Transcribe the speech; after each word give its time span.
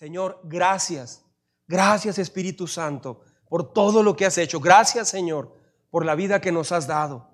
Señor, 0.00 0.40
gracias. 0.44 1.26
Gracias 1.68 2.18
Espíritu 2.18 2.66
Santo 2.66 3.20
por 3.50 3.74
todo 3.74 4.02
lo 4.02 4.16
que 4.16 4.24
has 4.24 4.38
hecho. 4.38 4.58
Gracias 4.58 5.10
Señor 5.10 5.54
por 5.90 6.06
la 6.06 6.14
vida 6.14 6.40
que 6.40 6.52
nos 6.52 6.72
has 6.72 6.86
dado. 6.86 7.28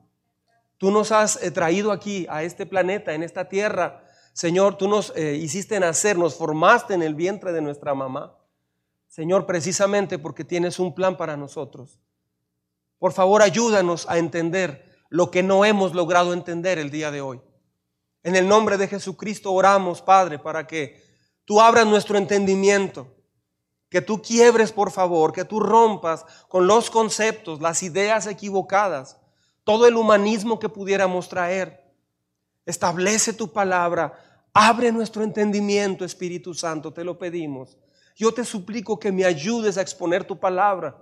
Tú 0.76 0.90
nos 0.90 1.12
has 1.12 1.40
eh, 1.44 1.52
traído 1.52 1.92
aquí 1.92 2.26
a 2.28 2.42
este 2.42 2.66
planeta, 2.66 3.14
en 3.14 3.22
esta 3.22 3.48
tierra. 3.48 4.02
Señor, 4.32 4.76
tú 4.76 4.88
nos 4.88 5.12
eh, 5.14 5.36
hiciste 5.36 5.78
nacer, 5.78 6.18
nos 6.18 6.34
formaste 6.34 6.94
en 6.94 7.04
el 7.04 7.14
vientre 7.14 7.52
de 7.52 7.60
nuestra 7.60 7.94
mamá. 7.94 8.36
Señor, 9.06 9.46
precisamente 9.46 10.18
porque 10.18 10.42
tienes 10.42 10.80
un 10.80 10.92
plan 10.92 11.16
para 11.16 11.36
nosotros. 11.36 12.00
Por 12.98 13.12
favor, 13.12 13.42
ayúdanos 13.42 14.08
a 14.08 14.18
entender 14.18 14.90
lo 15.08 15.30
que 15.30 15.44
no 15.44 15.64
hemos 15.64 15.94
logrado 15.94 16.32
entender 16.32 16.80
el 16.80 16.90
día 16.90 17.12
de 17.12 17.20
hoy. 17.20 17.40
En 18.24 18.34
el 18.34 18.48
nombre 18.48 18.76
de 18.76 18.88
Jesucristo 18.88 19.52
oramos, 19.52 20.02
Padre, 20.02 20.40
para 20.40 20.66
que 20.66 21.05
tú 21.46 21.60
abras 21.60 21.86
nuestro 21.86 22.18
entendimiento, 22.18 23.06
que 23.88 24.02
tú 24.02 24.20
quiebres, 24.20 24.72
por 24.72 24.90
favor, 24.90 25.32
que 25.32 25.44
tú 25.44 25.60
rompas 25.60 26.26
con 26.48 26.66
los 26.66 26.90
conceptos, 26.90 27.62
las 27.62 27.82
ideas 27.82 28.26
equivocadas, 28.26 29.18
todo 29.64 29.86
el 29.86 29.96
humanismo 29.96 30.58
que 30.58 30.68
pudiéramos 30.68 31.28
traer. 31.30 31.82
Establece 32.66 33.32
tu 33.32 33.52
palabra, 33.52 34.12
abre 34.52 34.92
nuestro 34.92 35.22
entendimiento, 35.22 36.04
Espíritu 36.04 36.52
Santo, 36.52 36.92
te 36.92 37.04
lo 37.04 37.16
pedimos. 37.16 37.78
Yo 38.16 38.32
te 38.32 38.44
suplico 38.44 38.98
que 38.98 39.12
me 39.12 39.24
ayudes 39.24 39.78
a 39.78 39.82
exponer 39.82 40.24
tu 40.24 40.38
palabra, 40.38 40.96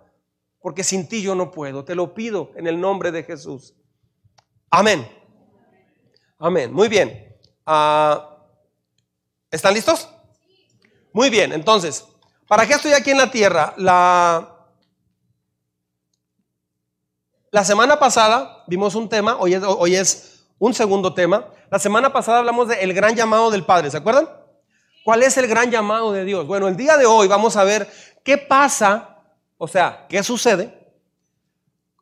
porque 0.60 0.84
sin 0.84 1.08
ti 1.08 1.22
yo 1.22 1.34
no 1.34 1.50
puedo. 1.50 1.84
Te 1.84 1.94
lo 1.94 2.12
pido 2.12 2.50
en 2.56 2.66
el 2.66 2.80
nombre 2.80 3.10
de 3.12 3.22
Jesús. 3.22 3.74
Amén. 4.70 5.06
Amén. 6.38 6.72
Muy 6.72 6.88
bien. 6.88 7.34
Ah, 7.64 8.46
¿Están 9.50 9.72
listos? 9.72 10.13
Muy 11.14 11.30
bien. 11.30 11.52
Entonces, 11.52 12.04
¿para 12.48 12.66
qué 12.66 12.74
estoy 12.74 12.92
aquí 12.92 13.12
en 13.12 13.18
la 13.18 13.30
tierra? 13.30 13.72
La, 13.77 14.50
semana 17.62 18.00
pasada 18.00 18.64
vimos 18.66 18.97
un 18.97 19.08
tema, 19.08 19.36
hoy 19.38 19.55
es, 19.55 19.62
hoy 19.62 19.94
es 19.94 20.44
un 20.58 20.75
segundo 20.75 21.14
tema. 21.14 21.47
La 21.70 21.78
semana 21.78 22.12
pasada 22.12 22.41
hablamos 22.41 22.66
del 22.66 22.92
gran 22.92 23.14
llamado 23.14 23.53
del 23.53 23.64
Padre, 23.64 23.92
¿se 23.92 23.97
acuerdan? 23.97 24.28
¿Cuál 25.05 25.22
es 25.22 25.36
el 25.38 25.47
gran 25.47 25.70
llamado 25.70 26.11
de 26.11 26.25
Dios? 26.25 26.48
Bueno, 26.48 26.66
el 26.66 26.77
día 26.77 26.97
de 26.97 27.06
hoy 27.06 27.28
vamos 27.28 27.56
a 27.56 27.62
ver 27.62 27.88
qué 28.25 28.36
pasa, 28.36 29.20
o 29.56 29.69
sea, 29.69 30.06
qué 30.08 30.20
sucede 30.25 30.97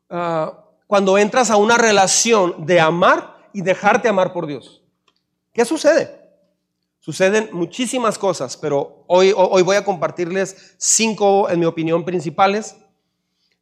ah, 0.08 0.54
cuando 0.86 1.18
entras 1.18 1.50
a 1.50 1.56
una 1.56 1.76
relación 1.76 2.64
de 2.64 2.80
amar 2.80 3.36
y 3.52 3.60
dejarte 3.60 4.08
amar 4.08 4.32
por 4.32 4.46
Dios. 4.46 4.82
¿Qué 5.52 5.66
sucede? 5.66 6.21
Suceden 7.02 7.48
muchísimas 7.50 8.16
cosas, 8.16 8.56
pero 8.56 9.02
hoy, 9.08 9.34
hoy 9.36 9.62
voy 9.64 9.74
a 9.74 9.84
compartirles 9.84 10.76
cinco, 10.78 11.50
en 11.50 11.58
mi 11.58 11.66
opinión, 11.66 12.04
principales. 12.04 12.76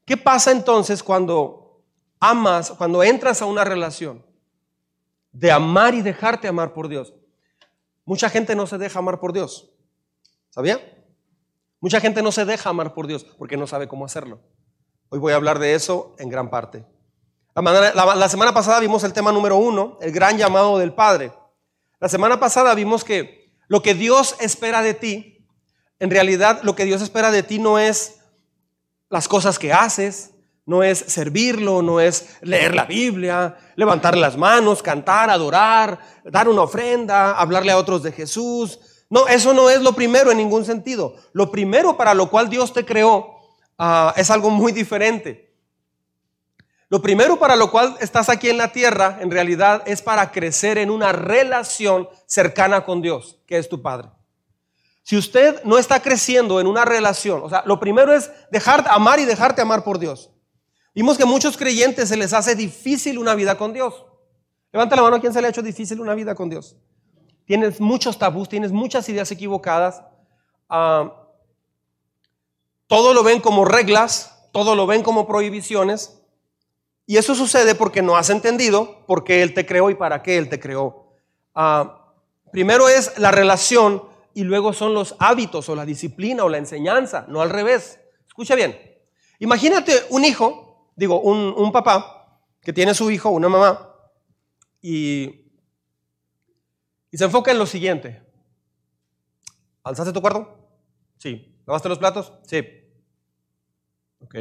¿Qué 0.05 0.19
pasa 0.19 0.51
entonces 0.51 1.03
cuando 1.03 1.83
amas, 2.21 2.71
cuando 2.73 3.03
entras 3.03 3.41
a 3.41 3.47
una 3.47 3.65
relación 3.65 4.23
de 5.33 5.51
amar 5.51 5.95
y 5.95 6.03
dejarte 6.03 6.49
amar 6.49 6.75
por 6.75 6.87
Dios? 6.87 7.15
Mucha 8.05 8.29
gente 8.29 8.55
no 8.55 8.67
se 8.67 8.77
deja 8.77 8.99
amar 8.99 9.21
por 9.21 9.33
Dios. 9.33 9.71
¿Sabía? 10.51 10.79
Mucha 11.81 11.99
gente 11.99 12.23
no 12.23 12.33
se 12.33 12.45
deja 12.45 12.69
amar 12.69 12.93
por 12.93 13.07
Dios 13.07 13.25
porque 13.25 13.57
no 13.57 13.67
sabe 13.67 13.89
cómo 13.89 14.05
hacerlo. 14.05 14.43
Hoy 15.09 15.19
voy 15.19 15.33
a 15.33 15.37
hablar 15.37 15.59
de 15.59 15.73
eso 15.75 16.15
en 16.19 16.29
gran 16.29 16.51
parte. 16.51 16.85
La, 17.55 18.29
semana 18.29 18.53
pasada 18.53 18.81
vimos 18.81 19.03
el 19.03 19.15
tema 19.15 19.33
número 19.33 19.57
uno, 19.57 19.97
el 20.03 20.13
gran 20.13 20.37
llamado 20.37 20.77
del 20.77 20.93
Padre. 20.93 21.33
La 22.01 22.09
semana 22.09 22.41
pasada 22.41 22.75
vimos 22.75 23.05
que 23.05 23.53
lo 23.69 23.83
que 23.83 23.95
Dios 23.95 24.35
espera 24.41 24.81
de 24.81 24.95
ti, 24.95 25.47
en 25.99 26.11
realidad 26.11 26.61
lo 26.63 26.75
que 26.75 26.87
Dios 26.87 27.03
espera 27.03 27.31
de 27.31 27.43
ti 27.43 27.59
no 27.59 27.79
es 27.79 28.21
las 29.11 29.29
cosas 29.29 29.59
que 29.59 29.75
haces, 29.75 30.31
no 30.65 30.83
es 30.83 30.99
servirlo, 30.99 31.83
no 31.83 32.01
es 32.01 32.39
leer 32.41 32.75
la 32.75 32.87
Biblia, 32.87 33.55
levantar 33.77 34.17
las 34.17 34.39
manos, 34.39 34.83
cantar, 34.83 35.29
adorar, 35.29 35.99
dar 36.25 36.49
una 36.49 36.63
ofrenda, 36.63 37.33
hablarle 37.33 37.73
a 37.73 37.77
otros 37.77 38.03
de 38.03 38.13
Jesús. 38.13 38.79
No, 39.11 39.29
eso 39.29 39.53
no 39.53 39.69
es 39.69 39.83
lo 39.83 39.93
primero 39.93 40.31
en 40.31 40.39
ningún 40.39 40.65
sentido. 40.65 41.17
Lo 41.33 41.51
primero 41.51 41.99
para 41.99 42.15
lo 42.15 42.31
cual 42.31 42.49
Dios 42.49 42.73
te 42.73 42.87
creó 42.87 43.37
ah, 43.77 44.15
es 44.17 44.31
algo 44.31 44.49
muy 44.49 44.73
diferente. 44.73 45.50
Lo 46.91 47.01
primero 47.01 47.39
para 47.39 47.55
lo 47.55 47.71
cual 47.71 47.97
estás 48.01 48.29
aquí 48.29 48.51
en 48.51 48.59
la 48.59 48.73
tierra, 48.73 49.19
en 49.21 49.31
realidad, 49.31 49.85
es 49.87 50.03
para 50.03 50.33
crecer 50.33 50.77
en 50.77 50.91
una 50.91 51.13
relación 51.13 52.09
cercana 52.27 52.85
con 52.85 53.01
Dios, 53.01 53.39
que 53.47 53.59
es 53.59 53.69
tu 53.69 53.81
Padre. 53.81 54.09
Si 55.05 55.17
usted 55.17 55.63
no 55.63 55.79
está 55.79 56.03
creciendo 56.03 56.61
en 56.61 56.67
una 56.67 56.85
relación, 56.85 57.43
o 57.45 57.49
sea, 57.49 57.63
lo 57.65 57.79
primero 57.79 58.13
es 58.13 58.33
dejar 58.51 58.85
amar 58.89 59.21
y 59.21 59.25
dejarte 59.25 59.63
amar 59.63 59.85
por 59.85 60.01
Dios. 60.01 60.33
Vimos 60.93 61.17
que 61.17 61.23
a 61.23 61.27
muchos 61.27 61.57
creyentes 61.57 62.09
se 62.09 62.17
les 62.17 62.33
hace 62.33 62.57
difícil 62.57 63.19
una 63.19 63.37
vida 63.37 63.57
con 63.57 63.73
Dios. 63.73 64.05
Levanta 64.73 64.97
la 64.97 65.03
mano 65.03 65.17
a 65.17 65.21
quien 65.21 65.33
se 65.33 65.41
le 65.41 65.47
ha 65.47 65.51
hecho 65.51 65.63
difícil 65.63 66.01
una 66.01 66.15
vida 66.15 66.35
con 66.35 66.51
Dios. 66.51 66.77
Tienes 67.45 67.81
muchos 67.81 68.19
tabús, 68.19 68.49
tienes 68.49 68.73
muchas 68.73 69.09
ideas 69.09 69.31
equivocadas. 69.31 70.03
Ah, 70.69 71.13
todo 72.89 73.15
lo 73.15 73.23
ven 73.23 73.41
como 73.41 73.65
reglas, 73.65 74.49
todo 74.53 74.75
lo 74.75 74.89
ven 74.89 75.05
como 75.05 75.29
prohibiciones. 75.29 76.20
Y 77.11 77.17
eso 77.17 77.35
sucede 77.35 77.75
porque 77.75 78.03
no 78.03 78.17
has 78.17 78.31
entendido 78.31 79.05
por 79.05 79.25
qué 79.25 79.43
Él 79.43 79.53
te 79.53 79.67
creó 79.67 79.91
y 79.91 79.97
para 79.97 80.23
qué 80.23 80.39
Él 80.39 80.49
te 80.49 80.61
creó. 80.61 81.13
Ah, 81.57 82.15
primero 82.53 82.89
es 82.89 83.19
la 83.19 83.33
relación 83.33 84.05
y 84.33 84.45
luego 84.45 84.73
son 84.73 84.95
los 84.95 85.17
hábitos 85.19 85.69
o 85.69 85.75
la 85.75 85.85
disciplina 85.85 86.45
o 86.45 86.49
la 86.49 86.59
enseñanza, 86.59 87.25
no 87.27 87.41
al 87.41 87.51
revés. 87.51 87.99
Escucha 88.29 88.55
bien. 88.55 88.79
Imagínate 89.41 89.93
un 90.11 90.25
hijo, 90.25 90.93
digo, 90.95 91.21
un, 91.21 91.73
papá 91.73 92.45
que 92.63 92.73
tiene 92.73 92.95
su 92.95 93.11
hijo, 93.11 93.31
una 93.31 93.49
mamá, 93.49 93.93
y, 94.81 95.51
y 97.11 97.19
se 97.19 97.25
enfoca 97.25 97.51
en 97.51 97.59
lo 97.59 97.67
siguiente. 97.67 98.23
¿Alzaste 99.83 100.13
tu 100.13 100.21
cuarto? 100.21 100.57
Sí. 101.19 101.61
¿Lavaste 101.67 101.89
los 101.89 101.99
platos? 101.99 102.33
Sí. 102.47 102.65
Ok. 104.21 104.37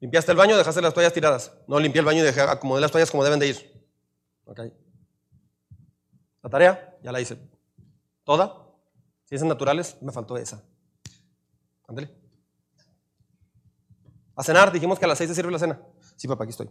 ¿Limpiaste 0.00 0.32
el 0.32 0.38
baño 0.38 0.56
dejaste 0.56 0.82
las 0.82 0.92
toallas 0.92 1.12
tiradas? 1.12 1.52
No, 1.66 1.78
limpié 1.78 2.00
el 2.00 2.06
baño 2.06 2.20
y 2.20 2.22
dejé, 2.22 2.40
acomodé 2.42 2.80
las 2.80 2.90
toallas 2.90 3.10
como 3.10 3.24
deben 3.24 3.38
de 3.38 3.48
ir. 3.48 3.86
Okay. 4.44 4.72
La 6.42 6.50
tarea, 6.50 6.98
ya 7.02 7.10
la 7.10 7.20
hice. 7.20 7.38
¿Toda? 8.24 8.66
Ciencias 9.24 9.48
naturales, 9.48 9.96
me 10.02 10.12
faltó 10.12 10.36
esa. 10.36 10.62
Ándale. 11.86 12.14
A 14.36 14.42
cenar, 14.42 14.72
dijimos 14.72 14.98
que 14.98 15.04
a 15.04 15.08
las 15.08 15.18
seis 15.18 15.30
se 15.30 15.34
sirve 15.34 15.52
la 15.52 15.58
cena. 15.58 15.80
Sí, 16.16 16.28
papá, 16.28 16.44
aquí 16.44 16.50
estoy. 16.50 16.70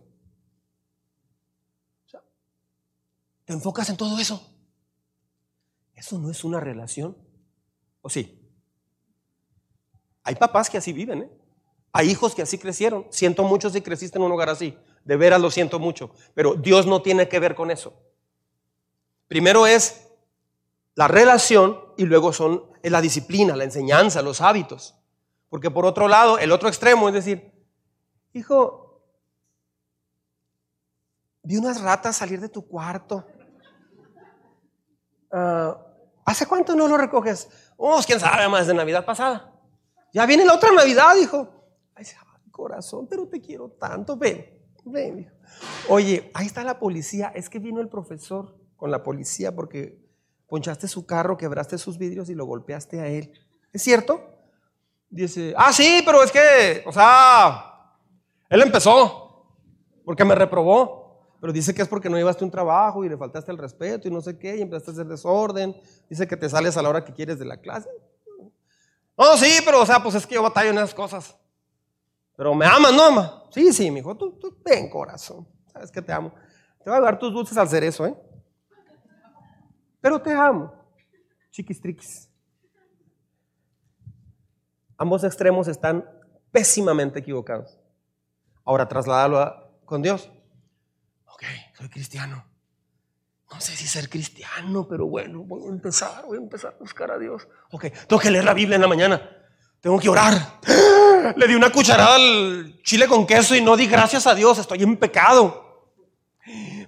te 3.46 3.54
enfocas 3.54 3.90
en 3.90 3.98
todo 3.98 4.18
eso. 4.20 4.42
Eso 5.96 6.18
no 6.18 6.32
es 6.32 6.44
una 6.44 6.60
relación. 6.60 7.18
¿O 8.02 8.10
sí? 8.10 8.40
Hay 10.24 10.36
papás 10.36 10.70
que 10.70 10.78
así 10.78 10.94
viven, 10.94 11.24
¿eh? 11.24 11.32
Hay 11.94 12.10
hijos 12.10 12.34
que 12.34 12.42
así 12.42 12.58
crecieron. 12.58 13.06
Siento 13.12 13.44
mucho 13.44 13.70
si 13.70 13.82
creciste 13.82 14.18
en 14.18 14.24
un 14.24 14.32
hogar 14.32 14.50
así. 14.50 14.76
De 15.06 15.16
veras 15.16 15.40
lo 15.40 15.52
siento 15.52 15.78
mucho. 15.78 16.10
Pero 16.34 16.56
Dios 16.56 16.88
no 16.88 17.04
tiene 17.04 17.30
que 17.30 17.40
ver 17.40 17.54
con 17.54 17.70
eso. 17.70 17.94
Primero 19.28 19.68
es 19.68 20.08
la 20.96 21.08
relación 21.08 21.80
y 21.96 22.06
luego 22.06 22.34
son 22.34 22.66
la 22.82 23.00
disciplina, 23.00 23.56
la 23.56 23.64
enseñanza, 23.64 24.24
los 24.24 24.42
hábitos. 24.42 24.96
Porque 25.50 25.70
por 25.70 25.86
otro 25.86 26.08
lado, 26.08 26.40
el 26.40 26.52
otro 26.52 26.68
extremo 26.68 27.08
es 27.08 27.14
decir, 27.14 27.54
hijo, 28.34 29.04
vi 31.44 31.58
unas 31.58 31.80
ratas 31.80 32.16
salir 32.16 32.42
de 32.42 32.50
tu 32.50 32.68
cuarto. 32.68 33.26
Ah, 35.32 35.78
¿Hace 36.26 36.48
cuánto 36.48 36.76
no 36.76 36.88
lo 36.88 36.98
recoges? 36.98 37.50
Oh, 37.78 38.02
quién 38.06 38.20
sabe, 38.20 38.48
más 38.50 38.66
de 38.66 38.74
Navidad 38.74 39.06
pasada. 39.06 39.52
Ya 40.12 40.26
viene 40.26 40.46
la 40.46 40.56
otra 40.56 40.72
Navidad, 40.72 41.16
hijo. 41.18 41.63
Ay, 41.96 42.06
corazón, 42.52 43.08
pero 43.10 43.28
te 43.28 43.42
quiero 43.42 43.70
tanto. 43.72 44.16
Ven, 44.16 44.46
ven. 44.86 45.32
Oye, 45.90 46.32
ahí 46.34 46.46
está 46.46 46.64
la 46.64 46.80
policía. 46.80 47.32
Es 47.36 47.50
que 47.50 47.60
vino 47.60 47.82
el 47.82 47.90
profesor 47.90 48.56
con 48.78 48.92
la 48.92 49.04
policía 49.04 49.54
porque 49.54 50.00
ponchaste 50.48 50.88
su 50.88 51.06
carro, 51.06 51.36
quebraste 51.36 51.78
sus 51.78 51.98
vidrios 51.98 52.30
y 52.30 52.36
lo 52.36 52.46
golpeaste 52.46 53.02
a 53.02 53.08
él. 53.08 53.34
¿Es 53.72 53.82
cierto? 53.82 54.22
Dice, 55.10 55.54
ah, 55.58 55.74
sí, 55.74 56.02
pero 56.06 56.24
es 56.24 56.32
que, 56.32 56.84
o 56.86 56.92
sea, 56.92 57.96
él 58.50 58.62
empezó 58.62 59.48
porque 60.06 60.24
me 60.24 60.36
reprobó. 60.36 61.04
Pero 61.42 61.52
dice 61.52 61.74
que 61.74 61.82
es 61.82 61.90
porque 61.90 62.10
no 62.10 62.16
llevaste 62.16 62.46
un 62.46 62.52
trabajo 62.52 63.04
y 63.04 63.10
le 63.10 63.18
faltaste 63.18 63.52
el 63.52 63.58
respeto 63.58 64.08
y 64.08 64.12
no 64.12 64.22
sé 64.22 64.40
qué, 64.40 64.56
y 64.56 64.62
empezaste 64.62 64.92
a 64.92 64.94
hacer 64.94 65.08
desorden. 65.08 65.76
Dice 66.10 66.26
que 66.26 66.38
te 66.38 66.48
sales 66.48 66.78
a 66.78 66.82
la 66.82 66.88
hora 66.88 67.04
que 67.04 67.14
quieres 67.14 67.38
de 67.38 67.44
la 67.44 67.58
clase. 67.58 67.90
No, 69.18 69.36
sí, 69.36 69.60
pero 69.66 69.82
o 69.82 69.86
sea, 69.86 70.02
pues 70.02 70.16
es 70.16 70.26
que 70.26 70.36
yo 70.36 70.42
batallo 70.42 70.70
en 70.70 70.78
esas 70.78 70.94
cosas. 70.94 71.36
Pero 72.36 72.54
me 72.56 72.66
amas, 72.66 72.94
¿no, 72.94 73.04
ama? 73.04 73.44
Sí, 73.52 73.72
sí, 73.72 73.92
mi 73.92 74.00
hijo, 74.00 74.16
tú, 74.18 74.40
tú 74.40 74.58
corazón. 74.92 75.48
Sabes 75.72 75.92
que 75.92 76.02
te 76.02 76.12
amo. 76.12 76.34
Te 76.84 76.90
voy 76.90 76.98
a 76.98 77.02
dar 77.02 77.20
tus 77.20 77.34
dulces 77.34 77.58
al 77.58 77.70
cerezo, 77.70 78.06
¿eh? 78.06 78.16
Pero 80.02 80.22
te 80.22 80.32
amo. 80.34 80.74
Chiquis 81.52 81.80
triquis. 81.80 82.30
Ambos 84.98 85.24
extremos 85.24 85.68
están 85.68 86.10
pésimamente 86.52 87.20
equivocados. 87.20 87.80
Ahora 88.66 88.88
trasládalo 88.88 89.82
con 89.86 90.02
Dios. 90.02 90.32
Ok, 91.26 91.44
soy 91.78 91.90
cristiano. 91.90 92.46
No 93.52 93.62
sé 93.62 93.76
si 93.76 93.88
ser 93.88 94.10
cristiano, 94.10 94.88
pero 94.88 95.06
bueno, 95.06 95.44
voy 95.44 95.66
a 95.66 95.70
empezar, 95.70 96.26
voy 96.26 96.38
a 96.38 96.42
empezar 96.42 96.74
a 96.74 96.80
buscar 96.80 97.12
a 97.12 97.20
Dios. 97.20 97.48
Ok, 97.72 97.86
tengo 98.08 98.20
que 98.20 98.32
leer 98.32 98.46
la 98.46 98.54
Biblia 98.54 98.76
en 98.76 98.82
la 98.82 98.88
mañana. 98.88 99.30
Tengo 99.80 100.00
que 100.00 100.10
orar. 100.10 100.60
Le 101.36 101.48
di 101.48 101.56
una 101.56 101.72
cucharada 101.72 102.16
al 102.16 102.80
chile 102.84 103.08
con 103.08 103.26
queso 103.26 103.56
y 103.56 103.62
no 103.62 103.76
di 103.76 103.88
gracias 103.88 104.28
a 104.28 104.36
Dios, 104.36 104.58
estoy 104.58 104.84
en 104.84 104.98
pecado. 104.98 105.64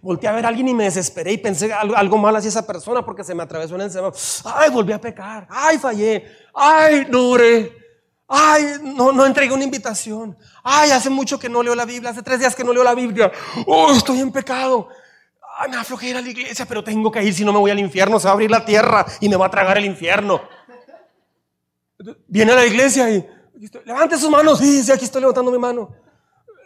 Volté 0.01 0.27
a 0.27 0.33
ver 0.33 0.45
a 0.45 0.49
alguien 0.49 0.67
y 0.67 0.73
me 0.73 0.83
desesperé 0.83 1.31
y 1.33 1.37
pensé 1.37 1.73
algo, 1.73 2.17
mal 2.17 2.35
hacia 2.35 2.49
esa 2.49 2.67
persona 2.67 3.03
porque 3.03 3.23
se 3.23 3.33
me 3.33 3.43
atravesó 3.43 3.75
en 3.75 3.81
el 3.81 3.91
semáforo. 3.91 4.21
Ay, 4.55 4.69
volví 4.69 4.93
a 4.93 5.01
pecar. 5.01 5.47
Ay, 5.49 5.77
fallé. 5.77 6.25
Ay, 6.53 7.07
no 7.09 7.29
oré. 7.29 7.71
Ay, 8.27 8.63
no, 8.83 9.11
no 9.11 9.25
entregué 9.25 9.53
una 9.53 9.63
invitación. 9.63 10.37
Ay, 10.63 10.91
hace 10.91 11.09
mucho 11.09 11.39
que 11.39 11.49
no 11.49 11.63
leo 11.63 11.73
la 11.73 11.85
Biblia. 11.85 12.11
Hace 12.11 12.21
tres 12.21 12.39
días 12.39 12.55
que 12.55 12.63
no 12.63 12.73
leo 12.73 12.83
la 12.83 12.93
Biblia. 12.93 13.31
Oh, 13.65 13.91
estoy 13.93 14.19
en 14.19 14.31
pecado. 14.31 14.89
Ay, 15.57 15.71
me 15.71 15.77
aflojé 15.77 16.09
ir 16.09 16.17
a 16.17 16.21
la 16.21 16.29
iglesia, 16.29 16.65
pero 16.65 16.83
tengo 16.83 17.11
que 17.11 17.23
ir 17.23 17.33
si 17.33 17.45
no 17.45 17.53
me 17.53 17.59
voy 17.59 17.71
al 17.71 17.79
infierno. 17.79 18.19
Se 18.19 18.25
va 18.25 18.31
a 18.31 18.33
abrir 18.33 18.51
la 18.51 18.65
tierra 18.65 19.05
y 19.21 19.29
me 19.29 19.37
va 19.37 19.45
a 19.45 19.51
tragar 19.51 19.77
el 19.77 19.85
infierno. 19.85 20.41
Viene 22.27 22.51
a 22.51 22.55
la 22.55 22.65
iglesia 22.65 23.09
y 23.09 23.25
levante 23.85 24.17
sus 24.17 24.29
manos. 24.29 24.59
Sí, 24.59 24.83
sí, 24.83 24.91
aquí 24.91 25.05
estoy 25.05 25.21
levantando 25.21 25.51
mi 25.51 25.57
mano. 25.57 25.89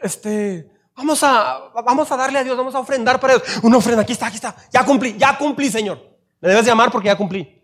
Este, 0.02 0.72
vamos 0.96 1.22
a, 1.24 1.70
vamos 1.86 2.12
a 2.12 2.18
darle 2.18 2.40
a 2.40 2.44
Dios, 2.44 2.58
vamos 2.58 2.76
a 2.76 2.80
ofrendar 2.80 3.20
para 3.20 3.36
Dios. 3.36 3.60
Una 3.64 3.78
ofrenda, 3.78 4.02
aquí 4.02 4.14
está, 4.14 4.28
aquí 4.28 4.36
está. 4.36 4.56
Ya 4.72 4.86
cumplí, 4.86 5.16
ya 5.18 5.38
cumplí, 5.38 5.70
Señor. 5.70 6.00
Me 6.40 6.50
debes 6.50 6.66
llamar 6.66 6.92
porque 6.92 7.08
ya 7.08 7.18
cumplí. 7.18 7.60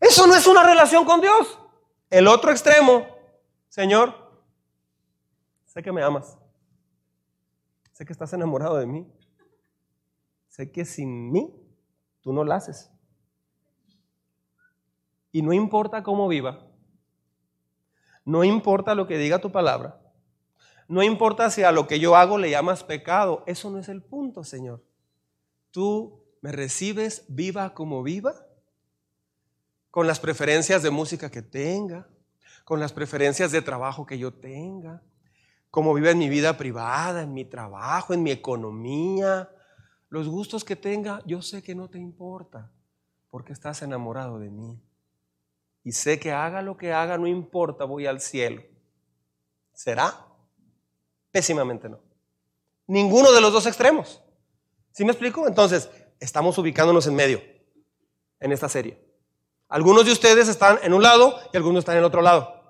Eso 0.00 0.26
no 0.26 0.34
es 0.34 0.46
una 0.46 0.62
relación 0.62 1.04
con 1.04 1.20
Dios. 1.20 1.58
El 2.08 2.26
otro 2.26 2.50
extremo, 2.50 3.06
Señor, 3.68 4.14
sé 5.66 5.82
que 5.82 5.92
me 5.92 6.02
amas. 6.02 6.38
Sé 7.92 8.04
que 8.04 8.12
estás 8.12 8.32
enamorado 8.32 8.76
de 8.76 8.86
mí. 8.86 9.06
Sé 10.48 10.72
que 10.72 10.84
sin 10.84 11.30
mí 11.30 11.54
tú 12.22 12.32
no 12.32 12.44
la 12.44 12.56
haces. 12.56 12.90
Y 15.32 15.42
no 15.42 15.52
importa 15.52 16.02
cómo 16.02 16.26
viva, 16.26 16.66
no 18.24 18.44
importa 18.44 18.94
lo 18.94 19.06
que 19.06 19.18
diga 19.18 19.40
tu 19.40 19.52
palabra, 19.52 20.00
no 20.88 21.02
importa 21.02 21.50
si 21.50 21.62
a 21.62 21.70
lo 21.70 21.86
que 21.86 22.00
yo 22.00 22.16
hago 22.16 22.36
le 22.36 22.50
llamas 22.50 22.82
pecado, 22.82 23.44
eso 23.46 23.70
no 23.70 23.78
es 23.78 23.88
el 23.88 24.02
punto, 24.02 24.42
Señor. 24.42 24.82
Tú 25.70 26.24
me 26.40 26.50
recibes 26.50 27.24
viva 27.28 27.74
como 27.74 28.02
viva 28.02 28.34
con 29.90 30.06
las 30.06 30.18
preferencias 30.18 30.82
de 30.82 30.90
música 30.90 31.30
que 31.30 31.42
tenga, 31.42 32.08
con 32.64 32.80
las 32.80 32.92
preferencias 32.92 33.52
de 33.52 33.62
trabajo 33.62 34.04
que 34.04 34.18
yo 34.18 34.32
tenga, 34.32 35.02
como 35.70 35.94
vive 35.94 36.10
en 36.10 36.18
mi 36.18 36.28
vida 36.28 36.56
privada, 36.56 37.22
en 37.22 37.34
mi 37.34 37.44
trabajo, 37.44 38.12
en 38.12 38.22
mi 38.22 38.32
economía, 38.32 39.48
los 40.08 40.28
gustos 40.28 40.64
que 40.64 40.74
tenga, 40.74 41.22
yo 41.24 41.40
sé 41.40 41.62
que 41.62 41.76
no 41.76 41.88
te 41.88 41.98
importa, 41.98 42.72
porque 43.28 43.52
estás 43.52 43.82
enamorado 43.82 44.40
de 44.40 44.50
mí. 44.50 44.80
Y 45.82 45.92
sé 45.92 46.18
que 46.18 46.32
haga 46.32 46.62
lo 46.62 46.76
que 46.76 46.92
haga, 46.92 47.16
no 47.16 47.26
importa, 47.26 47.84
voy 47.84 48.06
al 48.06 48.20
cielo. 48.20 48.62
¿Será? 49.72 50.26
Pésimamente 51.30 51.88
no. 51.88 52.00
Ninguno 52.86 53.32
de 53.32 53.40
los 53.40 53.52
dos 53.52 53.66
extremos. 53.66 54.22
¿Sí 54.92 55.04
me 55.04 55.12
explico? 55.12 55.46
Entonces, 55.46 55.88
estamos 56.18 56.58
ubicándonos 56.58 57.06
en 57.06 57.14
medio 57.14 57.40
en 58.40 58.52
esta 58.52 58.68
serie. 58.68 59.00
Algunos 59.68 60.04
de 60.04 60.12
ustedes 60.12 60.48
están 60.48 60.80
en 60.82 60.92
un 60.92 61.02
lado 61.02 61.38
y 61.52 61.56
algunos 61.56 61.80
están 61.80 61.94
en 61.94 62.00
el 62.00 62.04
otro 62.04 62.22
lado. 62.22 62.60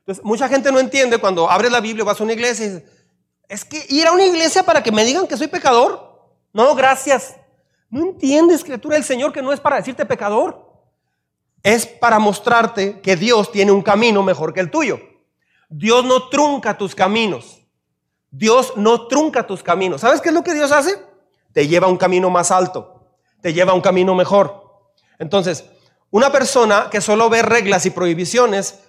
Entonces, 0.00 0.24
mucha 0.24 0.48
gente 0.48 0.72
no 0.72 0.80
entiende 0.80 1.18
cuando 1.18 1.48
abres 1.48 1.70
la 1.70 1.80
Biblia, 1.80 2.04
vas 2.04 2.20
a 2.20 2.24
una 2.24 2.32
iglesia 2.32 2.66
y 2.66 2.68
dices, 2.70 2.90
es 3.48 3.64
que 3.64 3.86
ir 3.88 4.06
a 4.06 4.12
una 4.12 4.24
iglesia 4.24 4.62
para 4.62 4.82
que 4.82 4.92
me 4.92 5.04
digan 5.04 5.26
que 5.26 5.36
soy 5.36 5.46
pecador. 5.46 6.20
No, 6.52 6.74
gracias. 6.74 7.36
No 7.88 8.00
entiendes, 8.02 8.58
escritura 8.58 8.96
del 8.96 9.04
Señor, 9.04 9.32
que 9.32 9.42
no 9.42 9.52
es 9.52 9.60
para 9.60 9.76
decirte 9.76 10.04
pecador. 10.04 10.63
Es 11.64 11.86
para 11.86 12.20
mostrarte 12.20 13.00
que 13.00 13.16
Dios 13.16 13.50
tiene 13.50 13.72
un 13.72 13.82
camino 13.82 14.22
mejor 14.22 14.52
que 14.52 14.60
el 14.60 14.70
tuyo. 14.70 15.00
Dios 15.68 16.04
no 16.04 16.28
trunca 16.28 16.78
tus 16.78 16.94
caminos. 16.94 17.62
Dios 18.30 18.74
no 18.76 19.06
trunca 19.08 19.46
tus 19.46 19.62
caminos. 19.62 20.02
¿Sabes 20.02 20.20
qué 20.20 20.28
es 20.28 20.34
lo 20.34 20.44
que 20.44 20.52
Dios 20.52 20.70
hace? 20.70 20.98
Te 21.52 21.66
lleva 21.66 21.86
a 21.86 21.90
un 21.90 21.96
camino 21.96 22.28
más 22.28 22.50
alto. 22.50 23.06
Te 23.40 23.54
lleva 23.54 23.72
a 23.72 23.74
un 23.74 23.80
camino 23.80 24.14
mejor. 24.14 24.92
Entonces, 25.18 25.64
una 26.10 26.30
persona 26.30 26.88
que 26.90 27.00
solo 27.00 27.30
ve 27.30 27.40
reglas 27.42 27.86
y 27.86 27.90
prohibiciones, 27.90 28.80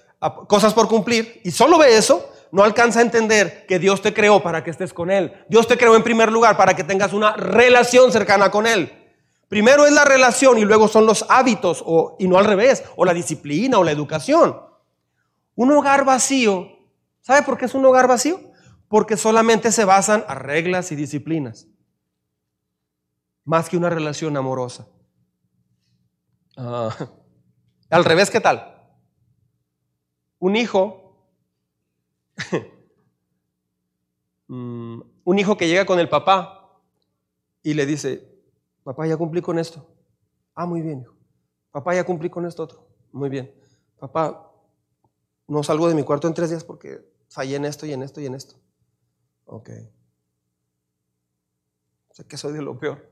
cosas 0.48 0.74
por 0.74 0.90
cumplir, 0.90 1.42
y 1.46 1.52
solo 1.52 1.78
ve 1.78 1.96
eso, 1.98 2.30
no 2.52 2.64
alcanza 2.64 3.00
a 3.00 3.04
entender 3.04 3.66
que 3.68 3.80
Dios 3.80 4.02
te 4.02 4.14
creó 4.14 4.44
para 4.44 4.64
que 4.64 4.72
estés 4.72 4.94
con 4.94 5.10
Él. 5.12 5.34
Dios 5.48 5.66
te 5.68 5.78
creó 5.78 5.96
en 5.96 6.04
primer 6.04 6.30
lugar 6.30 6.58
para 6.58 6.76
que 6.76 6.84
tengas 6.84 7.14
una 7.14 7.38
relación 7.38 8.12
cercana 8.12 8.52
con 8.52 8.68
Él. 8.68 9.05
Primero 9.48 9.86
es 9.86 9.94
la 9.94 10.06
relación 10.06 10.58
y 10.58 10.66
luego 10.66 10.88
son 10.88 11.06
los 11.06 11.26
hábitos, 11.30 11.84
o, 11.86 12.16
y 12.20 12.28
no 12.28 12.38
al 12.38 12.46
revés, 12.46 12.84
o 12.96 13.06
la 13.06 13.14
disciplina 13.14 13.78
o 13.78 13.84
la 13.84 13.92
educación. 13.92 14.60
Un 15.56 15.72
hogar 15.72 16.04
vacío, 16.04 16.68
¿sabe 17.22 17.44
por 17.44 17.58
qué 17.58 17.66
es 17.66 17.76
un 17.76 17.86
hogar 17.86 18.08
vacío? 18.08 18.40
Porque 18.88 19.18
solamente 19.18 19.72
se 19.72 19.86
basan 19.86 20.26
a 20.28 20.36
reglas 20.36 20.92
y 20.92 20.96
disciplinas, 20.96 21.68
más 23.44 23.70
que 23.70 23.78
una 23.78 23.90
relación 23.90 24.36
amorosa. 24.36 24.88
Ah, 26.58 26.96
al 27.90 28.04
revés, 28.04 28.32
¿qué 28.32 28.42
tal? 28.42 28.72
Un 30.40 30.56
hijo, 30.56 31.24
mm, 34.48 35.02
un 35.24 35.40
hijo 35.40 35.56
que 35.56 35.68
llega 35.68 35.86
con 35.86 36.00
el 36.00 36.10
papá 36.10 36.80
y 37.62 37.74
le 37.74 37.86
dice, 37.86 38.35
papá, 38.86 39.08
ya 39.08 39.18
cumplí 39.18 39.42
con 39.42 39.60
esto. 39.60 39.86
Ah, 40.54 40.66
muy 40.66 40.82
bien, 40.82 41.02
hijo. 41.02 41.14
Papá, 41.72 41.94
ya 41.96 42.06
cumplí 42.06 42.30
con 42.30 42.46
esto 42.46 42.64
otro. 42.64 42.88
Muy 43.12 43.30
bien. 43.30 43.54
Papá, 44.00 44.50
no 45.48 45.64
salgo 45.64 45.90
de 45.90 45.96
mi 45.96 46.04
cuarto 46.04 46.28
en 46.28 46.34
tres 46.34 46.52
días 46.52 46.64
porque 46.64 47.04
fallé 47.30 47.56
en 47.56 47.66
esto 47.66 47.86
y 47.86 47.94
en 47.94 48.04
esto 48.04 48.22
y 48.22 48.28
en 48.28 48.36
esto. 48.36 48.56
Ok. 49.46 49.70
Sé 52.12 52.26
que 52.28 52.38
soy 52.38 52.54
de 52.54 52.62
lo 52.62 52.78
peor. 52.80 53.10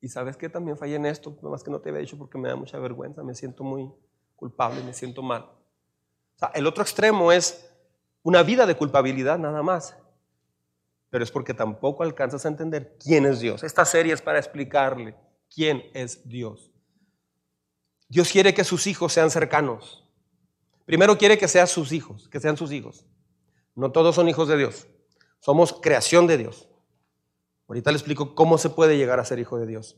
Y 0.00 0.08
sabes 0.08 0.36
que 0.36 0.48
también 0.48 0.76
fallé 0.76 0.96
en 0.96 1.06
esto, 1.06 1.38
más 1.42 1.62
que 1.62 1.70
no 1.70 1.80
te 1.80 1.90
había 1.90 2.00
dicho 2.00 2.18
porque 2.18 2.36
me 2.36 2.48
da 2.48 2.56
mucha 2.56 2.78
vergüenza, 2.78 3.22
me 3.22 3.34
siento 3.34 3.62
muy 3.62 3.90
culpable, 4.34 4.82
me 4.82 4.92
siento 4.92 5.22
mal. 5.22 5.42
O 5.42 6.38
sea, 6.38 6.48
el 6.48 6.66
otro 6.66 6.82
extremo 6.82 7.30
es 7.30 7.70
una 8.22 8.42
vida 8.42 8.66
de 8.66 8.76
culpabilidad 8.76 9.38
nada 9.38 9.62
más. 9.62 9.96
Pero 11.10 11.24
es 11.24 11.30
porque 11.30 11.54
tampoco 11.54 12.02
alcanzas 12.02 12.44
a 12.44 12.48
entender 12.48 12.96
quién 12.98 13.26
es 13.26 13.40
Dios. 13.40 13.62
Esta 13.62 13.84
serie 13.84 14.12
es 14.12 14.22
para 14.22 14.38
explicarle 14.38 15.14
quién 15.52 15.82
es 15.92 16.26
Dios. 16.28 16.70
Dios 18.08 18.30
quiere 18.30 18.54
que 18.54 18.64
sus 18.64 18.86
hijos 18.86 19.12
sean 19.12 19.30
cercanos. 19.30 20.04
Primero 20.86 21.18
quiere 21.18 21.38
que 21.38 21.48
sean 21.48 21.68
sus 21.68 21.92
hijos, 21.92 22.28
que 22.28 22.40
sean 22.40 22.56
sus 22.56 22.72
hijos. 22.72 23.04
No 23.74 23.92
todos 23.92 24.14
son 24.14 24.28
hijos 24.28 24.48
de 24.48 24.56
Dios. 24.56 24.88
Somos 25.40 25.72
creación 25.72 26.26
de 26.26 26.38
Dios. 26.38 26.68
Ahorita 27.68 27.92
le 27.92 27.96
explico 27.96 28.34
cómo 28.34 28.58
se 28.58 28.70
puede 28.70 28.96
llegar 28.96 29.20
a 29.20 29.24
ser 29.24 29.38
hijo 29.38 29.58
de 29.58 29.66
Dios. 29.66 29.96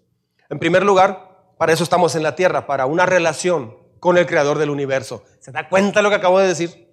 En 0.51 0.59
primer 0.59 0.85
lugar, 0.85 1.55
para 1.57 1.73
eso 1.73 1.83
estamos 1.83 2.15
en 2.15 2.23
la 2.23 2.35
tierra, 2.37 2.67
para 2.67 2.85
una 2.85 3.07
relación 3.07 3.77
con 3.99 4.19
el 4.19 4.27
creador 4.27 4.59
del 4.59 4.69
universo. 4.69 5.25
¿Se 5.41 5.53
da 5.53 5.69
cuenta 5.69 6.03
lo 6.03 6.11
que 6.11 6.17
acabo 6.17 6.39
de 6.39 6.49
decir? 6.49 6.93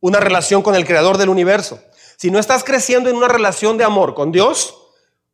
Una 0.00 0.20
relación 0.20 0.60
con 0.60 0.74
el 0.74 0.84
creador 0.84 1.16
del 1.16 1.30
universo. 1.30 1.80
Si 2.18 2.32
no 2.32 2.40
estás 2.40 2.64
creciendo 2.64 3.08
en 3.08 3.16
una 3.16 3.28
relación 3.28 3.78
de 3.78 3.84
amor 3.84 4.12
con 4.12 4.32
Dios, 4.32 4.76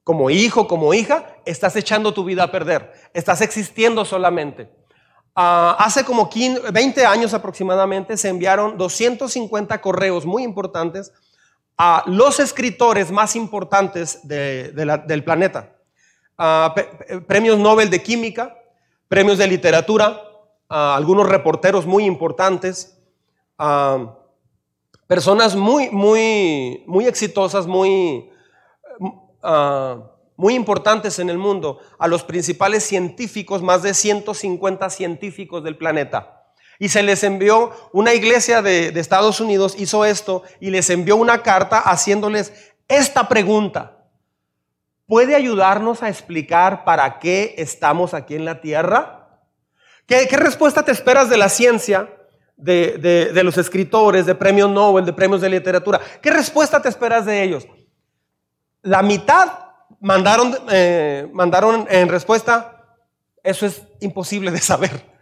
como 0.03 0.29
hijo, 0.29 0.69
como 0.69 0.93
hija, 0.93 1.39
estás 1.47 1.75
echando 1.77 2.13
tu 2.13 2.25
vida 2.25 2.43
a 2.43 2.53
perder. 2.53 2.93
Estás 3.15 3.41
existiendo 3.41 4.05
solamente. 4.05 4.71
Ah, 5.35 5.77
hace 5.79 6.05
como 6.05 6.29
20 6.71 7.07
años 7.07 7.33
aproximadamente 7.33 8.19
se 8.19 8.29
enviaron 8.29 8.77
250 8.77 9.81
correos 9.81 10.27
muy 10.27 10.43
importantes 10.43 11.11
a 11.79 12.05
los 12.07 12.39
escritores 12.39 13.11
más 13.11 13.35
importantes 13.35 14.21
del 14.29 15.25
planeta. 15.25 15.73
premios 17.27 17.59
Nobel 17.59 17.89
de 17.89 18.03
Química, 18.03 18.59
premios 19.09 19.39
de 19.39 19.47
literatura, 19.47 20.21
algunos 20.69 21.27
reporteros 21.31 21.87
muy 21.87 22.05
importantes, 22.05 22.99
personas 25.07 25.55
muy, 25.55 25.91
muy, 25.91 26.83
muy 26.87 27.07
exitosas, 27.07 27.67
muy, 27.67 28.31
muy 30.37 30.55
importantes 30.55 31.19
en 31.19 31.31
el 31.31 31.39
mundo, 31.39 31.79
a 31.99 32.09
los 32.09 32.25
principales 32.25 32.85
científicos, 32.85 33.63
más 33.63 33.83
de 33.83 33.95
150 33.95 34.91
científicos 34.91 35.63
del 35.63 35.77
planeta. 35.77 36.45
Y 36.79 36.89
se 36.89 37.03
les 37.03 37.23
envió, 37.23 37.73
una 37.93 38.15
iglesia 38.15 38.61
de, 38.63 38.89
Estados 38.89 39.41
Unidos 39.41 39.77
hizo 39.79 40.05
esto 40.05 40.43
y 40.61 40.71
les 40.71 40.91
envió 40.91 41.17
una 41.17 41.43
carta 41.43 41.79
haciéndoles 41.79 42.53
esta 42.89 43.29
pregunta. 43.29 43.99
¿Puede 45.07 45.37
ayudarnos 45.37 46.03
a 46.03 46.09
explicar 46.09 46.85
para 46.85 47.19
qué 47.19 47.55
estamos 47.59 48.15
aquí 48.15 48.35
en 48.35 48.45
la 48.45 48.61
tierra? 48.61 49.41
¿Qué, 50.07 50.27
respuesta 50.33 50.85
te 50.85 50.93
esperas 50.93 51.31
de 51.31 51.37
la 51.37 51.49
ciencia 51.49 52.14
de, 52.57 53.31
de, 53.33 53.45
los 53.45 53.59
escritores, 53.59 54.27
de 54.27 54.35
premios 54.35 54.71
Nobel, 54.71 55.05
de 55.05 55.13
premios 55.13 55.41
de 55.41 55.51
literatura. 55.51 56.01
¿Qué 56.23 56.31
respuesta 56.31 56.81
te 56.81 56.89
esperas 56.89 57.27
de 57.27 57.43
ellos? 57.43 57.67
La 58.83 59.03
mitad 59.03 59.51
mandaron, 60.01 60.57
eh, 60.71 61.29
mandaron 61.33 61.87
en 61.91 62.09
respuesta, 62.09 62.85
eso 63.43 63.67
es 63.67 63.83
imposible 64.01 64.51
de 64.51 64.61
saber. 64.61 65.13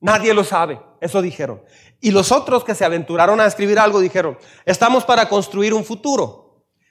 Nadie 0.00 0.32
lo 0.32 0.44
sabe, 0.44 0.80
eso 1.00 1.20
dijeron. 1.20 1.62
Y 2.00 2.12
los 2.12 2.30
otros 2.30 2.64
que 2.64 2.74
se 2.74 2.84
aventuraron 2.84 3.40
a 3.40 3.46
escribir 3.46 3.78
algo 3.78 4.00
dijeron, 4.00 4.38
estamos 4.64 5.04
para 5.04 5.28
construir 5.28 5.74
un 5.74 5.84
futuro. 5.84 6.47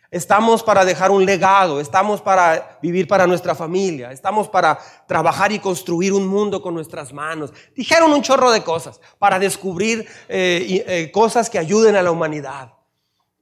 Estamos 0.10 0.64
para 0.64 0.86
dejar 0.86 1.12
un 1.12 1.26
legado, 1.26 1.82
estamos 1.82 2.22
para 2.22 2.80
vivir 2.82 3.08
para 3.08 3.28
nuestra 3.28 3.54
familia, 3.56 4.12
estamos 4.12 4.48
para 4.48 4.80
trabajar 5.06 5.52
y 5.52 5.60
construir 5.60 6.14
un 6.14 6.26
mundo 6.26 6.62
con 6.62 6.74
nuestras 6.74 7.12
manos. 7.12 7.54
Dijeron 7.76 8.14
un 8.14 8.22
chorro 8.22 8.52
de 8.52 8.64
cosas 8.64 9.02
para 9.20 9.38
descubrir 9.38 10.08
eh, 10.30 10.86
eh, 10.88 11.12
cosas 11.12 11.50
que 11.50 11.60
ayuden 11.60 11.98
a 11.98 12.02
la 12.02 12.12
humanidad, 12.12 12.74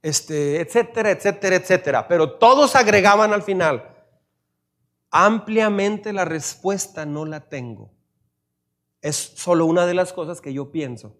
este, 0.01 0.59
etcétera, 0.59 1.11
etcétera, 1.11 1.55
etcétera. 1.57 2.07
Pero 2.07 2.31
todos 2.33 2.75
agregaban 2.75 3.31
al 3.31 3.43
final, 3.43 3.87
ampliamente 5.11 6.13
la 6.13 6.25
respuesta 6.25 7.05
no 7.05 7.25
la 7.25 7.41
tengo. 7.41 7.91
Es 9.01 9.33
solo 9.35 9.67
una 9.67 9.85
de 9.85 9.93
las 9.93 10.13
cosas 10.13 10.41
que 10.41 10.51
yo 10.51 10.71
pienso. 10.71 11.15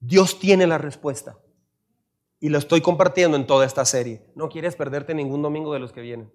Dios 0.00 0.40
tiene 0.40 0.66
la 0.66 0.78
respuesta. 0.78 1.36
Y 2.38 2.48
lo 2.50 2.58
estoy 2.58 2.80
compartiendo 2.80 3.36
en 3.36 3.46
toda 3.46 3.64
esta 3.64 3.84
serie. 3.84 4.22
No 4.34 4.48
quieres 4.48 4.76
perderte 4.76 5.14
ningún 5.14 5.42
domingo 5.42 5.72
de 5.72 5.78
los 5.78 5.92
que 5.92 6.00
vienen. 6.00 6.32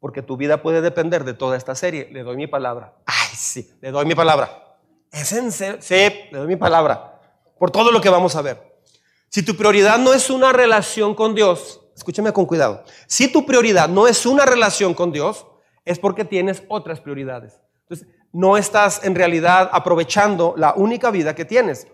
Porque 0.00 0.22
tu 0.22 0.36
vida 0.36 0.62
puede 0.62 0.82
depender 0.82 1.24
de 1.24 1.32
toda 1.32 1.56
esta 1.56 1.74
serie. 1.74 2.10
Le 2.12 2.22
doy 2.22 2.36
mi 2.36 2.46
palabra. 2.46 2.94
Ay, 3.06 3.34
sí, 3.34 3.70
le 3.80 3.90
doy 3.90 4.04
mi 4.04 4.14
palabra. 4.14 4.78
Es 5.10 5.32
en 5.32 5.50
serio. 5.50 5.80
Sí, 5.80 5.94
le 6.30 6.38
doy 6.38 6.46
mi 6.46 6.56
palabra. 6.56 7.20
Por 7.58 7.70
todo 7.70 7.90
lo 7.90 8.00
que 8.00 8.10
vamos 8.10 8.36
a 8.36 8.42
ver. 8.42 8.74
Si 9.28 9.42
tu 9.42 9.56
prioridad 9.56 9.98
no 9.98 10.12
es 10.12 10.28
una 10.28 10.52
relación 10.52 11.14
con 11.14 11.34
Dios, 11.34 11.80
escúchame 11.96 12.32
con 12.32 12.46
cuidado. 12.46 12.84
Si 13.06 13.32
tu 13.32 13.46
prioridad 13.46 13.88
no 13.88 14.06
es 14.06 14.26
una 14.26 14.44
relación 14.44 14.94
con 14.94 15.10
Dios, 15.10 15.46
es 15.84 15.98
porque 15.98 16.24
tienes 16.24 16.62
otras 16.68 17.00
prioridades. 17.00 17.60
Entonces, 17.82 18.08
no 18.32 18.56
estás 18.56 19.04
en 19.04 19.14
realidad 19.14 19.70
aprovechando 19.72 20.54
la 20.56 20.74
única 20.74 21.10
vida 21.10 21.34
que 21.34 21.44
tienes. 21.44 21.86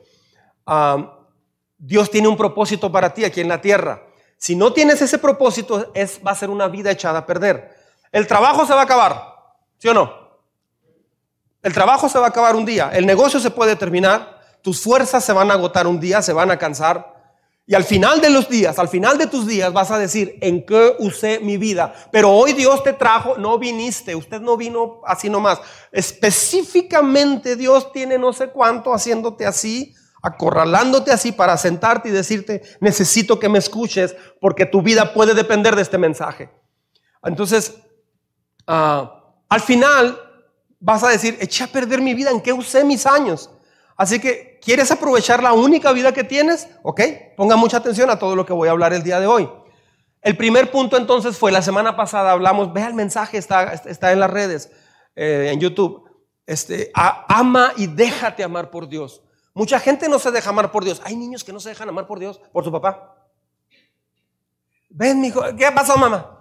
Ah, 0.66 1.19
Dios 1.82 2.10
tiene 2.10 2.28
un 2.28 2.36
propósito 2.36 2.92
para 2.92 3.14
ti 3.14 3.24
aquí 3.24 3.40
en 3.40 3.48
la 3.48 3.60
tierra. 3.60 4.02
Si 4.36 4.54
no 4.54 4.72
tienes 4.72 5.00
ese 5.00 5.18
propósito, 5.18 5.90
es, 5.94 6.20
va 6.24 6.32
a 6.32 6.34
ser 6.34 6.50
una 6.50 6.68
vida 6.68 6.90
echada 6.90 7.20
a 7.20 7.26
perder. 7.26 7.74
El 8.12 8.26
trabajo 8.26 8.66
se 8.66 8.74
va 8.74 8.80
a 8.80 8.84
acabar, 8.84 9.34
¿sí 9.78 9.88
o 9.88 9.94
no? 9.94 10.12
El 11.62 11.72
trabajo 11.72 12.08
se 12.08 12.18
va 12.18 12.26
a 12.26 12.28
acabar 12.28 12.54
un 12.54 12.66
día, 12.66 12.90
el 12.92 13.06
negocio 13.06 13.40
se 13.40 13.50
puede 13.50 13.76
terminar, 13.76 14.40
tus 14.62 14.82
fuerzas 14.82 15.24
se 15.24 15.32
van 15.32 15.50
a 15.50 15.54
agotar 15.54 15.86
un 15.86 15.98
día, 15.98 16.20
se 16.20 16.34
van 16.34 16.50
a 16.50 16.58
cansar. 16.58 17.18
Y 17.66 17.74
al 17.74 17.84
final 17.84 18.20
de 18.20 18.30
los 18.30 18.48
días, 18.48 18.78
al 18.78 18.88
final 18.88 19.16
de 19.16 19.26
tus 19.26 19.46
días, 19.46 19.72
vas 19.72 19.90
a 19.90 19.98
decir, 19.98 20.36
¿en 20.42 20.66
qué 20.66 20.96
usé 20.98 21.38
mi 21.40 21.56
vida? 21.56 21.94
Pero 22.10 22.30
hoy 22.30 22.52
Dios 22.52 22.82
te 22.82 22.92
trajo, 22.92 23.36
no 23.38 23.58
viniste, 23.58 24.14
usted 24.14 24.40
no 24.40 24.56
vino 24.56 25.00
así 25.06 25.30
nomás. 25.30 25.60
Específicamente 25.92 27.56
Dios 27.56 27.92
tiene 27.92 28.18
no 28.18 28.32
sé 28.32 28.48
cuánto 28.48 28.92
haciéndote 28.92 29.46
así 29.46 29.94
acorralándote 30.22 31.12
así 31.12 31.32
para 31.32 31.56
sentarte 31.56 32.08
y 32.08 32.12
decirte, 32.12 32.62
necesito 32.80 33.38
que 33.38 33.48
me 33.48 33.58
escuches 33.58 34.14
porque 34.40 34.66
tu 34.66 34.82
vida 34.82 35.14
puede 35.14 35.34
depender 35.34 35.76
de 35.76 35.82
este 35.82 35.98
mensaje. 35.98 36.50
Entonces, 37.22 37.74
ah, 38.66 39.34
al 39.48 39.60
final 39.60 40.18
vas 40.78 41.02
a 41.02 41.08
decir, 41.08 41.36
eché 41.40 41.64
a 41.64 41.68
perder 41.68 42.00
mi 42.00 42.14
vida, 42.14 42.30
¿en 42.30 42.40
qué 42.40 42.52
usé 42.52 42.84
mis 42.84 43.06
años? 43.06 43.50
Así 43.96 44.18
que, 44.18 44.58
¿quieres 44.62 44.90
aprovechar 44.90 45.42
la 45.42 45.52
única 45.52 45.92
vida 45.92 46.12
que 46.12 46.24
tienes? 46.24 46.68
Ok, 46.82 47.00
ponga 47.36 47.56
mucha 47.56 47.76
atención 47.76 48.08
a 48.08 48.18
todo 48.18 48.34
lo 48.34 48.46
que 48.46 48.52
voy 48.52 48.68
a 48.68 48.70
hablar 48.70 48.92
el 48.92 49.02
día 49.02 49.20
de 49.20 49.26
hoy. 49.26 49.48
El 50.22 50.36
primer 50.36 50.70
punto 50.70 50.96
entonces 50.96 51.36
fue, 51.36 51.52
la 51.52 51.62
semana 51.62 51.96
pasada 51.96 52.32
hablamos, 52.32 52.72
vea 52.72 52.88
el 52.88 52.94
mensaje, 52.94 53.38
está, 53.38 53.72
está 53.72 54.12
en 54.12 54.20
las 54.20 54.30
redes, 54.30 54.70
eh, 55.16 55.50
en 55.52 55.60
YouTube. 55.60 56.08
Este, 56.46 56.90
ama 56.94 57.72
y 57.76 57.86
déjate 57.86 58.42
amar 58.42 58.70
por 58.70 58.88
Dios. 58.88 59.22
Mucha 59.54 59.80
gente 59.80 60.08
no 60.08 60.18
se 60.18 60.30
deja 60.30 60.50
amar 60.50 60.70
por 60.70 60.84
Dios. 60.84 61.00
Hay 61.04 61.16
niños 61.16 61.44
que 61.44 61.52
no 61.52 61.60
se 61.60 61.70
dejan 61.70 61.88
amar 61.88 62.06
por 62.06 62.18
Dios, 62.18 62.40
por 62.52 62.64
su 62.64 62.72
papá. 62.72 63.16
Ven, 64.88 65.24
hijo, 65.24 65.42
¿qué 65.56 65.66
ha 65.66 65.74
pasado, 65.74 65.98
mamá? 65.98 66.38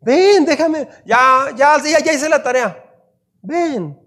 Ven, 0.00 0.44
déjame. 0.44 0.88
Ya, 1.04 1.48
ya, 1.56 1.82
ya, 1.82 2.00
ya 2.00 2.12
hice 2.12 2.28
la 2.28 2.42
tarea. 2.42 2.84
Ven. 3.42 3.98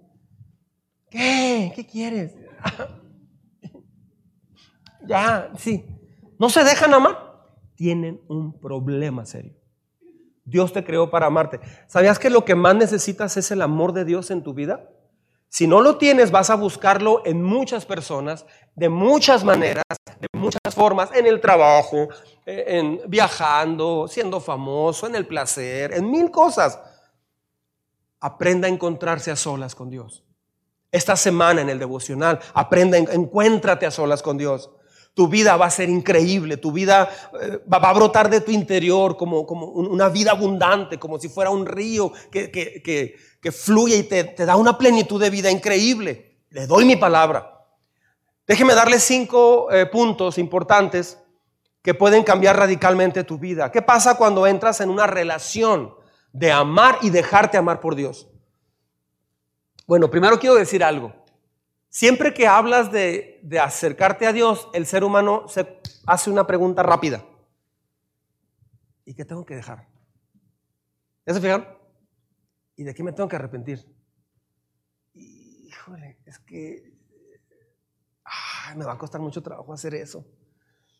¿Qué? 1.09 1.71
¿Qué 1.75 1.85
quieres? 1.85 2.33
ya, 5.07 5.51
sí. 5.57 5.85
¿No 6.39 6.49
se 6.49 6.63
dejan 6.63 6.93
amar? 6.93 7.31
Tienen 7.75 8.21
un 8.27 8.59
problema 8.59 9.25
serio. 9.25 9.55
Dios 10.45 10.73
te 10.73 10.83
creó 10.83 11.09
para 11.09 11.27
amarte. 11.27 11.59
¿Sabías 11.87 12.17
que 12.17 12.29
lo 12.29 12.45
que 12.45 12.55
más 12.55 12.75
necesitas 12.75 13.37
es 13.37 13.51
el 13.51 13.61
amor 13.61 13.93
de 13.93 14.05
Dios 14.05 14.31
en 14.31 14.43
tu 14.43 14.53
vida? 14.53 14.89
Si 15.51 15.67
no 15.67 15.81
lo 15.81 15.97
tienes, 15.97 16.31
vas 16.31 16.49
a 16.49 16.55
buscarlo 16.55 17.23
en 17.25 17.43
muchas 17.43 17.85
personas, 17.85 18.45
de 18.73 18.87
muchas 18.87 19.43
maneras, 19.43 19.83
de 20.17 20.27
muchas 20.31 20.73
formas, 20.73 21.09
en 21.13 21.27
el 21.27 21.41
trabajo, 21.41 22.07
eh, 22.45 22.63
en 22.67 23.01
viajando, 23.07 24.07
siendo 24.07 24.39
famoso, 24.39 25.07
en 25.07 25.15
el 25.15 25.27
placer, 25.27 25.93
en 25.93 26.09
mil 26.09 26.31
cosas. 26.31 26.79
Aprenda 28.21 28.69
a 28.69 28.71
encontrarse 28.71 29.29
a 29.29 29.35
solas 29.35 29.75
con 29.75 29.89
Dios. 29.89 30.23
Esta 30.89 31.17
semana 31.17 31.59
en 31.59 31.69
el 31.69 31.79
devocional, 31.79 32.39
aprenda, 32.53 32.97
encuéntrate 32.97 33.85
a 33.85 33.91
solas 33.91 34.21
con 34.21 34.37
Dios. 34.37 34.71
Tu 35.13 35.27
vida 35.27 35.57
va 35.57 35.65
a 35.65 35.69
ser 35.69 35.89
increíble, 35.89 36.55
tu 36.55 36.71
vida 36.71 37.09
eh, 37.41 37.59
va 37.71 37.89
a 37.89 37.93
brotar 37.93 38.29
de 38.29 38.39
tu 38.39 38.51
interior 38.51 39.17
como, 39.17 39.45
como 39.45 39.65
una 39.65 40.07
vida 40.07 40.31
abundante, 40.31 40.97
como 40.97 41.19
si 41.19 41.27
fuera 41.27 41.49
un 41.49 41.65
río 41.65 42.13
que, 42.31 42.49
que 42.49 42.81
que 42.81 43.15
fluye 43.49 43.97
y 43.97 44.03
te, 44.03 44.45
da 44.45 44.55
una 44.55 44.77
plenitud 44.77 45.19
de 45.19 45.31
vida 45.31 45.49
increíble. 45.49 46.37
Le 46.49 46.67
doy 46.67 46.85
mi 46.85 46.95
palabra. 46.95 47.65
Déjeme 48.45 48.75
darle 48.75 48.99
cinco 48.99 49.71
eh, 49.71 49.85
puntos 49.85 50.37
importantes 50.37 51.17
que 51.81 51.93
pueden 51.95 52.23
cambiar 52.23 52.57
radicalmente 52.57 53.23
tu 53.23 53.39
vida. 53.39 53.71
¿Qué 53.71 53.81
pasa 53.81 54.17
cuando 54.17 54.45
entras 54.45 54.81
en 54.81 54.89
una 54.89 55.07
relación 55.07 55.95
de 56.31 56.51
amar 56.51 56.99
y 57.01 57.09
dejarte 57.09 57.57
amar 57.57 57.79
por 57.79 57.95
Dios? 57.95 58.27
Bueno, 59.87 60.11
primero 60.11 60.37
quiero 60.37 60.55
decir 60.55 60.83
algo. 60.83 61.11
Siempre 61.89 62.33
que 62.33 62.47
hablas 62.47 62.91
de, 62.91 63.39
de 63.41 63.59
acercarte 63.59 64.27
a 64.27 64.33
Dios, 64.33 64.67
el 64.73 64.85
ser 64.85 65.03
humano 65.03 65.45
hace 66.05 66.29
una 66.29 66.45
pregunta 66.45 66.83
rápida. 66.83 67.25
¿Y 69.03 69.15
qué 69.15 69.25
tengo 69.25 69.45
que 69.45 69.55
dejar? 69.55 69.87
¿Ya 71.25 71.33
se 71.33 71.41
fijaron? 71.41 71.80
¿Y 72.81 72.83
de 72.83 72.95
qué 72.95 73.03
me 73.03 73.13
tengo 73.13 73.29
que 73.29 73.35
arrepentir? 73.35 73.85
Híjole, 75.13 76.17
es 76.25 76.39
que 76.39 76.97
me 78.75 78.85
va 78.85 78.93
a 78.93 78.97
costar 78.97 79.21
mucho 79.21 79.43
trabajo 79.43 79.71
hacer 79.71 79.93
eso. 79.93 80.25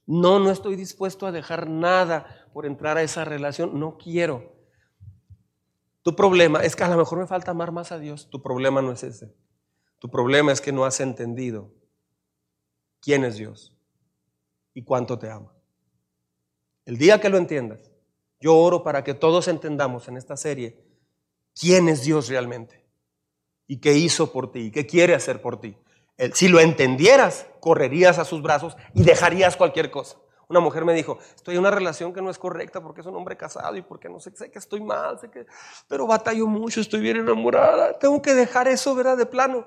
No, 0.06 0.38
no 0.38 0.52
estoy 0.52 0.76
dispuesto 0.76 1.26
a 1.26 1.32
dejar 1.32 1.68
nada 1.68 2.48
por 2.54 2.68
entrar 2.68 2.98
a 2.98 3.02
esa 3.02 3.26
relación. 3.26 3.80
No 3.80 3.98
quiero. 3.98 4.56
Tu 6.04 6.16
problema 6.16 6.60
es 6.60 6.76
que 6.76 6.84
a 6.84 6.88
lo 6.88 6.98
mejor 6.98 7.18
me 7.18 7.26
falta 7.26 7.50
amar 7.50 7.72
más 7.72 7.92
a 7.92 7.98
Dios. 7.98 8.30
Tu 8.30 8.44
problema 8.44 8.84
no 8.84 8.92
es 8.92 9.02
ese. 9.02 9.36
Tu 9.98 10.08
problema 10.08 10.52
es 10.52 10.62
que 10.62 10.72
no 10.72 10.86
has 10.86 11.00
entendido 11.00 11.74
quién 13.00 13.24
es 13.24 13.38
Dios 13.38 13.76
y 14.76 14.84
cuánto 14.84 15.18
te 15.18 15.32
ama. 15.32 15.52
El 16.86 17.00
día 17.00 17.20
que 17.20 17.30
lo 17.30 17.40
entiendas, 17.40 17.92
yo 18.40 18.56
oro 18.56 18.84
para 18.84 19.04
que 19.04 19.16
todos 19.16 19.48
entendamos 19.48 20.08
en 20.08 20.18
esta 20.18 20.38
serie 20.38 20.91
quién 21.60 21.90
es 21.90 22.04
Dios 22.04 22.28
realmente 22.28 22.86
y 23.68 23.80
qué 23.80 23.94
hizo 23.94 24.32
por 24.32 24.52
ti 24.52 24.60
y 24.66 24.72
qué 24.72 24.86
quiere 24.86 25.16
hacer 25.16 25.42
por 25.42 25.60
ti. 25.60 25.78
Si 26.34 26.48
lo 26.48 26.60
entendieras, 26.60 27.48
correrías 27.60 28.20
a 28.20 28.26
sus 28.26 28.42
brazos 28.42 28.76
y 28.94 29.04
dejarías 29.04 29.58
cualquier 29.58 29.90
cosa. 29.90 30.18
Una 30.48 30.60
mujer 30.60 30.84
me 30.84 30.94
dijo, 30.94 31.18
estoy 31.34 31.56
en 31.56 31.62
una 31.62 31.72
relación 31.72 32.14
que 32.14 32.22
no 32.22 32.30
es 32.30 32.38
correcta 32.38 32.82
porque 32.82 33.00
es 33.00 33.08
un 33.08 33.16
hombre 33.16 33.38
casado 33.38 33.76
y 33.78 33.82
porque 33.82 34.10
no 34.10 34.20
sé, 34.20 34.36
sé 34.36 34.52
que 34.52 34.60
estoy 34.60 34.82
mal, 34.82 35.18
sé 35.18 35.32
que, 35.32 35.46
pero 35.88 36.06
batallo 36.06 36.46
mucho, 36.46 36.82
estoy 36.82 37.00
bien 37.00 37.18
enamorada, 37.18 37.98
tengo 37.98 38.22
que 38.22 38.34
dejar 38.34 38.68
eso, 38.68 38.94
¿verdad? 38.94 39.18
De 39.18 39.26
plano. 39.26 39.66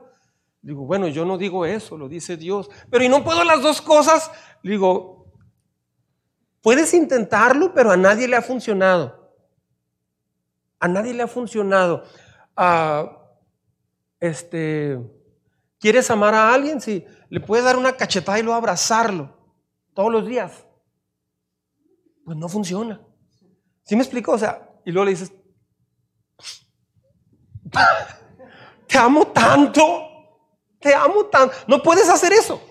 Digo, 0.61 0.85
bueno, 0.85 1.09
yo 1.09 1.25
no 1.25 1.39
digo 1.39 1.65
eso, 1.65 1.97
lo 1.97 2.07
dice 2.07 2.37
Dios, 2.37 2.71
pero 2.91 3.03
y 3.03 3.09
no 3.09 3.25
puedo 3.25 3.45
las 3.45 3.63
dos 3.63 3.81
cosas. 3.81 4.31
Digo, 4.63 5.33
puedes 6.61 6.93
intentarlo, 6.93 7.73
pero 7.73 7.91
a 7.91 7.97
nadie 7.97 8.29
le 8.29 8.37
ha 8.37 8.43
funcionado. 8.43 9.24
A 10.81 10.89
nadie 10.89 11.15
le 11.15 11.23
ha 11.23 11.29
funcionado. 11.29 12.05
Ah, 12.57 13.19
este, 14.21 14.99
¿Quieres 15.79 16.11
amar 16.11 16.35
a 16.35 16.55
alguien? 16.55 16.81
Sí, 16.81 17.05
le 17.29 17.41
puedes 17.41 17.65
dar 17.65 17.77
una 17.77 17.93
cachetada 17.93 18.39
y 18.39 18.43
luego 18.43 18.57
abrazarlo 18.57 19.37
todos 19.93 20.11
los 20.11 20.27
días. 20.27 20.67
Pues 22.25 22.39
no 22.39 22.49
funciona. 22.49 23.01
¿Sí 23.83 23.95
me 23.97 24.03
explico? 24.03 24.33
O 24.33 24.39
sea, 24.39 24.67
y 24.85 24.93
luego 24.93 25.05
le 25.05 25.11
dices, 25.11 25.33
te 28.87 28.97
amo 28.97 29.27
tanto, 29.27 29.85
te 30.81 30.95
amo 30.95 31.27
tanto. 31.27 31.55
No 31.67 31.83
puedes 31.83 32.09
hacer 32.09 32.33
eso. 32.33 32.63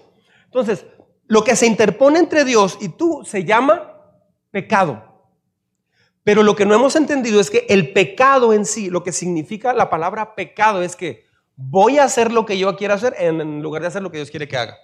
Entonces, 0.45 0.85
lo 1.27 1.43
que 1.43 1.55
se 1.55 1.67
interpone 1.67 2.17
entre 2.17 2.45
Dios 2.45 2.77
y 2.81 2.89
tú 2.89 3.23
se 3.25 3.43
llama 3.43 3.93
pecado. 4.49 5.12
Pero 6.23 6.43
lo 6.43 6.55
que 6.55 6.65
no 6.65 6.73
hemos 6.73 6.95
entendido 6.95 7.39
es 7.39 7.49
que 7.49 7.65
el 7.69 7.91
pecado 7.91 8.53
en 8.53 8.65
sí, 8.65 8.89
lo 8.89 9.03
que 9.03 9.11
significa 9.11 9.73
la 9.73 9.89
palabra 9.89 10.35
pecado 10.35 10.81
es 10.81 10.95
que 10.95 11.25
voy 11.55 11.99
a 11.99 12.05
hacer 12.05 12.31
lo 12.31 12.45
que 12.45 12.57
yo 12.57 12.75
quiero 12.77 12.93
hacer 12.93 13.15
en 13.17 13.61
lugar 13.61 13.81
de 13.81 13.89
hacer 13.89 14.01
lo 14.01 14.09
que 14.09 14.17
Dios 14.17 14.31
quiere 14.31 14.47
que 14.47 14.57
haga. 14.57 14.77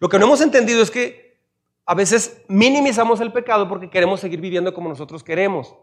Lo 0.00 0.08
que 0.08 0.18
no 0.18 0.26
hemos 0.26 0.40
entendido 0.40 0.82
es 0.82 0.90
que 0.90 1.40
a 1.86 1.94
veces 1.94 2.42
minimizamos 2.48 3.20
el 3.20 3.32
pecado 3.32 3.68
porque 3.68 3.90
queremos 3.90 4.20
seguir 4.20 4.40
viviendo 4.40 4.74
como 4.74 4.88
nosotros 4.88 5.22
queremos. 5.22 5.74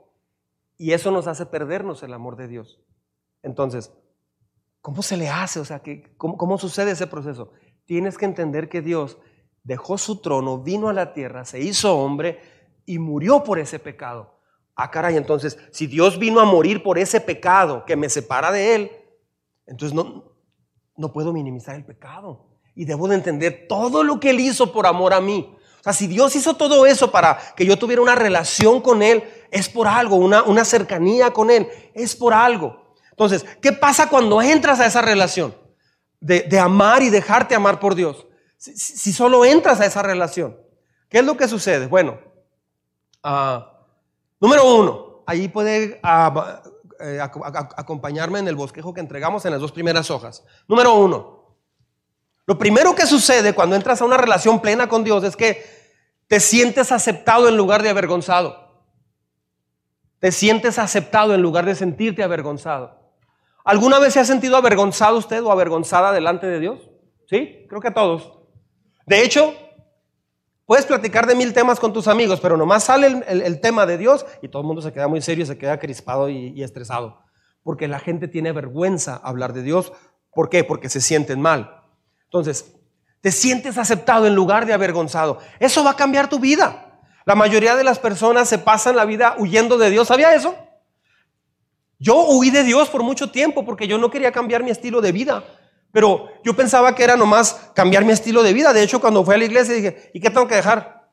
Y 0.77 0.91
eso 0.91 1.11
nos 1.11 1.27
hace 1.27 1.45
perdernos 1.45 2.03
el 2.03 2.13
amor 2.13 2.35
de 2.35 2.47
Dios. 2.47 2.81
Entonces, 3.43 3.93
¿cómo 4.81 5.01
se 5.03 5.15
le 5.15 5.29
hace? 5.29 5.59
O 5.59 5.65
sea, 5.65 5.81
¿cómo, 6.17 6.37
¿cómo 6.37 6.57
sucede 6.57 6.91
ese 6.91 7.07
proceso? 7.07 7.53
Tienes 7.85 8.17
que 8.17 8.25
entender 8.25 8.67
que 8.67 8.81
Dios 8.81 9.17
dejó 9.63 9.97
su 9.97 10.21
trono, 10.21 10.57
vino 10.57 10.89
a 10.89 10.93
la 10.93 11.13
tierra, 11.13 11.45
se 11.45 11.59
hizo 11.61 11.97
hombre 11.97 12.41
y 12.85 12.99
murió 12.99 13.43
por 13.43 13.59
ese 13.59 13.79
pecado. 13.79 14.40
Ah, 14.81 14.89
caray, 14.89 15.15
entonces, 15.15 15.59
si 15.71 15.85
Dios 15.85 16.17
vino 16.17 16.39
a 16.39 16.45
morir 16.45 16.81
por 16.81 16.97
ese 16.97 17.21
pecado 17.21 17.85
que 17.85 17.95
me 17.95 18.09
separa 18.09 18.51
de 18.51 18.75
Él, 18.75 18.91
entonces 19.67 19.93
no, 19.93 20.33
no 20.97 21.13
puedo 21.13 21.31
minimizar 21.31 21.75
el 21.75 21.85
pecado. 21.85 22.47
Y 22.73 22.85
debo 22.85 23.07
de 23.07 23.15
entender 23.15 23.67
todo 23.69 24.03
lo 24.03 24.19
que 24.19 24.31
Él 24.31 24.39
hizo 24.39 24.71
por 24.71 24.87
amor 24.87 25.13
a 25.13 25.21
mí. 25.21 25.55
O 25.79 25.83
sea, 25.83 25.93
si 25.93 26.07
Dios 26.07 26.35
hizo 26.35 26.55
todo 26.55 26.87
eso 26.87 27.11
para 27.11 27.37
que 27.55 27.65
yo 27.65 27.77
tuviera 27.77 28.01
una 28.01 28.15
relación 28.15 28.81
con 28.81 29.03
Él, 29.03 29.23
es 29.51 29.69
por 29.69 29.87
algo, 29.87 30.15
una, 30.15 30.41
una 30.43 30.65
cercanía 30.65 31.31
con 31.31 31.51
Él, 31.51 31.67
es 31.93 32.15
por 32.15 32.33
algo. 32.33 32.95
Entonces, 33.11 33.45
¿qué 33.61 33.71
pasa 33.71 34.09
cuando 34.09 34.41
entras 34.41 34.79
a 34.79 34.87
esa 34.87 35.01
relación? 35.01 35.55
De, 36.19 36.59
amar 36.59 37.03
y 37.03 37.09
dejarte 37.09 37.53
amar 37.53 37.79
por 37.79 37.93
Dios. 37.93 38.25
Si, 38.57 39.13
solo 39.13 39.45
entras 39.45 39.79
a 39.79 39.85
esa 39.85 40.01
relación, 40.01 40.57
¿qué 41.07 41.19
es 41.19 41.25
lo 41.25 41.37
que 41.37 41.47
sucede? 41.47 41.85
Bueno, 41.85 42.19
uh, 43.23 43.71
Número 44.41 44.75
uno, 44.75 45.23
ahí 45.27 45.47
puede 45.47 45.99
ah, 46.01 46.63
eh, 46.99 47.19
acompañarme 47.21 48.39
en 48.39 48.47
el 48.47 48.55
bosquejo 48.55 48.93
que 48.93 48.99
entregamos 48.99 49.45
en 49.45 49.51
las 49.51 49.61
dos 49.61 49.71
primeras 49.71 50.09
hojas. 50.09 50.43
Número 50.67 50.95
uno, 50.95 51.55
lo 52.47 52.57
primero 52.57 52.95
que 52.95 53.05
sucede 53.05 53.53
cuando 53.53 53.75
entras 53.75 54.01
a 54.01 54.05
una 54.05 54.17
relación 54.17 54.59
plena 54.59 54.89
con 54.89 55.03
Dios 55.03 55.23
es 55.23 55.35
que 55.35 55.63
te 56.27 56.39
sientes 56.39 56.91
aceptado 56.91 57.47
en 57.47 57.55
lugar 57.55 57.83
de 57.83 57.89
avergonzado. 57.89 58.87
Te 60.19 60.31
sientes 60.31 60.79
aceptado 60.79 61.35
en 61.35 61.41
lugar 61.41 61.65
de 61.65 61.75
sentirte 61.75 62.23
avergonzado. 62.23 62.99
¿Alguna 63.63 63.99
vez 63.99 64.13
se 64.13 64.19
ha 64.19 64.25
sentido 64.25 64.57
avergonzado 64.57 65.17
usted 65.17 65.43
o 65.43 65.51
avergonzada 65.51 66.11
delante 66.11 66.47
de 66.47 66.59
Dios? 66.59 66.79
Sí, 67.29 67.65
creo 67.69 67.79
que 67.79 67.91
todos. 67.91 68.39
De 69.05 69.23
hecho, 69.23 69.53
Puedes 70.71 70.85
platicar 70.85 71.27
de 71.27 71.35
mil 71.35 71.51
temas 71.51 71.81
con 71.81 71.91
tus 71.91 72.07
amigos, 72.07 72.39
pero 72.39 72.55
nomás 72.55 72.85
sale 72.85 73.25
el, 73.27 73.59
tema 73.59 73.85
de 73.85 73.97
Dios 73.97 74.25
y 74.41 74.47
todo 74.47 74.61
el 74.61 74.67
mundo 74.67 74.81
se 74.81 74.93
queda 74.93 75.09
muy 75.09 75.21
serio, 75.21 75.45
se 75.45 75.57
queda 75.57 75.77
crispado 75.77 76.29
y, 76.29 76.63
estresado. 76.63 77.19
Porque 77.61 77.89
la 77.89 77.99
gente 77.99 78.29
tiene 78.29 78.53
vergüenza 78.53 79.19
hablar 79.21 79.51
de 79.51 79.63
Dios. 79.63 79.91
¿Por 80.33 80.47
qué? 80.47 80.63
Porque 80.63 80.87
se 80.87 81.01
sienten 81.01 81.41
mal. 81.41 81.83
Entonces, 82.23 82.73
te 83.19 83.33
sientes 83.33 83.77
aceptado 83.77 84.27
en 84.27 84.33
lugar 84.33 84.65
de 84.65 84.71
avergonzado. 84.71 85.39
Eso 85.59 85.83
va 85.83 85.91
a 85.91 85.95
cambiar 85.97 86.29
tu 86.29 86.39
vida. 86.39 87.01
La 87.25 87.35
mayoría 87.35 87.75
de 87.75 87.83
las 87.83 87.99
personas 87.99 88.47
se 88.47 88.57
pasan 88.57 88.95
la 88.95 89.03
vida 89.03 89.35
huyendo 89.39 89.77
de 89.77 89.89
Dios. 89.89 90.07
¿Sabía 90.07 90.33
eso? 90.35 90.55
Yo 91.99 92.27
huí 92.29 92.49
de 92.49 92.63
Dios 92.63 92.87
por 92.87 93.03
mucho 93.03 93.29
tiempo 93.29 93.65
porque 93.65 93.89
yo 93.89 93.97
no 93.97 94.09
quería 94.09 94.31
cambiar 94.31 94.63
mi 94.63 94.71
estilo 94.71 95.01
de 95.01 95.11
vida. 95.11 95.43
Pero 95.91 96.29
yo 96.43 96.55
pensaba 96.55 96.95
que 96.95 97.03
era 97.03 97.17
nomás 97.17 97.71
cambiar 97.75 98.05
mi 98.05 98.13
estilo 98.13 98.43
de 98.43 98.53
vida. 98.53 98.73
De 98.73 98.83
hecho, 98.83 99.01
cuando 99.01 99.23
fui 99.23 99.35
a 99.35 99.37
la 99.37 99.45
iglesia 99.45 99.73
dije, 99.73 100.11
¿y 100.13 100.19
qué 100.19 100.29
tengo 100.29 100.47
que 100.47 100.55
dejar? 100.55 101.09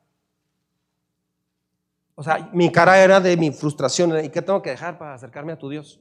O 2.14 2.22
sea, 2.22 2.48
mi 2.52 2.70
cara 2.70 3.02
era 3.02 3.20
de 3.20 3.36
mi 3.36 3.50
frustración. 3.50 4.24
¿Y 4.24 4.28
qué 4.28 4.42
tengo 4.42 4.62
que 4.62 4.70
dejar 4.70 4.98
para 4.98 5.14
acercarme 5.14 5.52
a 5.52 5.58
tu 5.58 5.68
Dios? 5.68 6.00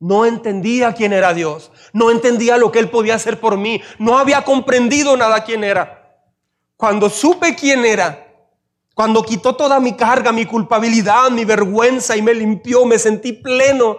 No 0.00 0.26
entendía 0.26 0.92
quién 0.92 1.12
era 1.12 1.34
Dios. 1.34 1.70
No 1.92 2.10
entendía 2.10 2.56
lo 2.56 2.70
que 2.70 2.78
Él 2.78 2.90
podía 2.90 3.14
hacer 3.14 3.40
por 3.40 3.56
mí. 3.56 3.80
No 3.98 4.18
había 4.18 4.42
comprendido 4.42 5.16
nada 5.16 5.44
quién 5.44 5.64
era. 5.64 6.22
Cuando 6.76 7.08
supe 7.08 7.54
quién 7.54 7.84
era, 7.84 8.24
cuando 8.94 9.24
quitó 9.24 9.56
toda 9.56 9.80
mi 9.80 9.94
carga, 9.94 10.30
mi 10.30 10.46
culpabilidad, 10.46 11.30
mi 11.30 11.44
vergüenza 11.44 12.16
y 12.16 12.22
me 12.22 12.34
limpió, 12.34 12.84
me 12.84 12.98
sentí 12.98 13.32
pleno. 13.32 13.98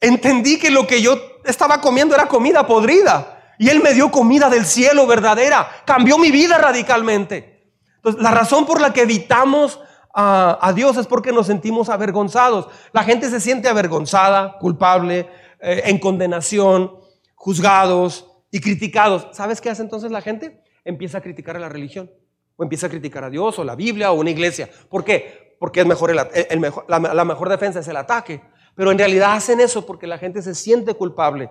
Entendí 0.00 0.58
que 0.58 0.70
lo 0.70 0.86
que 0.86 1.02
yo 1.02 1.29
estaba 1.50 1.80
comiendo 1.80 2.14
era 2.14 2.26
comida 2.26 2.66
podrida. 2.66 3.54
Y 3.58 3.68
Él 3.68 3.82
me 3.82 3.92
dio 3.92 4.10
comida 4.10 4.48
del 4.48 4.64
cielo 4.64 5.06
verdadera. 5.06 5.68
Cambió 5.84 6.16
mi 6.16 6.30
vida 6.30 6.56
radicalmente. 6.56 7.74
Entonces, 7.96 8.22
la 8.22 8.30
razón 8.30 8.64
por 8.64 8.80
la 8.80 8.92
que 8.94 9.02
evitamos 9.02 9.78
a, 10.14 10.72
Dios 10.74 10.96
es 10.96 11.06
porque 11.06 11.32
nos 11.32 11.46
sentimos 11.46 11.88
avergonzados. 11.88 12.68
La 12.92 13.04
gente 13.04 13.28
se 13.28 13.40
siente 13.40 13.68
avergonzada, 13.68 14.58
culpable, 14.58 15.28
eh, 15.60 15.82
en 15.84 15.98
condenación, 15.98 16.92
juzgados 17.34 18.26
y 18.50 18.60
criticados. 18.60 19.28
¿Sabes 19.32 19.60
qué 19.60 19.70
hace 19.70 19.82
entonces 19.82 20.10
la 20.10 20.22
gente? 20.22 20.62
Empieza 20.84 21.18
a 21.18 21.20
criticar 21.20 21.56
a 21.56 21.60
la 21.60 21.68
religión. 21.68 22.10
O 22.56 22.62
empieza 22.62 22.86
a 22.86 22.90
criticar 22.90 23.24
a 23.24 23.30
Dios 23.30 23.58
o 23.58 23.64
la 23.64 23.74
Biblia 23.74 24.10
o 24.10 24.14
una 24.14 24.30
iglesia. 24.30 24.70
¿Por 24.88 25.04
qué? 25.04 25.56
Porque 25.60 25.80
es 25.80 25.86
mejor, 25.86 26.14
mejor 26.58 26.86
la 26.88 27.24
mejor 27.24 27.48
defensa 27.50 27.80
es 27.80 27.88
el 27.88 27.96
ataque. 27.96 28.40
Pero 28.80 28.92
en 28.92 28.98
realidad 28.98 29.34
hacen 29.34 29.60
eso 29.60 29.84
porque 29.84 30.06
la 30.06 30.16
gente 30.16 30.40
se 30.40 30.54
siente 30.54 30.94
culpable. 30.94 31.50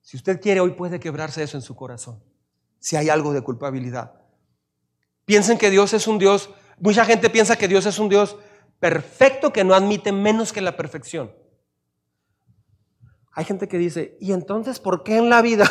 Si 0.00 0.16
usted 0.16 0.40
quiere, 0.40 0.60
hoy 0.60 0.70
puede 0.70 0.98
quebrarse 0.98 1.42
eso 1.42 1.58
en 1.58 1.62
su 1.62 1.76
corazón. 1.76 2.24
Si 2.78 2.96
hay 2.96 3.10
algo 3.10 3.34
de 3.34 3.42
culpabilidad. 3.42 4.14
Piensen 5.26 5.58
que 5.58 5.68
Dios 5.68 5.92
es 5.92 6.06
un 6.06 6.18
Dios, 6.18 6.48
mucha 6.78 7.04
gente 7.04 7.28
piensa 7.28 7.56
que 7.56 7.68
Dios 7.68 7.84
es 7.84 7.98
un 7.98 8.08
Dios 8.08 8.38
perfecto 8.80 9.52
que 9.52 9.64
no 9.64 9.74
admite 9.74 10.10
menos 10.10 10.50
que 10.50 10.62
la 10.62 10.78
perfección. 10.78 11.30
Hay 13.32 13.44
gente 13.44 13.68
que 13.68 13.76
dice, 13.76 14.16
¿y 14.18 14.32
entonces 14.32 14.80
por 14.80 15.02
qué 15.02 15.18
en 15.18 15.28
la 15.28 15.42
vida 15.42 15.70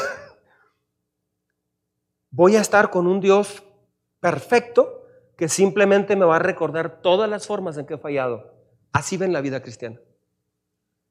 voy 2.30 2.56
a 2.56 2.62
estar 2.62 2.91
con 2.91 3.08
un 3.08 3.21
Dios 3.21 3.63
perfecto 4.19 5.04
que 5.36 5.50
simplemente 5.50 6.15
me 6.15 6.26
va 6.26 6.36
a 6.36 6.45
recordar 6.45 7.02
todas 7.02 7.28
las 7.28 7.47
formas 7.47 7.76
en 7.80 7.88
que 7.88 7.95
he 7.95 7.97
fallado? 7.97 8.54
Así 8.91 9.17
ven 9.17 9.34
la 9.34 9.41
vida 9.41 9.63
cristiana. 9.63 10.00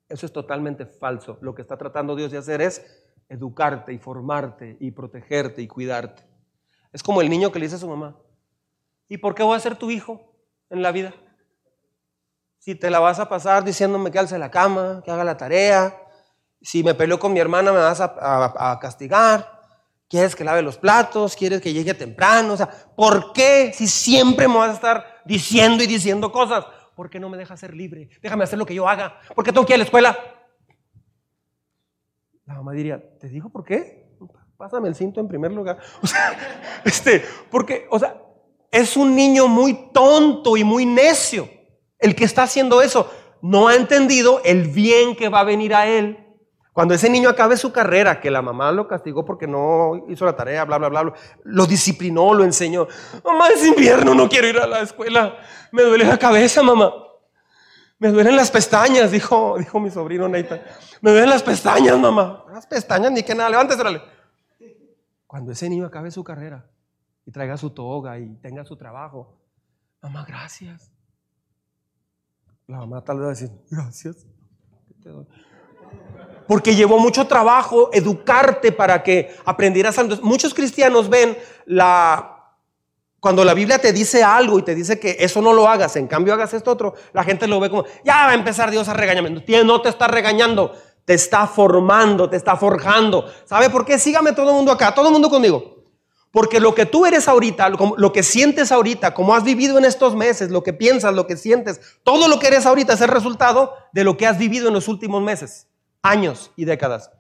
Eso 0.09 0.27
es 0.27 0.33
totalmente 0.33 0.87
falso. 0.87 1.39
Lo 1.41 1.55
que 1.55 1.63
está 1.63 1.77
tratando 1.77 2.15
Dios 2.15 2.31
de 2.31 2.39
hacer 2.39 2.61
es 2.61 3.05
educarte 3.29 3.93
y 3.93 3.99
formarte 3.99 4.77
y 4.81 4.93
protegerte 4.93 5.63
y 5.63 5.69
cuidarte. 5.69 6.25
Es 6.93 7.03
como 7.03 7.21
el 7.21 7.29
niño 7.29 7.51
que 7.51 7.59
le 7.59 7.67
dice 7.67 7.77
a 7.77 7.81
su 7.81 7.89
mamá, 7.89 8.17
¿y 9.09 9.19
por 9.19 9.35
qué 9.35 9.43
voy 9.43 9.57
a 9.57 9.61
ser 9.61 9.77
tu 9.77 9.91
hijo 9.91 10.33
en 10.71 10.83
la 10.83 10.93
vida? 10.93 11.15
Si 12.59 12.75
te 12.75 12.91
la 12.91 13.01
vas 13.01 13.19
a 13.19 13.29
pasar 13.29 13.65
diciéndome 13.65 14.11
que 14.11 14.19
alce 14.19 14.39
la 14.39 14.51
cama, 14.51 15.03
que 15.05 15.11
haga 15.11 15.25
la 15.25 15.37
tarea, 15.37 16.03
si 16.61 16.83
me 16.83 16.95
peleo 16.95 17.19
con 17.19 17.33
mi 17.33 17.41
hermana 17.41 17.73
me 17.73 17.79
vas 17.79 18.01
a, 18.01 18.79
castigar, 18.81 19.61
quieres 20.09 20.35
que 20.35 20.45
lave 20.45 20.63
los 20.63 20.79
platos, 20.79 21.37
quieres 21.37 21.61
que 21.61 21.73
llegue 21.73 21.95
temprano, 21.95 22.55
o 22.55 22.57
sea, 22.57 22.69
¿por 22.97 23.33
qué 23.33 23.73
si 23.75 23.87
siempre 23.87 24.49
me 24.49 24.57
vas 24.57 24.71
a 24.71 24.75
estar 24.75 25.23
diciendo 25.25 25.85
y 25.85 25.87
diciendo 25.87 26.33
cosas? 26.33 26.65
¿Por 26.97 27.11
qué 27.11 27.21
no 27.21 27.29
me 27.29 27.37
deja 27.37 27.57
ser 27.57 27.75
libre? 27.75 28.09
Déjame 28.23 28.43
hacer 28.43 28.59
lo 28.59 28.67
que 28.67 28.75
yo 28.75 28.89
haga. 28.89 29.21
¿Por 29.35 29.45
qué 29.45 29.53
tengo 29.53 29.67
que 29.67 29.73
ir 29.73 29.77
a 29.77 29.79
la 29.79 29.85
escuela? 29.85 30.19
La 32.47 32.55
mamá 32.55 32.73
diría, 32.73 33.01
¿te 33.19 33.29
digo 33.29 33.51
por 33.51 33.65
qué? 33.65 34.07
Pásame 34.57 34.89
el 34.89 34.95
cinto 34.95 35.21
en 35.21 35.29
primer 35.29 35.53
lugar. 35.53 35.79
O 36.03 36.07
sea, 36.07 36.81
este, 36.85 37.23
porque, 37.51 37.87
o 37.91 37.99
sea, 37.99 38.21
es 38.73 38.97
un 38.97 39.15
niño 39.15 39.47
muy 39.47 39.91
tonto 39.93 40.57
y 40.57 40.65
muy 40.65 40.87
necio 40.87 41.49
el 41.99 42.15
que 42.17 42.25
está 42.25 42.45
haciendo 42.45 42.81
eso. 42.81 43.13
No 43.43 43.69
ha 43.69 43.77
entendido 43.77 44.41
el 44.45 44.69
bien 44.69 45.15
que 45.15 45.29
va 45.29 45.41
a 45.41 45.45
venir 45.45 45.75
a 45.75 45.87
él 45.87 46.26
cuando 46.77 46.93
ese 46.93 47.09
niño 47.09 47.31
acabe 47.31 47.57
su 47.57 47.73
carrera, 47.73 48.21
que 48.21 48.31
la 48.31 48.43
mamá 48.43 48.71
lo 48.71 48.87
castigó 48.87 49.25
porque 49.25 49.47
no 49.47 50.05
hizo 50.11 50.27
la 50.27 50.37
tarea, 50.37 50.63
bla, 50.67 50.77
bla, 50.77 50.91
bla, 50.91 51.15
lo 51.45 51.65
disciplinó, 51.65 52.35
lo 52.35 52.45
enseñó. 52.45 52.87
Mamá, 53.25 53.49
es 53.49 53.65
invierno, 53.65 54.15
no 54.15 54.29
quiero 54.29 54.47
ir 54.47 54.59
a 54.59 54.67
la 54.67 54.83
escuela. 54.83 55.39
Me 55.73 55.85
duele 55.85 56.05
la 56.05 56.19
cabeza, 56.19 56.63
mamá. 56.63 56.93
Me 57.99 58.11
duelen 58.11 58.37
las 58.37 58.51
pestañas, 58.51 59.11
dijo, 59.11 59.57
dijo 59.59 59.81
mi 59.81 59.91
sobrino 59.91 60.29
Neita. 60.29 60.61
Me 61.01 61.13
duelen 61.13 61.31
las 61.31 61.43
pestañas, 61.43 61.99
mamá. 61.99 62.45
Las 62.53 62.67
pestañas, 62.67 63.11
ni 63.11 63.23
que 63.23 63.35
nada, 63.35 63.49
levántese. 63.49 63.83
Cuando 65.27 65.53
ese 65.53 65.71
niño 65.71 65.87
acabe 65.87 66.11
su 66.11 66.23
carrera 66.23 66.69
y 67.25 67.31
traiga 67.31 67.57
su 67.57 67.71
toga 67.71 68.19
y 68.19 68.37
tenga 68.43 68.67
su 68.67 68.77
trabajo, 68.77 69.41
mamá, 70.03 70.27
gracias. 70.29 70.93
La 72.67 72.81
mamá 72.81 73.03
tal 73.03 73.17
vez 73.17 73.25
va 73.25 73.29
a 73.29 73.35
decir, 73.35 73.51
gracias. 73.71 74.27
Porque 76.47 76.75
llevó 76.75 76.99
mucho 76.99 77.27
trabajo 77.27 77.91
educarte 77.93 78.73
para 78.73 79.03
que 79.03 79.35
aprendieras 79.45 79.99
algo. 79.99 80.17
Muchos 80.23 80.55
cristianos 80.55 81.09
ven 81.09 81.37
la 81.67 82.33
cuando 83.27 83.45
la 83.45 83.55
Biblia 83.55 83.81
te 83.81 83.93
dice 83.93 84.23
algo 84.23 84.59
y 84.59 84.63
te 84.63 84.75
dice 84.75 85.01
que 85.01 85.17
eso 85.19 85.43
no 85.43 85.53
lo 85.53 85.67
hagas, 85.67 85.97
en 85.97 86.07
cambio 86.07 86.33
hagas 86.33 86.55
esto 86.55 86.71
otro, 86.71 86.95
la 87.13 87.25
gente 87.25 87.49
lo 87.49 87.59
ve 87.59 87.69
como, 87.69 87.85
ya 88.05 88.27
va 88.27 88.31
a 88.31 88.35
empezar 88.35 88.71
Dios 88.71 88.89
a 88.89 88.95
regañarme. 88.95 89.43
No 89.65 89.83
te 89.83 89.89
está 89.89 90.07
regañando, 90.07 90.73
te 91.05 91.15
está 91.15 91.47
formando, 91.49 92.31
te 92.31 92.37
está 92.37 92.55
forjando. 92.57 93.27
¿Sabe 93.45 93.69
por 93.69 93.85
qué? 93.85 93.99
Sígame 93.99 94.33
todo 94.33 94.51
el 94.51 94.57
mundo 94.57 94.71
acá, 94.71 94.95
todo 94.95 95.07
el 95.07 95.13
mundo 95.13 95.29
conmigo. 95.29 95.77
Porque 96.31 96.61
lo 96.61 96.75
que 96.75 96.85
tú 96.87 97.07
eres 97.07 97.29
ahorita, 97.29 97.71
lo, 97.71 98.13
que 98.13 98.23
sientes 98.23 98.71
ahorita, 98.71 99.15
como 99.15 99.35
has 99.35 99.43
vivido 99.43 99.79
en 99.79 99.87
estos 99.87 100.15
meses, 100.15 100.51
lo 100.51 100.63
que 100.63 100.75
piensas, 100.75 101.15
lo 101.15 101.27
que 101.27 101.37
sientes, 101.37 101.81
todo 102.05 102.29
lo 102.29 102.39
que 102.39 102.49
eres 102.49 102.67
ahorita 102.67 102.93
es 102.93 103.01
el 103.01 103.09
resultado 103.09 103.73
de 103.93 104.05
lo 104.05 104.17
que 104.17 104.27
has 104.27 104.37
vivido 104.37 104.69
en 104.69 104.75
los 104.75 104.87
últimos 104.87 105.23
meses, 105.23 105.67
años 106.09 106.51
y 106.57 106.65
décadas. 106.65 107.11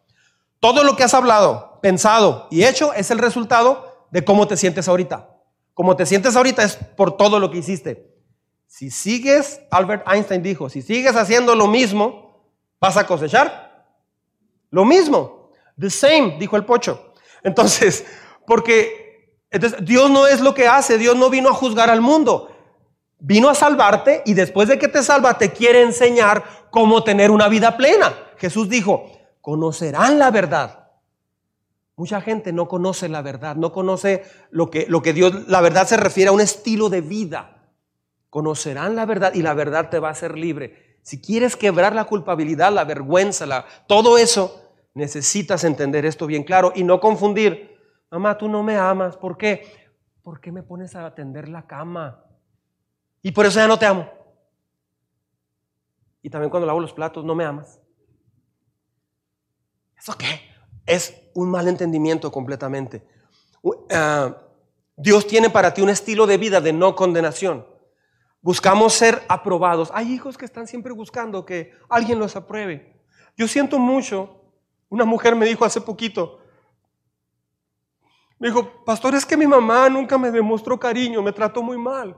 Todo 0.61 0.85
lo 0.85 0.97
que 0.97 1.05
has 1.05 1.15
hablado, 1.15 1.79
pensado 1.83 2.49
y 2.51 2.65
hecho 2.65 2.93
es 2.93 3.11
el 3.11 3.19
resultado 3.19 4.07
de 4.11 4.25
cómo 4.25 4.47
te 4.49 4.57
sientes 4.57 4.89
ahorita. 4.89 5.31
Como 5.75 5.97
te 5.97 6.07
sientes 6.07 6.37
ahorita 6.37 6.63
es 6.63 6.77
por 6.77 7.17
todo 7.17 7.39
lo 7.39 7.51
que 7.51 7.59
hiciste. 7.59 8.15
Si 8.67 8.91
sigues, 8.91 9.61
Albert 9.71 10.07
Einstein 10.09 10.43
dijo, 10.43 10.69
si 10.69 10.83
sigues 10.83 11.15
haciendo 11.17 11.55
lo 11.55 11.67
mismo, 11.67 12.51
vas 12.81 12.97
a 12.97 13.07
cosechar 13.07 13.87
lo 14.71 14.85
mismo. 14.85 15.51
The 15.79 15.91
same, 15.91 16.37
dijo 16.39 16.57
el 16.57 16.65
pocho. 16.65 17.13
Entonces, 17.43 18.05
porque 18.47 19.07
entonces, 19.51 19.85
Dios 19.85 20.11
no 20.11 20.27
es 20.27 20.41
lo 20.41 20.55
que 20.55 20.67
hace, 20.67 20.99
Dios 20.99 21.17
no 21.17 21.31
vino 21.31 21.49
a 21.49 21.55
juzgar 21.55 21.91
al 21.91 22.01
mundo. 22.01 22.51
Vino 23.19 23.49
a 23.49 23.55
salvarte 23.55 24.23
y 24.27 24.35
después 24.35 24.69
de 24.69 24.79
que 24.79 24.89
te 24.89 25.03
salva 25.03 25.39
te 25.39 25.53
quiere 25.53 25.83
enseñar 25.83 26.45
cómo 26.71 27.03
tener 27.05 27.31
una 27.31 27.49
vida 27.49 27.77
plena. 27.77 28.15
Jesús 28.39 28.69
dijo, 28.69 29.11
conocerán 29.41 30.19
la 30.19 30.31
verdad. 30.31 30.91
Mucha 31.97 32.21
gente 32.21 32.53
no 32.53 32.69
conoce 32.69 33.09
la 33.09 33.23
verdad, 33.23 33.57
no 33.57 33.73
conoce 33.73 34.25
lo 34.51 34.71
que, 34.71 34.87
lo 34.87 35.01
que 35.01 35.15
Dios, 35.15 35.49
la 35.49 35.63
verdad 35.63 35.87
se 35.87 35.97
refiere 35.97 36.29
a 36.29 36.33
un 36.33 36.41
estilo 36.41 36.91
de 36.91 37.01
vida. 37.01 37.71
Conocerán 38.29 38.97
la 38.97 39.07
verdad 39.07 39.33
y 39.35 39.41
la 39.41 39.55
verdad 39.55 39.89
te 39.89 39.99
va 39.99 40.09
a 40.09 40.13
hacer 40.13 40.37
libre. 40.37 40.99
Si 41.03 41.21
quieres 41.21 41.57
quebrar 41.57 41.95
la 41.95 42.05
culpabilidad, 42.05 42.71
la 42.73 42.85
vergüenza, 42.85 43.47
la, 43.47 43.65
todo 43.87 44.19
eso, 44.19 44.63
necesitas 44.93 45.65
entender 45.65 46.05
esto 46.05 46.27
bien 46.27 46.45
claro 46.45 46.73
y 46.75 46.85
no 46.85 47.01
confundir 47.01 47.79
mamá, 48.11 48.37
tú 48.37 48.49
no 48.49 48.63
me 48.63 48.77
amas. 48.77 49.17
¿Por 49.17 49.39
qué? 49.39 49.65
¿Por 50.23 50.41
qué 50.41 50.53
me 50.53 50.63
pones 50.63 50.97
a 50.97 51.07
atender 51.07 51.49
la 51.49 51.67
cama? 51.67 52.25
Y 53.23 53.33
por 53.33 53.47
eso 53.47 53.59
ya 53.59 53.69
no 53.69 53.79
te 53.79 53.87
amo. 53.87 54.11
Y 56.21 56.29
también 56.29 56.51
cuando 56.51 56.67
lavo 56.67 56.81
los 56.81 56.93
platos, 56.93 57.25
no 57.25 57.35
me 57.35 57.45
amas. 57.45 57.81
¿Eso 59.99 60.17
qué? 60.17 60.41
Es 60.85 61.15
un 61.35 61.51
mal 61.51 61.69
entendimiento 61.69 62.31
completamente. 62.31 63.07
Ah, 63.91 64.37
Dios 64.97 65.27
tiene 65.27 65.51
para 65.51 65.75
ti 65.75 65.83
un 65.83 65.91
estilo 65.91 66.27
de 66.27 66.39
vida 66.39 66.61
de 66.61 66.73
no 66.73 66.95
condenación. 66.95 67.67
Buscamos 68.41 68.93
ser 68.93 69.23
aprobados. 69.29 69.91
Hay 69.93 70.13
hijos 70.13 70.39
que 70.39 70.45
están 70.45 70.67
siempre 70.67 70.93
buscando 70.93 71.45
que 71.45 71.73
alguien 71.89 72.19
los 72.19 72.37
apruebe. 72.37 73.03
Yo 73.37 73.49
siento 73.49 73.79
mucho. 73.79 74.43
Una 74.89 75.05
mujer 75.05 75.35
me 75.35 75.47
dijo 75.47 75.65
hace 75.65 75.81
poquito, 75.81 76.41
me 78.39 78.49
dijo, 78.49 78.85
pastor, 78.85 79.15
es 79.15 79.25
que 79.25 79.37
mi 79.37 79.47
mamá 79.47 79.89
nunca 79.89 80.19
me 80.19 80.31
demostró 80.31 80.79
cariño, 80.79 81.23
me 81.23 81.33
trató 81.33 81.63
muy 81.63 81.79
mal. 81.79 82.17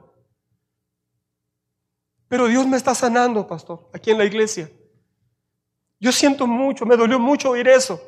Pero 2.28 2.46
Dios 2.46 2.66
me 2.66 2.76
está 2.76 2.94
sanando, 2.94 3.46
pastor, 3.46 3.88
aquí 3.92 4.10
en 4.10 4.18
la 4.18 4.24
iglesia. 4.24 4.70
Yo 6.00 6.12
siento 6.12 6.46
mucho, 6.46 6.86
me 6.86 6.96
dolió 6.96 7.18
mucho 7.18 7.50
oír 7.50 7.68
eso. 7.68 8.00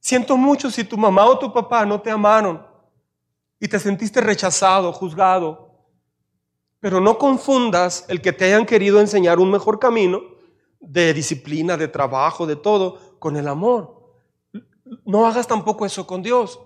Siento 0.00 0.36
mucho 0.36 0.70
si 0.70 0.84
tu 0.84 0.96
mamá 0.96 1.26
o 1.26 1.38
tu 1.38 1.52
papá 1.52 1.84
no 1.84 2.00
te 2.00 2.10
amaron 2.10 2.64
y 3.58 3.66
te 3.66 3.78
sentiste 3.78 4.20
rechazado, 4.20 4.92
juzgado. 4.92 5.84
Pero 6.78 7.00
no 7.00 7.18
confundas 7.18 8.04
el 8.08 8.20
que 8.20 8.32
te 8.32 8.44
hayan 8.44 8.66
querido 8.66 9.00
enseñar 9.00 9.38
un 9.38 9.50
mejor 9.50 9.78
camino 9.78 10.20
de 10.78 11.12
disciplina, 11.12 11.76
de 11.76 11.88
trabajo, 11.88 12.46
de 12.46 12.54
todo, 12.54 13.18
con 13.18 13.36
el 13.36 13.48
amor 13.48 13.96
no 15.04 15.26
hagas 15.26 15.46
tampoco 15.46 15.86
eso 15.86 16.06
con 16.06 16.22
Dios. 16.22 16.60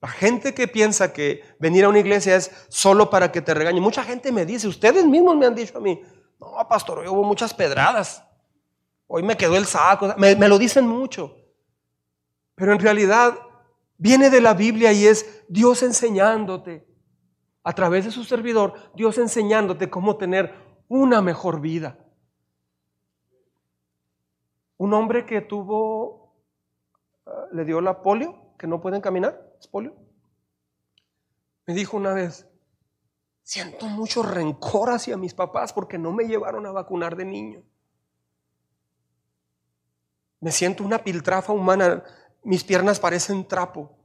La 0.00 0.08
gente 0.08 0.54
que 0.54 0.66
piensa 0.66 1.12
que 1.12 1.42
venir 1.58 1.84
a 1.84 1.88
una 1.88 1.98
iglesia 1.98 2.36
es 2.36 2.50
solo 2.68 3.10
para 3.10 3.30
que 3.30 3.42
te 3.42 3.52
regañe. 3.52 3.80
Mucha 3.80 4.02
gente 4.02 4.32
me 4.32 4.46
dice, 4.46 4.66
ustedes 4.66 5.04
mismos 5.04 5.36
me 5.36 5.46
han 5.46 5.54
dicho 5.54 5.76
a 5.76 5.80
mí, 5.80 6.00
no, 6.38 6.68
pastor, 6.68 7.00
hoy 7.00 7.08
hubo 7.08 7.22
muchas 7.22 7.52
pedradas. 7.52 8.24
Hoy 9.12 9.24
me 9.24 9.36
quedó 9.36 9.56
el 9.56 9.66
saco. 9.66 10.14
Me, 10.18 10.36
lo 10.36 10.56
dicen 10.56 10.86
mucho. 10.86 11.36
Pero 12.54 12.72
en 12.72 12.78
realidad 12.78 13.36
viene 13.98 14.30
de 14.30 14.40
la 14.40 14.54
Biblia 14.54 14.92
y 14.92 15.04
es 15.04 15.44
Dios 15.48 15.82
enseñándote, 15.82 16.86
a 17.64 17.72
través 17.72 18.04
de 18.04 18.12
su 18.12 18.22
servidor, 18.22 18.92
Dios 18.94 19.18
enseñándote 19.18 19.90
cómo 19.90 20.16
tener 20.16 20.54
una 20.86 21.20
mejor 21.22 21.60
vida. 21.60 21.98
Un 24.76 24.94
hombre 24.94 25.26
que 25.26 25.40
tuvo 25.40 26.36
le 27.50 27.64
dio 27.64 27.80
la 27.80 28.02
polio, 28.02 28.54
que 28.56 28.68
no 28.68 28.80
pueden 28.80 29.00
caminar, 29.00 29.54
es 29.58 29.66
polio. 29.66 29.96
Me 31.66 31.74
dijo 31.74 31.96
una 31.96 32.14
vez, 32.14 32.48
siento 33.42 33.86
mucho 33.86 34.22
rencor 34.22 34.90
hacia 34.90 35.16
mis 35.16 35.34
papás 35.34 35.72
porque 35.72 35.98
no 35.98 36.12
me 36.12 36.28
llevaron 36.28 36.64
a 36.66 36.70
vacunar 36.70 37.16
de 37.16 37.24
niño. 37.24 37.64
Me 40.40 40.50
siento 40.52 40.84
una 40.84 41.04
piltrafa 41.04 41.52
humana, 41.52 42.02
mis 42.42 42.64
piernas 42.64 42.98
parecen 42.98 43.46
trapo. 43.46 43.96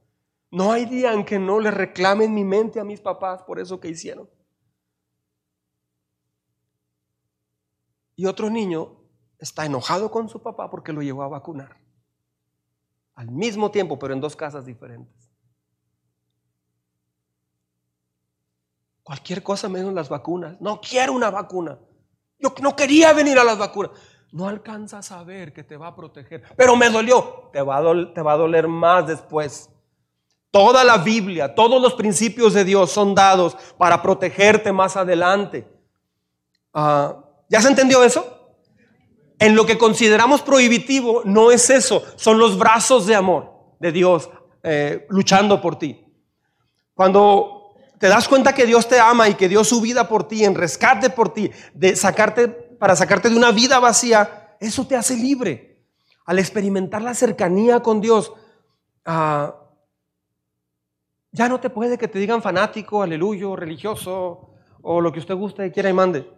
No 0.51 0.71
hay 0.71 0.85
día 0.85 1.13
en 1.13 1.25
que 1.25 1.39
no 1.39 1.59
le 1.59 1.71
reclame 1.71 2.25
en 2.25 2.33
mi 2.33 2.43
mente 2.43 2.79
a 2.79 2.83
mis 2.83 3.01
papás 3.01 3.43
por 3.43 3.59
eso 3.59 3.79
que 3.79 3.89
hicieron. 3.89 4.29
Y 8.15 8.25
otro 8.25 8.49
niño 8.49 9.01
está 9.39 9.65
enojado 9.65 10.11
con 10.11 10.29
su 10.29 10.41
papá 10.41 10.69
porque 10.69 10.93
lo 10.93 11.01
llevó 11.01 11.23
a 11.23 11.27
vacunar 11.27 11.85
al 13.15 13.31
mismo 13.31 13.71
tiempo, 13.71 13.97
pero 13.97 14.13
en 14.13 14.21
dos 14.21 14.35
casas 14.35 14.65
diferentes. 14.65 15.31
Cualquier 19.03 19.41
cosa 19.41 19.69
menos 19.69 19.93
las 19.93 20.09
vacunas. 20.09 20.59
No 20.59 20.81
quiero 20.81 21.13
una 21.13 21.29
vacuna. 21.29 21.79
Yo 22.39 22.53
no 22.61 22.75
quería 22.75 23.13
venir 23.13 23.39
a 23.39 23.43
las 23.43 23.57
vacunas. 23.57 23.91
No 24.35 24.49
alcanzas 24.49 25.11
a 25.11 25.23
ver 25.23 25.53
que 25.53 25.63
te 25.63 25.77
va 25.77 25.87
a 25.87 25.95
proteger. 25.95 26.43
Pero 26.57 26.75
me 26.75 26.89
dolió. 26.89 27.49
Te 27.53 27.61
va 27.61 27.77
a, 27.77 27.81
doler, 28.37 28.67
más 28.67 29.07
después. 29.07 29.69
Toda 30.51 30.83
la 30.83 30.97
Biblia, 30.97 31.55
todos 31.55 31.81
los 31.81 31.93
principios 31.93 32.53
de 32.53 32.65
Dios 32.65 32.91
son 32.91 33.15
dados 33.15 33.55
para 33.77 34.01
protegerte 34.01 34.73
más 34.73 34.97
adelante. 34.97 35.65
Ah, 36.73 37.15
¿Ya 37.49 37.61
se 37.61 37.69
entendió 37.69 38.03
eso? 38.03 38.35
en 39.39 39.55
lo 39.55 39.65
que 39.65 39.77
consideramos 39.77 40.41
prohibitivo 40.41 41.21
no 41.25 41.51
es 41.51 41.69
eso, 41.69 42.03
son 42.15 42.39
los 42.39 42.57
brazos 42.57 43.05
de 43.05 43.15
amor 43.15 43.51
de 43.79 43.91
Dios 43.91 44.29
eh, 44.63 45.05
luchando 45.09 45.61
por 45.61 45.77
ti. 45.77 46.05
Cuando 46.93 47.75
te 47.99 48.07
das 48.07 48.27
cuenta 48.27 48.53
que 48.53 48.65
Dios 48.65 48.87
te 48.87 48.99
ama 48.99 49.27
y 49.27 49.35
que 49.35 49.49
dio 49.49 49.63
su 49.63 49.81
vida 49.81 50.07
por 50.07 50.27
ti, 50.27 50.45
en 50.45 50.55
rescate 50.55 51.09
por 51.09 51.33
ti, 51.33 51.51
de 51.73 51.95
sacarte, 51.95 52.64
para 52.79 52.95
sacarte 52.95 53.29
de 53.29 53.35
una 53.35 53.51
vida 53.51 53.79
vacía, 53.79 54.55
eso 54.59 54.87
te 54.87 54.95
hace 54.95 55.15
libre. 55.15 55.85
Al 56.25 56.39
experimentar 56.39 57.01
la 57.01 57.13
cercanía 57.13 57.81
con 57.81 58.01
Dios, 58.01 58.33
ah, 59.05 59.55
ya 61.31 61.49
no 61.49 61.59
te 61.59 61.69
puede 61.69 61.97
que 61.97 62.07
te 62.07 62.19
digan 62.19 62.41
fanático, 62.41 63.03
aleluyo, 63.03 63.55
religioso, 63.55 64.53
o 64.81 65.01
lo 65.01 65.11
que 65.11 65.19
usted 65.19 65.35
guste, 65.35 65.71
quiera 65.71 65.89
y 65.89 65.93
mande. 65.93 66.31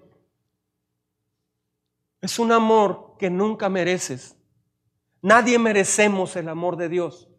Es 2.22 2.40
un 2.40 2.52
amor 2.52 3.16
que 3.20 3.30
nunca 3.30 3.70
mereces. 3.70 4.36
Nadie 5.22 5.60
merecemos 5.60 6.36
el 6.36 6.50
amor 6.50 6.78
de 6.78 6.90
Dios. 6.90 7.30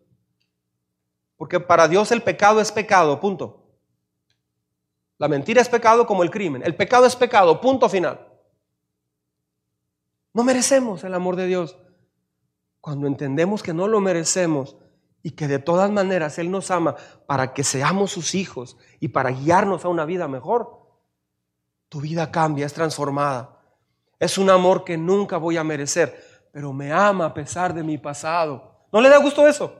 Porque 1.36 1.60
para 1.60 1.88
Dios 1.88 2.12
el 2.12 2.22
pecado 2.22 2.60
es 2.60 2.70
pecado, 2.70 3.18
punto. 3.20 3.64
La 5.18 5.28
mentira 5.28 5.60
es 5.60 5.68
pecado 5.68 6.06
como 6.06 6.22
el 6.22 6.30
crimen. 6.30 6.62
El 6.64 6.76
pecado 6.76 7.06
es 7.06 7.16
pecado, 7.16 7.60
punto 7.60 7.88
final. 7.88 8.27
No 10.38 10.44
merecemos 10.44 11.02
el 11.02 11.14
amor 11.14 11.34
de 11.34 11.48
Dios. 11.48 11.76
Cuando 12.80 13.08
entendemos 13.08 13.60
que 13.60 13.74
no 13.74 13.88
lo 13.88 14.00
merecemos 14.00 14.76
y 15.20 15.32
que 15.32 15.48
de 15.48 15.58
todas 15.58 15.90
maneras 15.90 16.38
Él 16.38 16.48
nos 16.48 16.70
ama 16.70 16.94
para 17.26 17.52
que 17.52 17.64
seamos 17.64 18.12
sus 18.12 18.36
hijos 18.36 18.76
y 19.00 19.08
para 19.08 19.30
guiarnos 19.30 19.84
a 19.84 19.88
una 19.88 20.04
vida 20.04 20.28
mejor, 20.28 20.78
tu 21.88 22.00
vida 22.00 22.30
cambia, 22.30 22.66
es 22.66 22.72
transformada. 22.72 23.58
Es 24.20 24.38
un 24.38 24.48
amor 24.48 24.84
que 24.84 24.96
nunca 24.96 25.38
voy 25.38 25.56
a 25.56 25.64
merecer, 25.64 26.46
pero 26.52 26.72
me 26.72 26.92
ama 26.92 27.24
a 27.24 27.34
pesar 27.34 27.74
de 27.74 27.82
mi 27.82 27.98
pasado. 27.98 28.86
¿No 28.92 29.00
le 29.00 29.08
da 29.08 29.18
gusto 29.18 29.44
eso? 29.44 29.74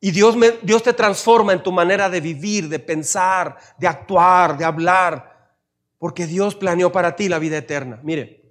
Y 0.00 0.10
Dios, 0.10 0.34
Dios 0.62 0.82
te 0.82 0.92
transforma 0.92 1.52
en 1.52 1.62
tu 1.62 1.70
manera 1.70 2.10
de 2.10 2.20
vivir, 2.20 2.68
de 2.68 2.80
pensar, 2.80 3.56
de 3.78 3.86
actuar, 3.86 4.58
de 4.58 4.64
hablar, 4.64 5.54
porque 5.96 6.26
Dios 6.26 6.56
planeó 6.56 6.90
para 6.90 7.14
ti 7.14 7.28
la 7.28 7.38
vida 7.38 7.56
eterna. 7.56 8.00
Mire, 8.02 8.45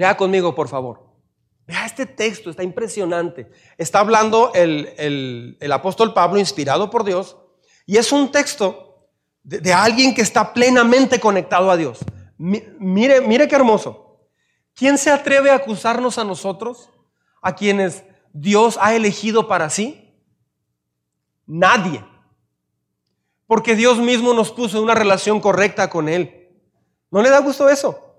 lea 0.00 0.16
conmigo, 0.16 0.54
por 0.54 0.66
favor. 0.66 1.02
Vea 1.66 1.84
este 1.84 2.06
texto, 2.06 2.48
está 2.48 2.62
impresionante. 2.62 3.50
Está 3.76 4.00
hablando 4.00 4.50
el, 4.54 5.58
apóstol 5.70 6.14
Pablo, 6.14 6.38
inspirado 6.38 6.88
por 6.88 7.04
Dios, 7.04 7.36
y 7.84 7.98
es 7.98 8.10
un 8.10 8.32
texto 8.32 9.10
de 9.42 9.72
alguien 9.74 10.14
que 10.14 10.22
está 10.22 10.54
plenamente 10.54 11.20
conectado 11.20 11.70
a 11.70 11.76
Dios. 11.76 11.98
Mire, 12.38 13.20
mire 13.20 13.46
qué 13.46 13.54
hermoso. 13.56 14.26
¿Quién 14.74 14.96
se 14.96 15.10
atreve 15.10 15.50
a 15.50 15.56
acusarnos 15.56 16.16
a 16.16 16.24
nosotros, 16.24 16.88
a 17.42 17.54
quienes 17.54 18.02
Dios 18.32 18.78
ha 18.80 18.94
elegido 18.94 19.48
para 19.48 19.68
sí? 19.68 20.18
Nadie. 21.46 22.02
Porque 23.46 23.76
Dios 23.76 23.98
mismo 23.98 24.32
nos 24.32 24.50
puso 24.50 24.78
en 24.78 24.84
una 24.84 24.94
relación 24.94 25.40
correcta 25.40 25.90
con 25.90 26.08
Él. 26.08 26.48
¿No 27.10 27.20
le 27.20 27.28
da 27.28 27.40
gusto 27.40 27.68
eso? 27.68 28.09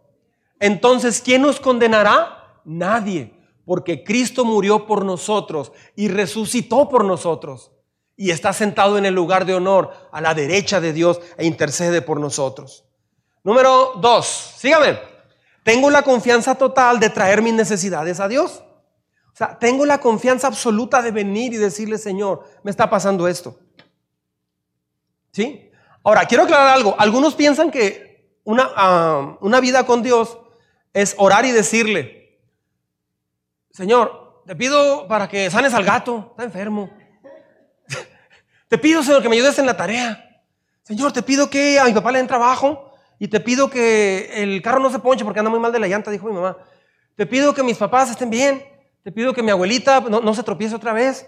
Entonces, 0.61 1.21
¿quién 1.21 1.41
nos 1.41 1.59
condenará? 1.59 2.61
Nadie. 2.63 3.33
Porque 3.65 4.03
Cristo 4.03 4.45
murió 4.45 4.85
por 4.85 5.03
nosotros 5.03 5.71
y 5.95 6.07
resucitó 6.07 6.87
por 6.87 7.03
nosotros. 7.03 7.71
Y 8.15 8.29
está 8.29 8.53
sentado 8.53 8.99
en 8.99 9.05
el 9.07 9.15
lugar 9.15 9.45
de 9.45 9.55
honor 9.55 9.91
a 10.11 10.21
la 10.21 10.35
derecha 10.35 10.79
de 10.79 10.93
Dios 10.93 11.19
e 11.37 11.47
intercede 11.47 12.03
por 12.03 12.19
nosotros. 12.19 12.85
Número 13.43 13.93
dos, 13.99 14.53
sígame. 14.57 14.99
Tengo 15.63 15.89
la 15.89 16.03
confianza 16.03 16.53
total 16.53 16.99
de 16.99 17.09
traer 17.09 17.41
mis 17.41 17.53
necesidades 17.53 18.19
a 18.19 18.27
Dios. 18.27 18.63
O 19.33 19.35
sea, 19.35 19.57
tengo 19.57 19.83
la 19.87 19.99
confianza 19.99 20.45
absoluta 20.45 21.01
de 21.01 21.09
venir 21.09 21.53
y 21.53 21.57
decirle, 21.57 21.97
Señor, 21.97 22.43
me 22.61 22.69
está 22.69 22.87
pasando 22.87 23.27
esto. 23.27 23.57
¿Sí? 25.31 25.71
Ahora, 26.03 26.25
quiero 26.25 26.43
aclarar 26.43 26.67
algo. 26.67 26.95
Algunos 26.99 27.33
piensan 27.33 27.71
que 27.71 28.37
una, 28.43 28.69
ah, 28.75 29.37
una 29.41 29.59
vida 29.59 29.87
con 29.87 30.03
Dios 30.03 30.37
es 30.93 31.15
orar 31.17 31.45
y 31.45 31.51
decirle, 31.51 32.39
Señor, 33.71 34.43
te 34.45 34.55
pido 34.55 35.07
para 35.07 35.27
que 35.27 35.49
sanes 35.49 35.73
al 35.73 35.83
gato, 35.83 36.27
está 36.31 36.43
enfermo. 36.43 36.89
te 38.67 38.77
pido, 38.77 39.01
Señor, 39.03 39.21
que 39.21 39.29
me 39.29 39.35
ayudes 39.35 39.57
en 39.59 39.65
la 39.65 39.77
tarea. 39.77 40.43
Señor, 40.83 41.13
te 41.13 41.21
pido 41.21 41.49
que 41.49 41.79
a 41.79 41.85
mi 41.85 41.93
papá 41.93 42.11
le 42.11 42.17
den 42.17 42.27
trabajo 42.27 42.93
y 43.19 43.27
te 43.27 43.39
pido 43.39 43.69
que 43.69 44.43
el 44.43 44.61
carro 44.61 44.79
no 44.79 44.89
se 44.89 44.99
ponche 44.99 45.23
porque 45.23 45.39
anda 45.39 45.51
muy 45.51 45.59
mal 45.59 45.71
de 45.71 45.79
la 45.79 45.87
llanta, 45.87 46.11
dijo 46.11 46.27
mi 46.27 46.33
mamá. 46.33 46.57
Te 47.15 47.25
pido 47.25 47.53
que 47.53 47.63
mis 47.63 47.77
papás 47.77 48.09
estén 48.09 48.29
bien. 48.29 48.65
Te 49.03 49.11
pido 49.11 49.33
que 49.33 49.41
mi 49.41 49.51
abuelita 49.51 49.99
no, 50.01 50.33
se 50.33 50.43
tropiece 50.43 50.75
otra 50.75 50.93
vez. 50.93 51.27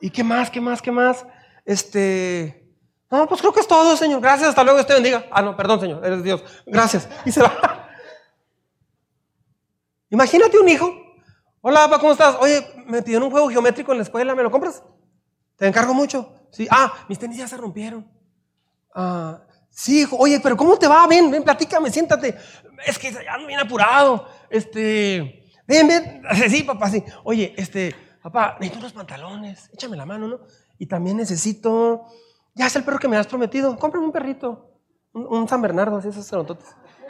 ¿Y 0.00 0.10
qué 0.10 0.24
más, 0.24 0.50
qué 0.50 0.60
más, 0.60 0.82
qué 0.82 0.90
más? 0.90 1.24
Este, 1.64 2.72
no, 3.10 3.26
pues 3.28 3.40
creo 3.40 3.52
que 3.52 3.60
es 3.60 3.68
todo, 3.68 3.96
Señor. 3.96 4.20
Gracias, 4.20 4.48
hasta 4.48 4.64
luego, 4.64 4.78
Dios 4.78 4.86
te 4.86 4.94
bendiga. 4.94 5.26
Ah, 5.30 5.42
no, 5.42 5.56
perdón, 5.56 5.80
Señor, 5.80 6.04
eres 6.04 6.22
Dios. 6.22 6.42
Gracias. 6.66 7.08
Y 7.24 7.32
se 7.32 7.42
va. 7.42 7.83
Imagínate 10.14 10.56
un 10.60 10.68
hijo. 10.68 10.94
Hola, 11.60 11.80
papá, 11.88 11.98
¿cómo 11.98 12.12
estás? 12.12 12.36
Oye, 12.40 12.64
me 12.86 13.02
pidieron 13.02 13.24
un 13.24 13.32
juego 13.32 13.48
geométrico 13.48 13.90
en 13.90 13.98
la 13.98 14.04
escuela, 14.04 14.32
¿me 14.36 14.44
lo 14.44 14.50
compras? 14.52 14.80
Te 15.56 15.66
encargo 15.66 15.92
mucho. 15.92 16.32
Sí. 16.52 16.68
Ah, 16.70 17.04
mis 17.08 17.18
tenis 17.18 17.36
ya 17.36 17.48
se 17.48 17.56
rompieron. 17.56 18.08
Ah, 18.94 19.40
sí, 19.70 20.02
hijo. 20.02 20.16
Oye, 20.16 20.38
pero 20.38 20.56
¿cómo 20.56 20.78
te 20.78 20.86
va? 20.86 21.04
Ven, 21.08 21.32
ven, 21.32 21.42
platícame, 21.42 21.90
siéntate. 21.90 22.36
Es 22.86 22.96
que 22.96 23.08
ando 23.28 23.48
bien 23.48 23.58
apurado. 23.58 24.28
Este, 24.48 25.42
ven, 25.66 25.88
ven. 25.88 26.22
Sí, 26.48 26.62
papá, 26.62 26.88
sí. 26.90 27.02
Oye, 27.24 27.52
este, 27.56 27.92
papá, 28.22 28.56
necesito 28.60 28.78
unos 28.78 28.92
pantalones. 28.92 29.68
Échame 29.72 29.96
la 29.96 30.06
mano, 30.06 30.28
¿no? 30.28 30.40
Y 30.78 30.86
también 30.86 31.16
necesito 31.16 32.06
ya 32.54 32.66
es 32.66 32.76
el 32.76 32.84
perro 32.84 33.00
que 33.00 33.08
me 33.08 33.16
has 33.16 33.26
prometido. 33.26 33.76
Cómprame 33.76 34.06
un 34.06 34.12
perrito. 34.12 34.78
Un, 35.12 35.48
San 35.48 35.60
Bernardo, 35.60 35.96
así 35.96 36.06
esos 36.06 36.24
cerototes. 36.24 36.68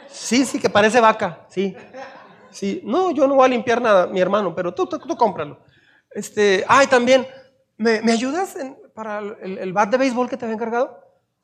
Sí, 0.09 0.43
sí, 0.43 0.57
que 0.57 0.71
parece 0.71 0.99
vaca. 0.99 1.45
Sí. 1.49 1.75
Sí. 2.55 2.81
No, 2.83 3.11
yo 3.11 3.27
no 3.27 3.35
voy 3.35 3.45
a 3.45 3.49
limpiar 3.49 3.81
nada, 3.81 4.07
mi 4.07 4.19
hermano, 4.19 4.55
pero 4.55 4.73
tú, 4.73 4.85
tú, 4.87 4.99
cómpralo. 5.17 5.59
Este, 6.11 6.63
ay, 6.67 6.87
también, 6.87 7.27
¿me, 7.77 8.01
me 8.01 8.11
ayudas 8.13 8.57
para 8.93 9.19
el, 9.19 9.73
bat 9.73 9.89
de 9.89 9.97
béisbol 9.97 10.29
que 10.29 10.37
te 10.37 10.45
había 10.45 10.55
encargado? 10.55 10.99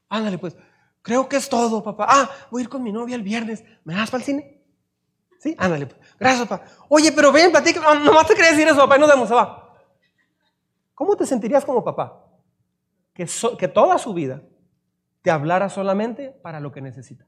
Ándale, 0.10 0.38
pues. 0.38 0.56
Creo 1.02 1.28
que 1.28 1.38
es 1.38 1.50
todo, 1.50 1.84
papá. 1.84 2.06
Ah, 2.08 2.30
voy 2.52 2.62
a 2.62 2.64
ir 2.64 2.70
con 2.70 2.84
mi 2.84 2.92
novia 2.92 3.16
el 3.16 3.24
viernes. 3.24 3.64
¿Me 3.84 3.96
das 3.96 4.10
para 4.12 4.22
el 4.22 4.26
cine? 4.26 4.62
Sí, 5.40 5.56
ándale. 5.58 5.88
Pues. 5.88 6.00
Gracias, 6.20 6.48
papá. 6.48 6.66
Oye, 6.90 7.12
pero 7.12 7.32
ven, 7.32 7.52
platica. 7.52 7.82
No, 7.82 7.96
nomás 7.96 8.28
te 8.28 8.36
quería 8.36 8.52
decir 8.52 8.68
eso, 8.68 8.78
papá, 8.78 8.98
y 8.98 9.00
nos 9.00 9.10
vemos, 9.10 9.32
va. 9.32 9.76
¿Cómo 10.94 11.16
te 11.16 11.26
sentirías 11.26 11.66
como 11.66 11.84
papá? 11.84 12.32
que, 13.58 13.68
toda 13.68 13.98
su 13.98 14.14
vida 14.14 14.42
te 15.22 15.32
hablara 15.32 15.70
solamente 15.70 16.32
para 16.32 16.60
lo 16.60 16.72
que 16.72 16.82
necesita. 16.82 17.26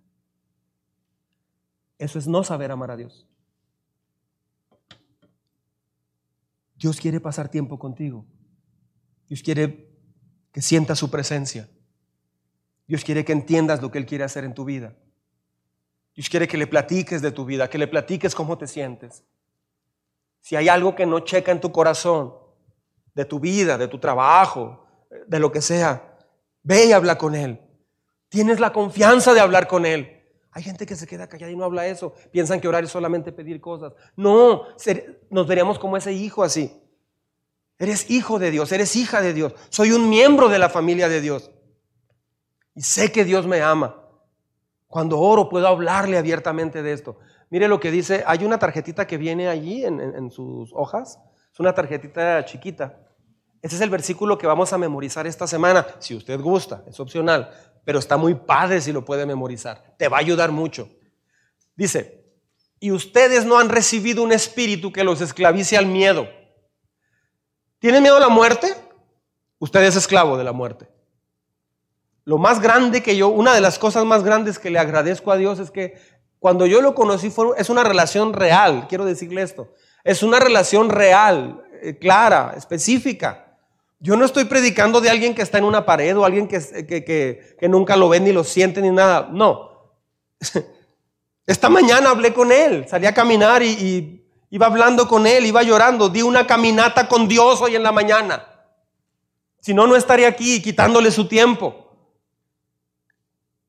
Eso 1.97 2.17
es 2.19 2.27
no 2.27 2.43
saber 2.43 2.71
amar 2.71 2.91
a 2.91 2.97
Dios. 2.97 3.27
Dios 6.83 6.99
quiere 6.99 7.21
pasar 7.21 7.47
tiempo 7.47 7.79
contigo. 7.79 8.25
Dios 9.29 9.41
quiere 9.41 9.87
que 10.51 10.61
sientas 10.61 10.99
su 10.99 11.09
presencia. 11.09 11.69
Dios 12.85 13.05
quiere 13.05 13.23
que 13.23 13.31
entiendas 13.31 13.81
lo 13.81 13.89
que 13.89 13.99
Él 13.99 14.05
quiere 14.05 14.25
hacer 14.25 14.43
en 14.43 14.53
tu 14.53 14.65
vida. 14.65 14.93
Dios 16.13 16.27
quiere 16.27 16.45
que 16.45 16.57
le 16.57 16.67
platiques 16.67 17.21
de 17.21 17.31
tu 17.31 17.45
vida, 17.45 17.69
que 17.69 17.77
le 17.77 17.87
platiques 17.87 18.35
cómo 18.35 18.57
te 18.57 18.67
sientes. 18.67 19.23
Si 20.41 20.57
hay 20.57 20.67
algo 20.67 20.93
que 20.93 21.05
no 21.05 21.21
checa 21.21 21.53
en 21.53 21.61
tu 21.61 21.71
corazón, 21.71 22.33
de 23.15 23.23
tu 23.23 23.39
vida, 23.39 23.77
de 23.77 23.87
tu 23.87 23.97
trabajo, 23.97 24.85
de 25.25 25.39
lo 25.39 25.53
que 25.53 25.61
sea, 25.61 26.17
ve 26.63 26.87
y 26.87 26.91
habla 26.91 27.17
con 27.17 27.33
Él. 27.33 27.61
Tienes 28.27 28.59
la 28.59 28.73
confianza 28.73 29.33
de 29.33 29.39
hablar 29.39 29.69
con 29.69 29.85
Él. 29.85 30.22
Hay 30.53 30.61
gente 30.61 30.85
que 30.85 30.95
se 30.95 31.07
queda 31.07 31.27
callada 31.27 31.51
y 31.51 31.55
no 31.55 31.63
habla 31.63 31.87
eso. 31.87 32.13
Piensan 32.31 32.61
que 32.61 32.67
orar 32.67 32.83
es 32.83 32.91
solamente 32.91 33.31
pedir 33.31 33.59
cosas. 33.59 33.93
No, 34.15 34.67
nos 35.29 35.47
veríamos 35.47 35.79
como 35.79 35.97
ese 35.97 36.13
hijo 36.13 36.43
así. 36.43 36.79
Eres 37.79 38.09
hijo 38.11 38.37
de 38.37 38.51
Dios, 38.51 38.71
eres 38.71 38.95
hija 38.95 39.21
de 39.21 39.33
Dios. 39.33 39.53
Soy 39.69 39.91
un 39.91 40.09
miembro 40.09 40.49
de 40.49 40.59
la 40.59 40.69
familia 40.69 41.09
de 41.09 41.21
Dios. 41.21 41.51
Y 42.75 42.81
sé 42.81 43.11
que 43.11 43.25
Dios 43.25 43.47
me 43.47 43.61
ama. 43.61 43.99
Cuando 44.87 45.19
oro 45.19 45.49
puedo 45.49 45.67
hablarle 45.67 46.17
abiertamente 46.17 46.83
de 46.83 46.93
esto. 46.93 47.17
Mire 47.49 47.67
lo 47.67 47.79
que 47.79 47.89
dice, 47.89 48.23
hay 48.27 48.45
una 48.45 48.59
tarjetita 48.59 49.07
que 49.07 49.17
viene 49.17 49.47
allí 49.47 49.83
en, 49.83 49.99
en 49.99 50.29
sus 50.29 50.71
hojas. 50.73 51.19
Es 51.51 51.59
una 51.59 51.73
tarjetita 51.73 52.45
chiquita. 52.45 52.99
Ese 53.63 53.75
es 53.75 53.81
el 53.81 53.89
versículo 53.89 54.37
que 54.37 54.45
vamos 54.45 54.73
a 54.73 54.77
memorizar 54.77 55.25
esta 55.25 55.47
semana, 55.47 55.87
si 55.99 56.13
usted 56.13 56.39
gusta, 56.41 56.83
es 56.85 56.99
opcional, 56.99 57.49
pero 57.85 57.99
está 57.99 58.17
muy 58.17 58.35
padre 58.35 58.81
si 58.81 58.91
lo 58.91 59.03
puede 59.03 59.25
memorizar. 59.25 59.95
Te 59.97 60.07
va 60.07 60.17
a 60.17 60.21
ayudar 60.21 60.51
mucho. 60.51 60.89
Dice, 61.75 62.23
y 62.79 62.91
ustedes 62.91 63.45
no 63.45 63.59
han 63.59 63.69
recibido 63.69 64.23
un 64.23 64.31
espíritu 64.31 64.91
que 64.91 65.03
los 65.03 65.21
esclavice 65.21 65.77
al 65.77 65.85
miedo. 65.85 66.27
¿Tienen 67.79 68.03
miedo 68.03 68.17
a 68.17 68.21
la 68.21 68.29
muerte? 68.29 68.73
Usted 69.59 69.83
es 69.83 69.95
esclavo 69.95 70.37
de 70.37 70.43
la 70.43 70.51
muerte. 70.51 70.89
Lo 72.25 72.37
más 72.37 72.61
grande 72.61 73.03
que 73.03 73.17
yo, 73.17 73.27
una 73.27 73.53
de 73.53 73.61
las 73.61 73.77
cosas 73.79 74.05
más 74.05 74.23
grandes 74.23 74.59
que 74.59 74.69
le 74.69 74.79
agradezco 74.79 75.31
a 75.31 75.37
Dios 75.37 75.59
es 75.59 75.71
que 75.71 75.97
cuando 76.39 76.65
yo 76.65 76.81
lo 76.81 76.95
conocí 76.95 77.29
fue, 77.29 77.47
es 77.57 77.69
una 77.69 77.83
relación 77.83 78.33
real, 78.33 78.87
quiero 78.87 79.05
decirle 79.05 79.41
esto, 79.41 79.73
es 80.03 80.23
una 80.23 80.39
relación 80.39 80.89
real, 80.89 81.63
eh, 81.81 81.97
clara, 81.97 82.53
específica. 82.57 83.42
Yo 84.03 84.17
no 84.17 84.25
estoy 84.25 84.43
predicando 84.43 84.99
de 84.99 85.09
alguien 85.09 85.33
que 85.33 85.41
está 85.41 85.59
en 85.59 85.63
una 85.63 85.85
pared 85.85 86.17
o 86.17 86.25
alguien 86.25 86.45
que, 86.45 86.59
que, 86.85 87.69
nunca 87.69 87.95
lo 87.95 88.09
ve 88.09 88.19
ni 88.19 88.33
lo 88.33 88.43
siente 88.43 88.81
ni 88.81 88.89
nada. 88.89 89.29
No. 89.31 89.95
Esta 91.47 91.69
mañana 91.69 92.09
hablé 92.09 92.33
con 92.33 92.51
él, 92.51 92.85
salí 92.89 93.05
a 93.05 93.13
caminar 93.13 93.63
y, 93.63 94.27
iba 94.49 94.65
hablando 94.65 95.07
con 95.07 95.25
él, 95.25 95.45
iba 95.45 95.63
llorando. 95.63 96.09
Di 96.09 96.21
una 96.21 96.45
caminata 96.45 97.07
con 97.07 97.29
Dios 97.29 97.61
hoy 97.61 97.77
en 97.77 97.83
la 97.83 97.93
mañana. 97.93 98.45
Si 99.61 99.73
no, 99.73 99.87
no 99.87 99.95
estaría 99.95 100.27
aquí 100.27 100.61
quitándole 100.61 101.09
su 101.09 101.29
tiempo. 101.29 101.95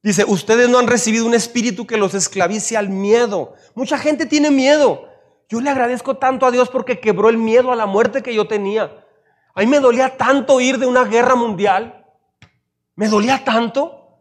Dice, 0.02 0.24
ustedes 0.26 0.68
no 0.68 0.80
han 0.80 0.88
recibido 0.88 1.26
un 1.26 1.34
espíritu 1.34 1.86
que 1.86 1.96
los 1.96 2.12
esclavice 2.12 2.76
al 2.76 2.88
miedo. 2.88 3.54
Mucha 3.76 3.98
gente 3.98 4.26
tiene 4.26 4.50
miedo. 4.50 5.08
Yo 5.48 5.60
le 5.60 5.70
agradezco 5.70 6.16
tanto 6.16 6.44
a 6.44 6.50
Dios 6.50 6.70
porque 6.70 6.98
quebró 6.98 7.28
el 7.28 7.38
miedo 7.38 7.70
a 7.70 7.76
la 7.76 7.86
muerte 7.86 8.20
que 8.20 8.34
yo 8.34 8.48
tenía. 8.48 9.03
A 9.54 9.60
mí 9.60 9.66
me 9.66 9.80
dolía 9.80 10.16
tanto 10.16 10.60
ir 10.60 10.78
de 10.78 10.86
una 10.86 11.04
guerra 11.04 11.34
mundial. 11.34 12.04
Me 12.96 13.08
dolía 13.08 13.44
tanto. 13.44 14.20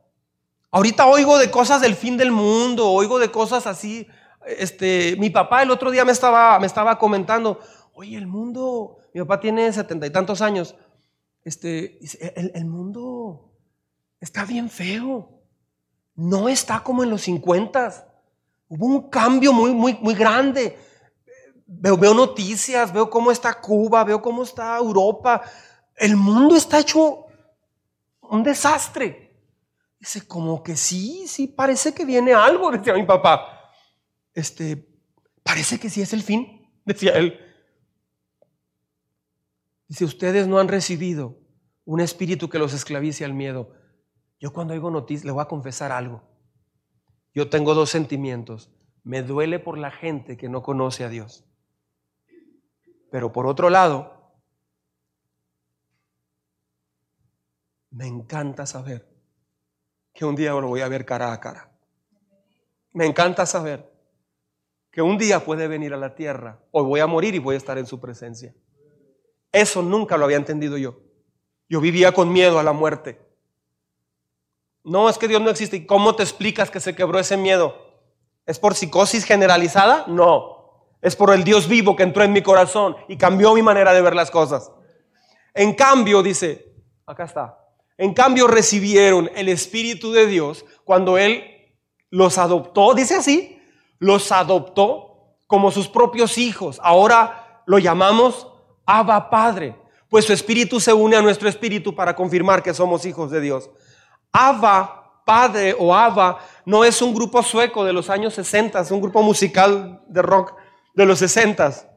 Ahorita 0.72 1.06
oigo 1.06 1.38
de 1.38 1.52
cosas 1.52 1.82
del 1.82 1.96
fin 1.96 2.18
del 2.18 2.32
mundo, 2.32 2.90
oigo 2.90 3.20
de 3.20 3.32
cosas 3.32 3.68
así. 3.68 4.08
Este, 4.46 5.16
mi 5.18 5.30
papá 5.30 5.64
el 5.64 5.72
otro 5.72 5.92
día 5.92 6.06
me 6.06 6.12
estaba, 6.12 6.60
me 6.60 6.68
estaba 6.68 6.98
comentando, 6.98 7.60
oye, 7.94 8.18
el 8.18 8.28
mundo, 8.28 8.98
mi 9.14 9.22
papá 9.22 9.40
tiene 9.40 9.72
setenta 9.72 10.06
y 10.06 10.10
tantos 10.10 10.42
años, 10.42 10.76
este, 11.46 12.00
el, 12.36 12.52
el 12.56 12.66
mundo 12.66 13.54
está 14.20 14.46
bien 14.46 14.70
feo. 14.70 15.30
No 16.16 16.48
está 16.48 16.82
como 16.84 17.04
en 17.04 17.10
los 17.10 17.24
cincuentas. 17.24 18.06
Hubo 18.68 18.86
un 18.86 19.10
cambio 19.10 19.52
muy, 19.52 19.74
muy, 19.74 19.98
muy 20.00 20.14
grande. 20.14 20.78
Veo, 21.66 22.14
noticias, 22.14 22.94
veo 22.94 23.10
cómo 23.10 23.32
está 23.32 23.60
Cuba, 23.60 24.04
veo 24.04 24.22
cómo 24.22 24.44
está 24.44 24.78
Europa. 24.78 25.42
El 25.96 26.16
mundo 26.16 26.56
está 26.56 26.80
hecho 26.80 27.26
un 28.22 28.44
desastre. 28.44 29.32
Dice, 30.00 30.28
como 30.28 30.62
que 30.62 30.76
sí, 30.76 31.26
sí, 31.28 31.48
parece 31.48 31.94
que 31.94 32.06
viene 32.06 32.34
algo, 32.34 32.72
decía 32.78 32.94
mi 32.94 33.06
papá. 33.06 33.72
Este, 34.34 34.88
parece 35.44 35.80
que 35.80 35.90
sí 35.90 36.02
es 36.02 36.14
el 36.14 36.24
fin, 36.24 36.70
decía 36.86 37.14
él. 37.14 37.40
Dice, 39.88 40.06
ustedes 40.06 40.48
no 40.48 40.60
han 40.60 40.68
recibido 40.68 41.38
un 41.86 42.00
espíritu 42.00 42.50
que 42.50 42.60
los 42.60 42.74
esclavice 42.74 43.26
al 43.26 43.34
miedo. 43.34 43.74
Yo 44.40 44.52
cuando 44.52 44.74
oigo 44.74 44.90
noticias, 44.90 45.26
le 45.26 45.32
voy 45.32 45.42
a 45.42 45.48
confesar 45.48 45.92
algo. 45.92 46.24
Yo 47.34 47.50
tengo 47.50 47.74
dos 47.74 47.90
sentimientos. 47.90 48.72
Me 49.04 49.22
duele 49.22 49.60
por 49.60 49.78
la 49.78 49.92
gente 49.92 50.38
que 50.38 50.50
no 50.50 50.62
conoce 50.64 51.04
a 51.04 51.10
Dios. 51.10 51.46
Pero 53.14 53.32
por 53.32 53.46
otro 53.46 53.70
lado, 53.70 54.14
Me 57.96 58.08
encanta 58.08 58.66
saber 58.66 59.08
que 60.16 60.26
un 60.26 60.36
día 60.36 60.50
lo 60.50 60.68
voy 60.68 60.82
a 60.82 60.88
ver 60.88 61.06
cara 61.06 61.32
a 61.32 61.40
cara. 61.40 61.70
Me 62.92 63.06
encanta 63.06 63.46
saber 63.46 63.88
que 64.90 65.04
un 65.04 65.20
día 65.20 65.46
puede 65.46 65.68
venir 65.68 65.94
a 65.94 65.98
la 65.98 66.16
tierra 66.16 66.60
o 66.72 66.84
voy 66.84 67.02
a 67.02 67.08
morir 67.08 67.36
y 67.36 67.40
voy 67.40 67.54
a 67.54 67.60
estar 67.60 67.78
en 67.78 67.86
su 67.86 68.00
presencia. 68.00 68.56
Eso 69.52 69.84
nunca 69.84 70.18
lo 70.18 70.26
había 70.26 70.38
entendido 70.38 70.76
yo. 70.76 71.02
Yo 71.70 71.80
vivía 71.80 72.14
con 72.14 72.34
miedo 72.34 72.58
a 72.58 72.64
la 72.64 72.74
muerte. 72.74 73.22
No, 74.84 75.08
es 75.08 75.20
que 75.20 75.28
Dios 75.28 75.42
no 75.42 75.52
existe. 75.52 75.78
¿Y 75.78 75.86
cómo 75.86 76.16
te 76.16 76.24
explicas 76.24 76.72
que 76.72 76.80
se 76.80 76.96
quebró 76.96 77.20
ese 77.20 77.38
miedo? 77.38 77.78
¿Es 78.48 78.58
por 78.58 78.74
psicosis 78.74 79.24
generalizada? 79.24 80.06
No. 80.08 80.53
Es 81.04 81.18
por 81.18 81.34
el 81.34 81.44
Dios 81.44 81.68
vivo 81.68 81.98
que 81.98 82.04
entró 82.04 82.24
en 82.24 82.32
mi 82.32 82.42
corazón 82.42 82.96
y 83.10 83.18
cambió 83.18 83.54
mi 83.54 83.62
manera 83.62 83.92
de 83.92 84.02
ver 84.02 84.16
las 84.16 84.32
cosas. 84.32 84.72
En 85.54 85.74
cambio, 85.74 86.24
dice, 86.24 86.74
acá 87.06 87.26
está. 87.26 87.60
En 87.98 88.14
cambio 88.14 88.48
recibieron 88.48 89.30
el 89.36 89.50
Espíritu 89.50 90.14
de 90.14 90.26
Dios 90.26 90.66
cuando 90.86 91.18
Él 91.18 91.44
los 92.10 92.38
adoptó, 92.38 92.94
dice 92.94 93.16
así, 93.16 93.60
los 94.00 94.32
adoptó 94.32 95.36
como 95.46 95.72
sus 95.72 95.90
propios 95.90 96.38
hijos. 96.38 96.80
Ahora 96.82 97.62
lo 97.66 97.80
llamamos 97.80 98.48
Abba 98.86 99.30
Padre, 99.30 99.76
pues 100.08 100.24
su 100.24 100.32
Espíritu 100.32 100.80
se 100.80 100.94
une 100.94 101.18
a 101.18 101.22
nuestro 101.22 101.50
Espíritu 101.50 101.94
para 101.94 102.16
confirmar 102.16 102.64
que 102.64 102.74
somos 102.74 103.06
hijos 103.06 103.30
de 103.30 103.42
Dios. 103.42 103.70
Abba 104.32 105.22
Padre 105.26 105.76
o 105.78 105.94
Abba 105.94 106.40
no 106.66 106.86
es 106.86 107.02
un 107.02 107.14
grupo 107.14 107.44
sueco 107.44 107.84
de 107.84 107.92
los 107.92 108.10
años 108.10 108.34
60, 108.36 108.80
es 108.80 108.92
un 108.92 109.02
grupo 109.02 109.22
musical 109.22 110.02
de 110.08 110.22
rock 110.22 110.63
de 110.94 111.06
los 111.06 111.20
60. 111.20 111.90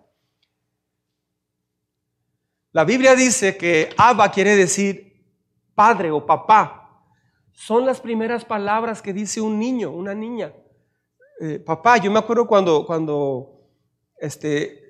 La 2.72 2.84
Biblia 2.84 3.14
dice 3.14 3.56
que 3.56 3.90
Abba 3.96 4.30
quiere 4.30 4.56
decir 4.56 5.06
padre 5.74 6.10
o 6.10 6.24
papá. 6.26 6.82
Son 7.52 7.86
las 7.86 8.00
primeras 8.00 8.44
palabras 8.44 9.00
que 9.00 9.12
dice 9.12 9.40
un 9.40 9.58
niño, 9.58 9.90
una 9.90 10.14
niña. 10.14 10.52
Eh, 11.40 11.58
papá, 11.58 11.96
yo 11.98 12.10
me 12.10 12.18
acuerdo 12.18 12.46
cuando, 12.46 12.84
cuando 12.84 13.70
este, 14.18 14.82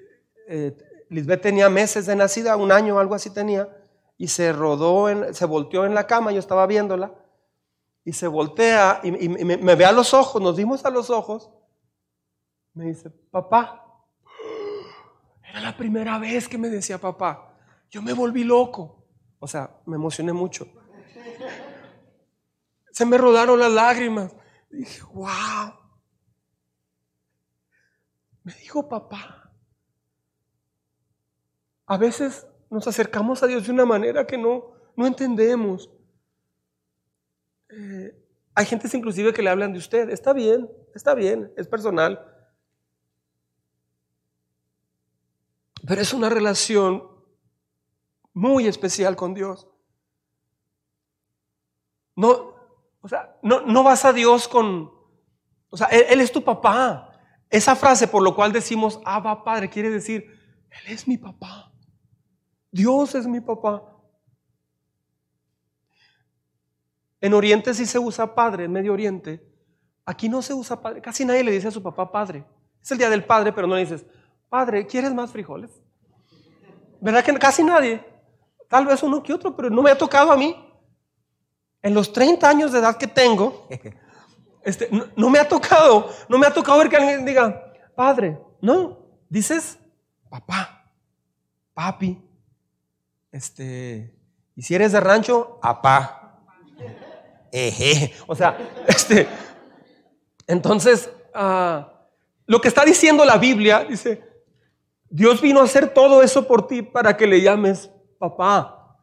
eh, 0.48 0.76
Lisbeth 1.10 1.42
tenía 1.42 1.68
meses 1.68 2.06
de 2.06 2.16
nacida, 2.16 2.56
un 2.56 2.72
año 2.72 2.98
algo 2.98 3.14
así 3.14 3.30
tenía, 3.30 3.68
y 4.18 4.28
se 4.28 4.52
rodó, 4.52 5.06
se 5.32 5.44
volteó 5.44 5.84
en 5.84 5.94
la 5.94 6.06
cama, 6.06 6.32
yo 6.32 6.40
estaba 6.40 6.66
viéndola, 6.66 7.14
y 8.04 8.12
se 8.12 8.26
voltea 8.26 9.00
y, 9.02 9.28
me, 9.28 9.56
me, 9.56 9.74
ve 9.74 9.84
a 9.84 9.92
los 9.92 10.14
ojos, 10.14 10.40
nos 10.40 10.56
dimos 10.56 10.84
a 10.84 10.90
los 10.90 11.10
ojos, 11.10 11.50
me 12.74 12.86
dice, 12.86 13.10
papá, 13.30 13.85
era 15.56 15.70
la 15.70 15.76
primera 15.76 16.18
vez 16.18 16.48
que 16.48 16.58
me 16.58 16.68
decía 16.68 16.98
papá, 16.98 17.54
yo 17.88 18.02
me 18.02 18.12
volví 18.12 18.44
loco, 18.44 19.06
o 19.38 19.48
sea, 19.48 19.70
me 19.86 19.96
emocioné 19.96 20.34
mucho. 20.34 20.68
Se 22.92 23.06
me 23.06 23.16
rodaron 23.16 23.58
las 23.58 23.72
lágrimas. 23.72 24.34
dije, 24.70 25.02
wow. 25.14 25.72
Me 28.42 28.52
dijo 28.52 28.86
papá. 28.86 29.50
A 31.86 31.96
veces 31.96 32.46
nos 32.68 32.86
acercamos 32.86 33.42
a 33.42 33.46
Dios 33.46 33.66
de 33.66 33.72
una 33.72 33.86
manera 33.86 34.26
que 34.26 34.36
no, 34.36 34.74
no 34.94 35.06
entendemos. 35.06 35.90
Eh, 37.70 38.14
hay 38.54 38.66
gentes 38.66 38.92
inclusive 38.92 39.32
que 39.32 39.42
le 39.42 39.48
hablan 39.48 39.72
de 39.72 39.78
usted. 39.78 40.10
Está 40.10 40.34
bien, 40.34 40.70
está 40.94 41.14
bien, 41.14 41.50
es 41.56 41.66
personal. 41.66 42.35
Pero 45.86 46.00
es 46.00 46.12
una 46.12 46.28
relación 46.28 47.04
muy 48.32 48.66
especial 48.66 49.16
con 49.16 49.34
Dios. 49.34 49.68
No, 52.16 52.54
o 53.00 53.08
sea, 53.08 53.38
no, 53.42 53.60
no 53.60 53.82
vas 53.82 54.04
a 54.04 54.12
Dios 54.12 54.48
con, 54.48 54.90
o 55.70 55.76
sea, 55.76 55.86
él, 55.88 56.20
es 56.20 56.32
tu 56.32 56.42
papá. 56.42 57.12
Esa 57.48 57.76
frase 57.76 58.08
por 58.08 58.22
lo 58.22 58.34
cual 58.34 58.52
decimos, 58.52 59.00
Abba 59.04 59.44
Padre, 59.44 59.70
quiere 59.70 59.90
decir, 59.90 60.24
Él 60.70 60.92
es 60.92 61.06
mi 61.06 61.16
papá. 61.16 61.72
Dios 62.70 63.14
es 63.14 63.26
mi 63.26 63.40
papá. 63.40 63.82
En 67.20 67.32
Oriente 67.32 67.72
sí 67.74 67.86
se 67.86 67.98
usa 67.98 68.34
padre, 68.34 68.64
en 68.64 68.72
Medio 68.72 68.92
Oriente. 68.92 69.42
Aquí 70.04 70.28
no 70.28 70.42
se 70.42 70.52
usa 70.52 70.80
padre. 70.80 71.00
Casi 71.00 71.24
nadie 71.24 71.44
le 71.44 71.52
dice 71.52 71.68
a 71.68 71.70
su 71.70 71.82
papá 71.82 72.10
padre. 72.10 72.44
Es 72.82 72.90
el 72.90 72.98
día 72.98 73.08
del 73.08 73.24
padre, 73.24 73.52
pero 73.52 73.66
no 73.66 73.74
le 73.74 73.80
dices, 73.80 74.04
padre, 74.48 74.86
¿quieres 74.86 75.12
más 75.12 75.30
frijoles? 75.30 75.70
¿Verdad 77.00 77.24
que 77.24 77.34
casi 77.38 77.62
nadie? 77.62 78.04
Tal 78.68 78.86
vez 78.86 79.02
uno 79.02 79.22
que 79.22 79.32
otro, 79.32 79.54
pero 79.54 79.70
no 79.70 79.82
me 79.82 79.90
ha 79.90 79.98
tocado 79.98 80.32
a 80.32 80.36
mí. 80.36 80.62
En 81.82 81.94
los 81.94 82.12
30 82.12 82.48
años 82.48 82.72
de 82.72 82.80
edad 82.80 82.96
que 82.96 83.06
tengo, 83.06 83.68
este, 84.64 84.90
no, 85.14 85.30
me 85.30 85.38
ha 85.38 85.48
tocado, 85.48 86.10
no 86.28 86.38
me 86.38 86.46
ha 86.46 86.52
tocado 86.52 86.78
ver 86.78 86.88
que 86.88 86.96
alguien 86.96 87.24
diga, 87.24 87.72
padre, 87.94 88.38
no, 88.60 88.98
dices 89.28 89.78
papá, 90.28 90.90
papi, 91.74 92.20
este, 93.30 94.12
y 94.56 94.62
si 94.62 94.74
eres 94.74 94.92
de 94.92 95.00
rancho, 95.00 95.58
apá. 95.62 96.40
O 98.26 98.34
sea, 98.34 98.58
este, 98.88 99.28
entonces, 100.46 101.10
ah, 101.34 101.92
lo 102.46 102.60
que 102.60 102.68
está 102.68 102.84
diciendo 102.84 103.24
la 103.24 103.38
Biblia, 103.38 103.84
dice, 103.84 104.25
Dios 105.08 105.40
vino 105.40 105.60
a 105.60 105.64
hacer 105.64 105.92
todo 105.92 106.22
eso 106.22 106.46
por 106.46 106.66
ti 106.66 106.82
para 106.82 107.16
que 107.16 107.26
le 107.26 107.40
llames 107.40 107.90
papá. 108.18 108.96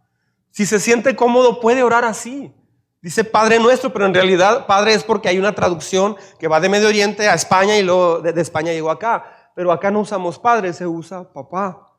Si 0.51 0.65
se 0.65 0.79
siente 0.79 1.15
cómodo, 1.15 1.59
puede 1.59 1.83
orar 1.83 2.05
así. 2.05 2.53
Dice 3.01 3.23
Padre 3.23 3.59
nuestro, 3.59 3.91
pero 3.91 4.05
en 4.05 4.13
realidad 4.13 4.65
Padre 4.65 4.93
es 4.93 5.03
porque 5.03 5.27
hay 5.27 5.37
una 5.37 5.53
traducción 5.53 6.15
que 6.39 6.47
va 6.47 6.59
de 6.59 6.69
Medio 6.69 6.87
Oriente 6.87 7.27
a 7.27 7.33
España 7.33 7.77
y 7.77 7.83
luego 7.83 8.19
de, 8.19 8.39
España 8.39 8.71
llegó 8.71 8.91
acá. 8.91 9.51
Pero 9.55 9.71
acá 9.71 9.91
no 9.91 9.99
usamos 9.99 10.39
Padre, 10.39 10.71
se 10.73 10.87
usa 10.87 11.31
papá. 11.31 11.91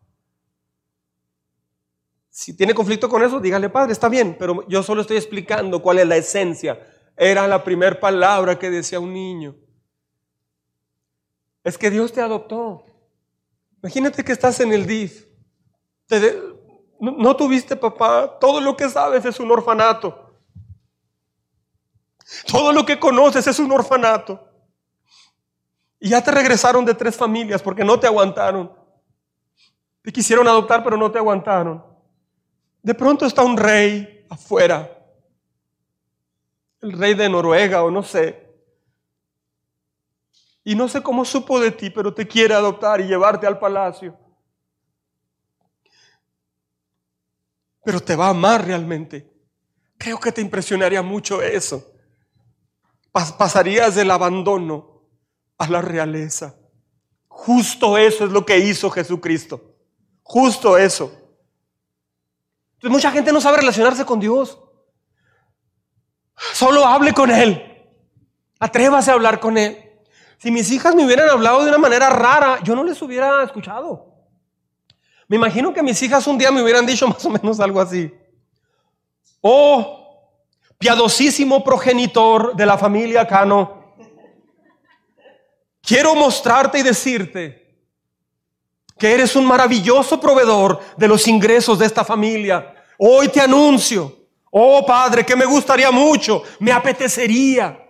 Si 2.30 2.56
tiene 2.56 2.74
conflicto 2.74 3.08
con 3.08 3.22
eso, 3.22 3.38
dígale 3.38 3.68
Padre, 3.68 3.92
está 3.92 4.08
bien, 4.08 4.36
pero 4.38 4.66
yo 4.66 4.82
solo 4.82 5.02
estoy 5.02 5.18
explicando 5.18 5.82
cuál 5.82 5.98
es 5.98 6.06
la 6.06 6.16
esencia. 6.16 6.80
Era 7.16 7.46
la 7.46 7.62
primera 7.62 8.00
palabra 8.00 8.58
que 8.58 8.70
decía 8.70 8.98
un 8.98 9.12
niño. 9.12 9.54
Es 11.62 11.76
que 11.76 11.90
Dios 11.90 12.12
te 12.12 12.20
adoptó. 12.20 12.86
Imagínate 13.84 14.24
que 14.24 14.32
estás 14.32 14.60
en 14.60 14.72
el 14.72 14.86
DIF. 14.86 15.26
no, 16.98 17.10
no 17.18 17.36
tuviste 17.36 17.76
papá. 17.76 18.38
Todo 18.40 18.58
lo 18.58 18.74
que 18.74 18.88
sabes 18.88 19.22
es 19.26 19.38
un 19.38 19.50
orfanato. 19.50 20.40
Todo 22.50 22.72
lo 22.72 22.86
que 22.86 22.98
conoces 22.98 23.46
es 23.46 23.58
un 23.58 23.70
orfanato. 23.70 24.48
Y 26.00 26.08
ya 26.08 26.24
te 26.24 26.30
regresaron 26.30 26.86
de 26.86 26.94
tres 26.94 27.14
familias 27.14 27.60
porque 27.60 27.84
no 27.84 28.00
te 28.00 28.06
aguantaron. 28.06 28.72
Te 30.00 30.10
quisieron 30.10 30.48
adoptar, 30.48 30.82
pero 30.82 30.96
no 30.96 31.12
te 31.12 31.18
aguantaron. 31.18 31.84
De 32.82 32.94
pronto 32.94 33.26
está 33.26 33.42
un 33.42 33.58
rey 33.58 34.24
afuera. 34.30 34.90
El 36.80 36.92
rey 36.92 37.12
de 37.12 37.28
Noruega 37.28 37.82
o 37.82 37.90
no 37.90 38.02
sé. 38.02 38.43
Y 40.64 40.74
no 40.74 40.88
sé 40.88 41.02
cómo 41.02 41.24
supo 41.26 41.60
de 41.60 41.70
ti, 41.70 41.90
pero 41.90 42.14
te 42.14 42.26
quiere 42.26 42.54
adoptar 42.54 43.00
y 43.00 43.04
llevarte 43.04 43.46
al 43.46 43.58
palacio. 43.58 44.18
Pero 47.84 48.00
te 48.00 48.16
va 48.16 48.28
a 48.28 48.30
amar 48.30 48.64
realmente. 48.64 49.30
Creo 49.98 50.18
que 50.18 50.32
te 50.32 50.40
impresionaría 50.40 51.02
mucho 51.02 51.42
eso. 51.42 51.92
pasarías 53.12 53.94
del 53.94 54.10
abandono 54.10 55.02
a 55.58 55.68
la 55.68 55.82
realeza. 55.82 56.56
Justo 57.28 57.98
eso 57.98 58.24
es 58.24 58.30
lo 58.30 58.46
que 58.46 58.58
hizo 58.58 58.90
Jesucristo. 58.90 59.76
Justo 60.22 60.78
eso. 60.78 61.12
Entonces 62.74 62.90
mucha 62.90 63.12
gente 63.12 63.32
no 63.32 63.40
sabe 63.40 63.58
relacionarse 63.58 64.04
con 64.06 64.18
Dios. 64.18 64.58
Solo 66.54 66.86
hable 66.86 67.12
con 67.12 67.30
Él. 67.30 67.62
Atrévase 68.58 69.10
a 69.10 69.14
hablar 69.14 69.40
con 69.40 69.58
Él. 69.58 69.83
Si 70.38 70.50
mis 70.50 70.70
hijas 70.70 70.94
me 70.94 71.04
hubieran 71.04 71.28
hablado 71.28 71.62
de 71.62 71.68
una 71.70 71.78
manera 71.78 72.10
rara, 72.10 72.58
yo 72.62 72.74
no 72.74 72.84
les 72.84 73.00
hubiera 73.00 73.42
escuchado. 73.42 74.14
Me 75.28 75.36
imagino 75.36 75.72
que 75.72 75.82
mis 75.82 76.00
hijas 76.02 76.26
un 76.26 76.38
día 76.38 76.50
me 76.50 76.62
hubieran 76.62 76.86
dicho 76.86 77.08
más 77.08 77.24
o 77.24 77.30
menos 77.30 77.60
algo 77.60 77.80
así. 77.80 78.12
Oh, 79.40 80.30
piadosísimo 80.78 81.62
progenitor 81.62 82.54
de 82.56 82.66
la 82.66 82.78
familia 82.78 83.26
Cano, 83.26 83.94
quiero 85.82 86.14
mostrarte 86.14 86.78
y 86.78 86.82
decirte 86.82 87.64
que 88.98 89.12
eres 89.12 89.36
un 89.36 89.44
maravilloso 89.44 90.20
proveedor 90.20 90.80
de 90.96 91.08
los 91.08 91.26
ingresos 91.26 91.78
de 91.78 91.86
esta 91.86 92.04
familia. 92.04 92.74
Hoy 92.98 93.28
te 93.28 93.40
anuncio, 93.40 94.16
oh 94.50 94.84
Padre, 94.86 95.26
que 95.26 95.36
me 95.36 95.44
gustaría 95.44 95.90
mucho, 95.90 96.42
me 96.60 96.72
apetecería 96.72 97.83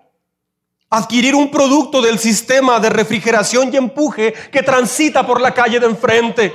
adquirir 0.97 1.34
un 1.34 1.51
producto 1.51 2.01
del 2.01 2.20
sistema 2.20 2.78
de 2.78 2.88
refrigeración 2.88 3.72
y 3.72 3.76
empuje 3.76 4.32
que 4.53 4.62
transita 4.62 5.26
por 5.26 5.40
la 5.40 5.53
calle 5.53 5.80
de 5.80 5.86
enfrente, 5.86 6.55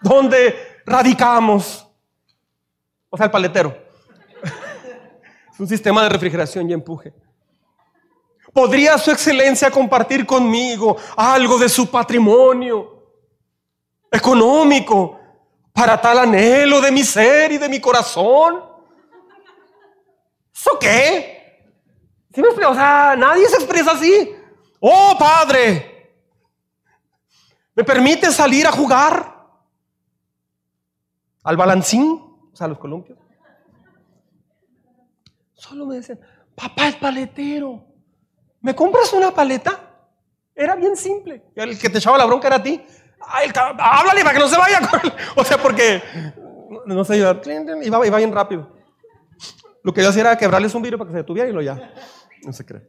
donde 0.00 0.80
radicamos. 0.86 1.86
O 3.10 3.16
sea, 3.16 3.26
el 3.26 3.30
paletero. 3.30 3.76
un 5.58 5.68
sistema 5.68 6.02
de 6.02 6.08
refrigeración 6.08 6.70
y 6.70 6.72
empuje. 6.72 7.12
¿Podría 8.54 8.96
su 8.96 9.10
excelencia 9.10 9.70
compartir 9.70 10.24
conmigo 10.24 10.96
algo 11.14 11.58
de 11.58 11.68
su 11.68 11.90
patrimonio 11.90 13.04
económico 14.10 15.20
para 15.74 16.00
tal 16.00 16.20
anhelo 16.20 16.80
de 16.80 16.90
mi 16.90 17.04
ser 17.04 17.52
y 17.52 17.58
de 17.58 17.68
mi 17.68 17.80
corazón? 17.80 18.64
¿Eso 20.54 20.78
qué? 20.80 21.37
¿Sí 22.38 22.44
O 22.64 22.74
sea, 22.74 23.16
nadie 23.18 23.48
se 23.48 23.56
expresa 23.56 23.92
así. 23.92 24.32
Oh, 24.78 25.16
Padre, 25.18 26.14
¿me 27.74 27.82
permite 27.82 28.30
salir 28.30 28.64
a 28.64 28.70
jugar 28.70 29.34
al 31.42 31.56
balancín? 31.56 32.22
O 32.52 32.54
sea, 32.54 32.66
a 32.66 32.68
los 32.68 32.78
columpios. 32.78 33.18
Solo 35.54 35.86
me 35.86 35.96
decían, 35.96 36.20
papá 36.54 36.86
es 36.86 36.94
paletero. 36.94 37.84
¿Me 38.60 38.72
compras 38.72 39.12
una 39.12 39.32
paleta? 39.32 39.80
Era 40.54 40.76
bien 40.76 40.96
simple. 40.96 41.42
El 41.56 41.76
que 41.76 41.90
te 41.90 41.98
echaba 41.98 42.18
la 42.18 42.24
bronca 42.24 42.46
era 42.46 42.56
a 42.56 42.62
ti. 42.62 42.80
Ay, 43.20 43.50
háblale 43.54 44.22
para 44.22 44.34
que 44.34 44.40
no 44.40 44.48
se 44.48 44.56
vaya. 44.56 44.80
O 45.36 45.42
sea, 45.42 45.58
porque 45.58 46.00
no, 46.86 47.04
sé, 47.04 47.16
iba, 47.16 47.40
iba, 47.82 48.06
iba 48.06 48.16
bien 48.18 48.32
rápido. 48.32 48.78
Lo 49.82 49.92
que 49.92 50.02
yo 50.02 50.10
hacía 50.10 50.20
era 50.20 50.38
quebrarles 50.38 50.72
un 50.76 50.82
vidrio 50.82 50.98
para 50.98 51.08
que 51.08 51.14
se 51.14 51.18
detuviera 51.18 51.48
y 51.48 51.52
lo 51.52 51.62
ya. 51.62 51.92
No 52.42 52.52
se 52.52 52.64
cree. 52.64 52.88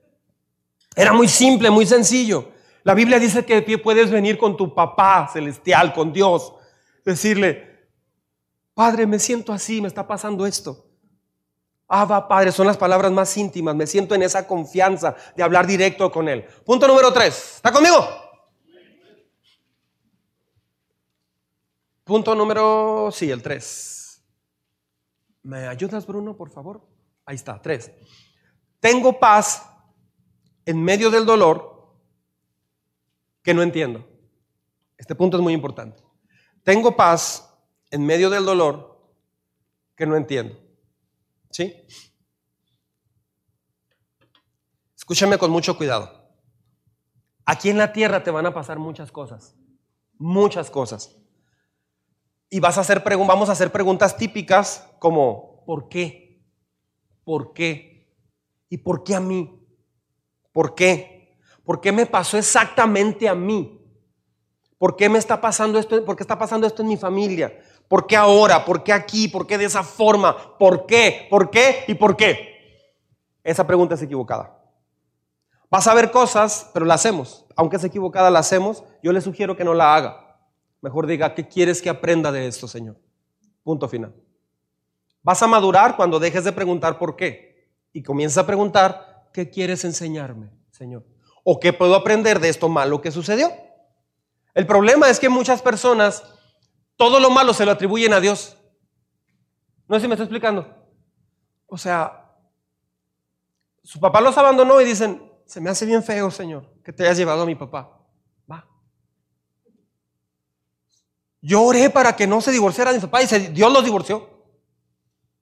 Era 0.96 1.14
muy 1.14 1.28
simple, 1.28 1.70
muy 1.70 1.86
sencillo. 1.86 2.52
La 2.84 2.94
Biblia 2.94 3.20
dice 3.20 3.46
que 3.46 3.62
puedes 3.78 4.10
venir 4.10 4.38
con 4.38 4.58
tu 4.58 4.74
papá 4.74 5.30
celestial, 5.32 5.94
con 5.94 6.12
Dios, 6.14 6.54
decirle, 7.06 7.70
Padre, 8.74 9.06
me 9.06 9.20
siento 9.20 9.52
así, 9.52 9.82
me 9.82 9.88
está 9.90 10.08
pasando 10.08 10.46
esto. 10.46 10.86
Abba, 11.88 12.28
Padre, 12.28 12.52
son 12.52 12.68
las 12.68 12.78
palabras 12.78 13.12
más 13.12 13.36
íntimas. 13.36 13.76
Me 13.76 13.88
siento 13.88 14.16
en 14.16 14.24
esa 14.24 14.48
confianza 14.48 15.16
de 15.36 15.44
hablar 15.44 15.68
directo 15.68 16.12
con 16.12 16.30
Él. 16.30 16.46
Punto 16.64 16.88
número 16.88 17.12
tres. 17.12 17.56
¿Está 17.56 17.72
conmigo? 17.72 17.98
Punto 22.04 22.34
número, 22.36 23.10
sí, 23.12 23.30
el 23.30 23.42
tres. 23.44 24.24
¿Me 25.44 25.68
ayudas, 25.68 26.06
Bruno, 26.06 26.36
por 26.38 26.50
favor? 26.50 26.82
Ahí 27.26 27.36
está, 27.36 27.62
tres. 27.62 27.92
Tengo 28.80 29.20
paz 29.20 29.66
en 30.66 30.84
medio 30.84 31.10
del 31.10 31.26
dolor 31.26 31.98
que 33.42 33.54
no 33.54 33.62
entiendo. 33.62 34.08
Este 34.98 35.16
punto 35.16 35.38
es 35.38 35.44
muy 35.44 35.54
importante. 35.54 36.04
Tengo 36.64 36.96
paz 36.96 37.50
en 37.90 38.06
medio 38.06 38.30
del 38.30 38.46
dolor 38.46 39.14
que 39.96 40.06
no 40.06 40.16
entiendo. 40.16 40.58
¿Sí? 41.50 41.74
Escúchame 44.96 45.38
con 45.38 45.50
mucho 45.50 45.76
cuidado. 45.76 46.20
Aquí 47.46 47.70
en 47.70 47.80
la 47.80 47.92
tierra 47.92 48.24
te 48.24 48.30
van 48.30 48.46
a 48.46 48.54
pasar 48.54 48.78
muchas 48.78 49.12
cosas, 49.12 49.56
muchas 50.20 50.70
cosas. 50.70 51.16
Y 52.48 52.60
vas 52.60 52.78
a 52.78 52.82
hacer 52.82 53.04
vamos 53.04 53.50
a 53.50 53.54
hacer 53.54 53.72
preguntas 53.72 54.16
típicas 54.16 54.88
como 55.00 55.66
¿por 55.66 55.90
qué? 55.90 56.44
¿Por 57.24 57.54
qué? 57.54 57.89
¿Y 58.70 58.78
por 58.78 59.04
qué 59.04 59.16
a 59.16 59.20
mí? 59.20 59.60
¿Por 60.52 60.76
qué? 60.76 61.38
¿Por 61.64 61.82
qué 61.82 61.92
me 61.92 62.06
pasó 62.06 62.38
exactamente 62.38 63.28
a 63.28 63.36
mí? 63.36 63.76
¿Por 64.78 64.96
qué 64.96 65.10
me 65.10 65.20
está 65.20 65.42
pasando 65.42 65.78
esto? 65.78 66.04
¿Por 66.06 66.16
qué 66.16 66.24
está 66.24 66.38
pasando 66.38 66.66
esto 66.66 66.82
en 66.82 66.88
mi 66.88 66.98
familia? 66.98 67.60
¿Por 67.88 68.08
qué 68.08 68.16
ahora? 68.16 68.64
¿Por 68.64 68.84
qué 68.84 68.94
aquí? 68.94 69.28
¿Por 69.28 69.46
qué 69.46 69.58
de 69.58 69.66
esa 69.66 69.84
forma? 69.84 70.58
¿Por 70.58 70.86
qué? 70.86 71.28
¿Por 71.30 71.50
qué? 71.50 71.84
¿Y 71.88 71.96
por 71.96 72.16
qué? 72.16 72.96
Esa 73.44 73.68
pregunta 73.68 73.96
es 73.96 74.02
equivocada. 74.02 74.56
Vas 75.70 75.88
a 75.88 75.94
ver 75.94 76.12
cosas, 76.12 76.70
pero 76.74 76.86
la 76.86 76.94
hacemos. 76.94 77.46
Aunque 77.56 77.76
es 77.76 77.84
equivocada, 77.84 78.32
la 78.32 78.40
hacemos. 78.40 78.84
Yo 79.04 79.12
le 79.12 79.22
sugiero 79.22 79.58
que 79.58 79.64
no 79.64 79.74
la 79.74 79.96
haga. 79.96 80.40
Mejor 80.82 81.08
diga, 81.08 81.36
¿qué 81.36 81.48
quieres 81.48 81.82
que 81.82 81.90
aprenda 81.90 82.32
de 82.32 82.48
esto, 82.48 82.68
Señor? 82.68 82.98
Punto 83.64 83.88
final. 83.90 84.16
Vas 85.22 85.44
a 85.44 85.48
madurar 85.48 85.98
cuando 85.98 86.20
dejes 86.20 86.44
de 86.46 86.54
preguntar 86.54 86.98
por 86.98 87.16
qué 87.16 87.49
y 87.94 88.04
comienzas 88.04 88.44
a 88.44 88.48
preguntar, 88.48 89.30
¿qué 89.34 89.50
quieres 89.50 89.84
enseñarme, 89.84 90.52
Señor? 90.72 91.06
¿O 91.44 91.60
qué 91.60 91.74
puedo 91.74 91.96
aprender 91.96 92.40
de 92.40 92.50
esto 92.50 92.70
malo 92.70 93.02
que 93.02 93.12
sucedió? 93.12 93.52
El 94.54 94.68
problema 94.68 95.10
es 95.10 95.20
que 95.20 95.30
muchas 95.30 95.62
personas 95.62 96.24
todo 96.96 97.20
lo 97.20 97.30
malo 97.30 97.54
se 97.54 97.66
lo 97.66 97.72
atribuyen 97.72 98.14
a 98.14 98.20
Dios. 98.20 98.58
No 99.88 99.96
sé 99.96 100.02
si 100.02 100.08
me 100.08 100.16
estoy 100.16 100.26
explicando. 100.26 100.68
O 101.66 101.78
sea, 101.78 102.36
su 103.84 104.00
papá 104.00 104.22
los 104.22 104.38
abandonó 104.38 104.82
y 104.82 104.86
dicen, 104.86 105.32
se 105.46 105.62
me 105.62 105.70
hace 105.70 105.86
bien 105.86 106.04
feo, 106.04 106.30
Señor, 106.30 106.72
que 106.84 106.94
te 106.94 107.04
hayas 107.04 107.18
llevado 107.18 107.44
a 107.44 107.46
mi 107.46 107.56
papá. 107.56 108.06
Va. 108.52 108.68
Yo 111.42 111.64
oré 111.64 111.90
para 111.90 112.16
que 112.16 112.28
no 112.28 112.42
se 112.42 112.52
divorciara 112.52 112.92
mi 112.92 113.00
papá 113.00 113.24
y 113.24 113.28
Dios 113.28 113.72
los 113.72 113.84
divorció. 113.84 114.30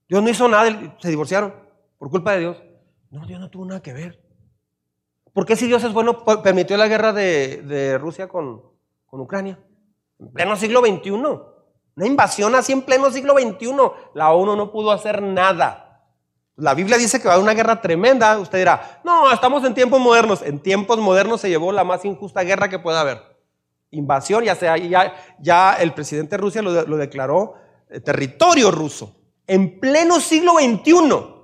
Dios 0.08 0.22
no 0.22 0.30
hizo 0.30 0.48
nada, 0.48 0.96
se 0.98 1.08
divorciaron 1.10 1.67
por 1.98 2.10
culpa 2.10 2.32
de 2.32 2.40
Dios. 2.40 2.56
No, 3.10 3.26
Dios 3.26 3.40
no 3.40 3.50
tuvo 3.50 3.66
nada 3.66 3.82
que 3.82 3.92
ver. 3.92 4.22
¿Por 5.32 5.44
qué 5.44 5.56
si 5.56 5.66
Dios 5.66 5.84
es 5.84 5.92
bueno 5.92 6.24
permitió 6.42 6.76
la 6.76 6.88
guerra 6.88 7.12
de, 7.12 7.98
Rusia 8.00 8.28
con 8.28 8.62
Ucrania? 9.10 9.58
En 10.18 10.32
pleno 10.32 10.56
siglo 10.56 10.80
XXI. 10.80 11.10
Una 11.10 12.06
invasión 12.06 12.54
así 12.54 12.72
en 12.72 12.82
pleno 12.82 13.10
siglo 13.10 13.34
XXI. 13.34 13.76
La 14.14 14.32
ONU 14.32 14.56
no 14.56 14.70
pudo 14.70 14.90
hacer 14.90 15.22
nada. 15.22 16.04
La 16.56 16.74
Biblia 16.74 16.96
dice 16.96 17.20
que 17.20 17.28
va 17.28 17.32
a 17.32 17.34
haber 17.34 17.44
una 17.44 17.54
guerra 17.54 17.80
tremenda. 17.80 18.38
Usted 18.38 18.58
dirá, 18.58 19.00
no, 19.04 19.32
estamos 19.32 19.64
en 19.64 19.74
tiempos 19.74 20.00
modernos. 20.00 20.42
En 20.42 20.60
tiempos 20.60 20.98
modernos 20.98 21.40
se 21.40 21.48
llevó 21.48 21.72
la 21.72 21.84
más 21.84 22.04
injusta 22.04 22.42
guerra 22.42 22.68
que 22.68 22.78
pueda 22.78 23.00
haber. 23.00 23.22
Invasión, 23.90 24.44
ya, 24.44 24.54
sea, 24.54 24.76
ya, 24.76 25.14
ya 25.40 25.74
el 25.74 25.94
presidente 25.94 26.36
de 26.36 26.42
Rusia 26.42 26.62
lo, 26.62 26.82
lo 26.82 26.96
declaró 26.96 27.54
eh, 27.88 28.00
territorio 28.00 28.70
ruso. 28.70 29.16
En 29.46 29.80
pleno 29.80 30.20
siglo 30.20 30.54
XXI. 30.54 31.37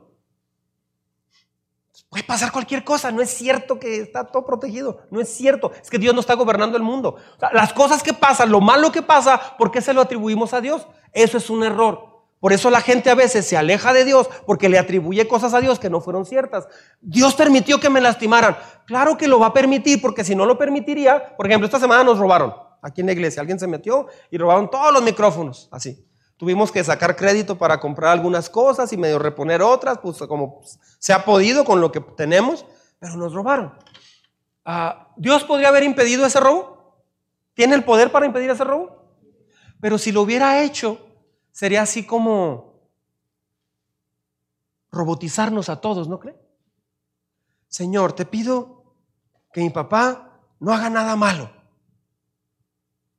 Puede 2.14 2.26
pasar 2.26 2.52
cualquier 2.52 2.84
cosa, 2.84 3.10
no 3.10 3.20
es 3.20 3.30
cierto 3.30 3.80
que 3.80 3.96
está 3.96 4.22
todo 4.22 4.46
protegido, 4.46 5.00
no 5.10 5.20
es 5.20 5.28
cierto, 5.28 5.72
es 5.82 5.90
que 5.90 5.98
Dios 5.98 6.14
no 6.14 6.20
está 6.20 6.34
gobernando 6.34 6.76
el 6.76 6.84
mundo. 6.84 7.16
las 7.52 7.72
cosas 7.72 8.04
que 8.04 8.12
pasan, 8.12 8.52
lo 8.52 8.60
malo 8.60 8.92
que 8.92 9.02
pasa, 9.02 9.56
¿por 9.58 9.72
qué 9.72 9.80
se 9.80 9.92
lo 9.92 10.00
atribuimos 10.00 10.54
a 10.54 10.60
Dios? 10.60 10.86
Eso 11.12 11.38
es 11.38 11.50
un 11.50 11.64
error. 11.64 12.22
Por 12.38 12.52
eso 12.52 12.70
la 12.70 12.80
gente 12.80 13.10
a 13.10 13.16
veces 13.16 13.48
se 13.48 13.56
aleja 13.56 13.92
de 13.92 14.04
Dios 14.04 14.30
porque 14.46 14.68
le 14.68 14.78
atribuye 14.78 15.26
cosas 15.26 15.54
a 15.54 15.60
Dios 15.60 15.80
que 15.80 15.90
no 15.90 16.00
fueron 16.00 16.24
ciertas. 16.24 16.68
Dios 17.00 17.34
permitió 17.34 17.80
que 17.80 17.90
me 17.90 18.00
lastimaran. 18.00 18.56
Claro 18.86 19.16
que 19.16 19.26
lo 19.26 19.40
va 19.40 19.48
a 19.48 19.52
permitir 19.52 20.00
porque 20.00 20.22
si 20.22 20.36
no 20.36 20.46
lo 20.46 20.56
permitiría, 20.56 21.34
por 21.36 21.48
ejemplo, 21.48 21.66
esta 21.66 21.80
semana 21.80 22.04
nos 22.04 22.20
robaron 22.20 22.54
aquí 22.80 23.00
en 23.00 23.08
la 23.08 23.12
iglesia. 23.14 23.40
Alguien 23.40 23.58
se 23.58 23.66
metió 23.66 24.06
y 24.30 24.38
robaron 24.38 24.70
todos 24.70 24.92
los 24.92 25.02
micrófonos, 25.02 25.68
así. 25.72 26.06
Tuvimos 26.36 26.72
que 26.72 26.82
sacar 26.82 27.16
crédito 27.16 27.56
para 27.56 27.78
comprar 27.78 28.12
algunas 28.12 28.50
cosas 28.50 28.92
y 28.92 28.96
medio 28.96 29.18
reponer 29.18 29.62
otras, 29.62 29.98
pues 29.98 30.18
como 30.18 30.60
se 30.98 31.12
ha 31.12 31.24
podido 31.24 31.64
con 31.64 31.80
lo 31.80 31.92
que 31.92 32.00
tenemos, 32.00 32.66
pero 32.98 33.16
nos 33.16 33.32
robaron. 33.32 33.72
Ah, 34.64 35.08
¿Dios 35.16 35.44
podría 35.44 35.68
haber 35.68 35.84
impedido 35.84 36.26
ese 36.26 36.40
robo? 36.40 37.04
¿Tiene 37.54 37.74
el 37.74 37.84
poder 37.84 38.10
para 38.10 38.26
impedir 38.26 38.50
ese 38.50 38.64
robo? 38.64 39.14
Pero 39.80 39.98
si 39.98 40.10
lo 40.10 40.22
hubiera 40.22 40.62
hecho, 40.62 40.98
sería 41.52 41.82
así 41.82 42.04
como 42.04 42.88
robotizarnos 44.90 45.68
a 45.68 45.80
todos, 45.80 46.08
¿no 46.08 46.18
cree? 46.18 46.36
Señor, 47.68 48.12
te 48.12 48.24
pido 48.24 48.94
que 49.52 49.60
mi 49.60 49.70
papá 49.70 50.40
no 50.58 50.72
haga 50.72 50.90
nada 50.90 51.16
malo. 51.16 51.50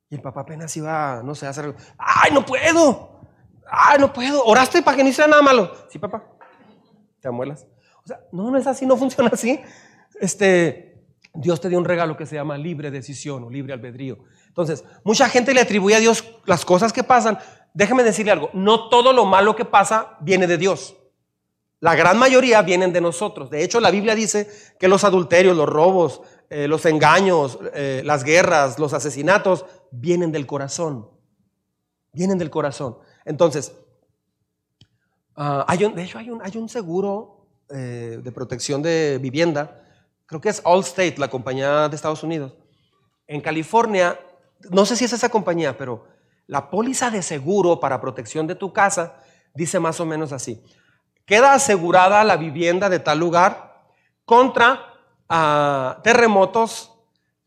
Y 0.08 0.14
el 0.14 0.22
papá 0.22 0.42
apenas 0.42 0.76
iba, 0.76 1.22
no 1.24 1.34
sé, 1.34 1.46
a 1.46 1.50
hacer, 1.50 1.74
¡ay, 1.98 2.32
no 2.32 2.44
puedo! 2.44 3.20
¡Ay, 3.68 3.98
no 3.98 4.12
puedo! 4.12 4.44
¿Oraste 4.44 4.82
para 4.82 4.96
que 4.96 5.02
no 5.02 5.08
hiciera 5.08 5.28
nada 5.28 5.42
malo? 5.42 5.72
Sí, 5.88 5.98
papá. 5.98 6.24
Te 7.20 7.28
amuelas. 7.28 7.66
O 8.04 8.06
sea, 8.06 8.20
no, 8.30 8.50
no 8.50 8.58
es 8.58 8.66
así, 8.66 8.86
no 8.86 8.96
funciona 8.98 9.30
así. 9.32 9.60
Este, 10.20 11.04
Dios 11.34 11.60
te 11.60 11.68
dio 11.68 11.78
un 11.78 11.84
regalo 11.84 12.16
que 12.16 12.26
se 12.26 12.36
llama 12.36 12.56
libre 12.56 12.90
decisión 12.90 13.44
o 13.44 13.50
libre 13.50 13.72
albedrío. 13.72 14.18
Entonces, 14.46 14.84
mucha 15.04 15.28
gente 15.28 15.52
le 15.52 15.60
atribuye 15.60 15.96
a 15.96 16.00
Dios 16.00 16.24
las 16.44 16.64
cosas 16.64 16.92
que 16.92 17.02
pasan. 17.02 17.38
Déjeme 17.74 18.04
decirle 18.04 18.32
algo, 18.32 18.50
no 18.54 18.88
todo 18.88 19.12
lo 19.12 19.26
malo 19.26 19.56
que 19.56 19.64
pasa 19.64 20.16
viene 20.20 20.46
de 20.46 20.56
Dios. 20.56 20.96
La 21.80 21.94
gran 21.94 22.18
mayoría 22.18 22.62
vienen 22.62 22.92
de 22.92 23.02
nosotros. 23.02 23.50
De 23.50 23.62
hecho, 23.62 23.80
la 23.80 23.90
Biblia 23.90 24.14
dice 24.14 24.48
que 24.78 24.88
los 24.88 25.04
adulterios, 25.04 25.56
los 25.56 25.68
robos, 25.68 26.22
eh, 26.48 26.68
los 26.68 26.86
engaños, 26.86 27.58
eh, 27.74 28.02
las 28.04 28.24
guerras, 28.24 28.78
los 28.78 28.94
asesinatos, 28.94 29.66
vienen 29.90 30.32
del 30.32 30.46
corazón. 30.46 31.08
Vienen 32.12 32.38
del 32.38 32.50
corazón. 32.50 32.98
Entonces, 33.24 33.72
ah, 35.34 35.64
hay 35.68 35.84
un, 35.84 35.94
de 35.94 36.04
hecho 36.04 36.18
hay 36.18 36.30
un, 36.30 36.68
seguro 36.68 37.46
eh, 37.68 38.20
de 38.22 38.32
protección 38.32 38.82
de 38.82 39.18
vivienda, 39.20 39.82
creo 40.26 40.40
que 40.40 40.48
es 40.48 40.62
Allstate, 40.64 41.16
la 41.18 41.28
compañía 41.28 41.88
de 41.88 41.96
Estados 41.96 42.22
Unidos. 42.22 42.54
En 43.26 43.40
California, 43.40 44.18
no 44.70 44.86
sé 44.86 44.96
si 44.96 45.04
es 45.04 45.12
esa 45.12 45.28
compañía, 45.28 45.76
pero 45.76 46.06
la 46.46 46.70
póliza 46.70 47.10
de 47.10 47.22
seguro 47.22 47.80
para 47.80 48.00
protección 48.00 48.46
de 48.46 48.54
tu 48.54 48.72
casa 48.72 49.20
dice 49.54 49.80
más 49.80 50.00
o 50.00 50.06
menos 50.06 50.32
así. 50.32 50.62
queda 51.24 51.54
asegurada 51.54 52.22
la 52.22 52.36
vivienda 52.36 52.88
de 52.88 53.00
tal 53.00 53.18
lugar 53.18 53.82
contra 54.24 54.94
ah, 55.28 56.00
terremotos, 56.04 56.92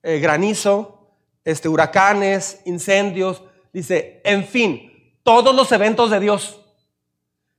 eh, 0.03 0.19
granizo, 0.19 0.98
este, 1.43 1.69
huracanes, 1.69 2.61
incendios. 2.65 3.43
Dice, 3.73 4.21
en 4.23 4.45
fin, 4.45 5.13
todos 5.23 5.55
los 5.55 5.71
eventos 5.71 6.11
de 6.11 6.19
Dios. 6.19 6.61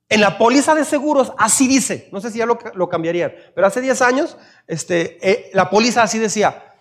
En 0.09 0.21
la 0.21 0.39
póliza 0.39 0.75
de 0.75 0.85
seguros 0.85 1.33
así 1.39 1.69
dice, 1.69 2.09
no 2.11 2.21
sé 2.21 2.33
si 2.33 2.39
ya 2.39 2.47
lo, 2.47 2.59
lo 2.75 2.89
cambiarían, 2.89 3.33
pero 3.55 3.69
hace 3.69 3.81
10 3.81 4.03
años 4.03 4.37
este, 4.67 5.19
eh, 5.29 5.51
la 5.53 5.71
póliza 5.71 6.03
así 6.03 6.19
decía, 6.19 6.75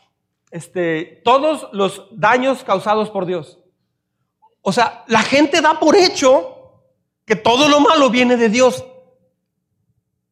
este, 0.51 1.21
todos 1.23 1.69
los 1.73 2.07
daños 2.11 2.63
causados 2.63 3.09
por 3.11 3.25
Dios. 3.25 3.59
O 4.61 4.71
sea, 4.71 5.03
la 5.07 5.21
gente 5.21 5.61
da 5.61 5.79
por 5.79 5.95
hecho 5.95 6.83
que 7.25 7.35
todo 7.35 7.67
lo 7.67 7.79
malo 7.79 8.09
viene 8.09 8.35
de 8.35 8.49
Dios. 8.49 8.85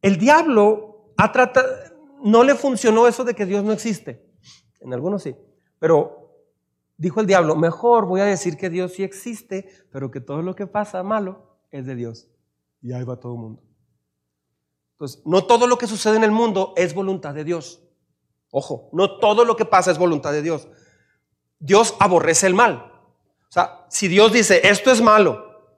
El 0.02 0.18
diablo 0.18 1.12
ha 1.16 1.30
tratado, 1.30 1.68
no 2.22 2.42
le 2.42 2.54
funcionó 2.54 3.06
eso 3.06 3.24
de 3.24 3.34
que 3.34 3.46
Dios 3.46 3.62
no 3.64 3.72
existe. 3.72 4.24
En 4.80 4.92
algunos 4.92 5.22
sí. 5.22 5.36
Pero 5.78 6.17
dijo 6.98 7.20
el 7.20 7.26
diablo, 7.26 7.56
mejor 7.56 8.04
voy 8.04 8.20
a 8.20 8.24
decir 8.24 8.58
que 8.58 8.68
Dios 8.68 8.92
sí 8.92 9.04
existe, 9.04 9.68
pero 9.90 10.10
que 10.10 10.20
todo 10.20 10.42
lo 10.42 10.54
que 10.54 10.66
pasa 10.66 11.02
malo 11.02 11.56
es 11.70 11.86
de 11.86 11.94
Dios. 11.94 12.28
Y 12.82 12.92
ahí 12.92 13.04
va 13.04 13.16
todo 13.16 13.32
el 13.32 13.38
mundo. 13.38 13.62
Entonces, 14.92 15.22
no 15.24 15.46
todo 15.46 15.66
lo 15.66 15.78
que 15.78 15.86
sucede 15.86 16.16
en 16.16 16.24
el 16.24 16.32
mundo 16.32 16.74
es 16.76 16.92
voluntad 16.92 17.32
de 17.32 17.44
Dios. 17.44 17.80
Ojo, 18.50 18.90
no 18.92 19.18
todo 19.18 19.44
lo 19.44 19.56
que 19.56 19.64
pasa 19.64 19.90
es 19.90 19.98
voluntad 19.98 20.32
de 20.32 20.42
Dios. 20.42 20.68
Dios 21.60 21.94
aborrece 22.00 22.46
el 22.46 22.54
mal. 22.54 22.92
O 23.48 23.52
sea, 23.52 23.86
si 23.88 24.08
Dios 24.08 24.32
dice, 24.32 24.60
esto 24.68 24.90
es 24.90 25.00
malo, 25.00 25.72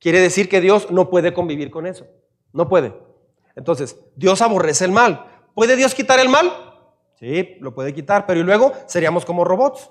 quiere 0.00 0.20
decir 0.20 0.48
que 0.48 0.60
Dios 0.60 0.90
no 0.90 1.10
puede 1.10 1.34
convivir 1.34 1.70
con 1.70 1.86
eso. 1.86 2.06
No 2.52 2.68
puede. 2.68 2.94
Entonces, 3.54 3.98
Dios 4.16 4.40
aborrece 4.40 4.86
el 4.86 4.92
mal. 4.92 5.26
¿Puede 5.54 5.76
Dios 5.76 5.94
quitar 5.94 6.18
el 6.18 6.30
mal? 6.30 6.50
Sí, 7.20 7.56
lo 7.60 7.74
puede 7.74 7.92
quitar, 7.92 8.26
pero 8.26 8.40
y 8.40 8.42
luego 8.42 8.72
seríamos 8.86 9.24
como 9.24 9.44
robots. 9.44 9.90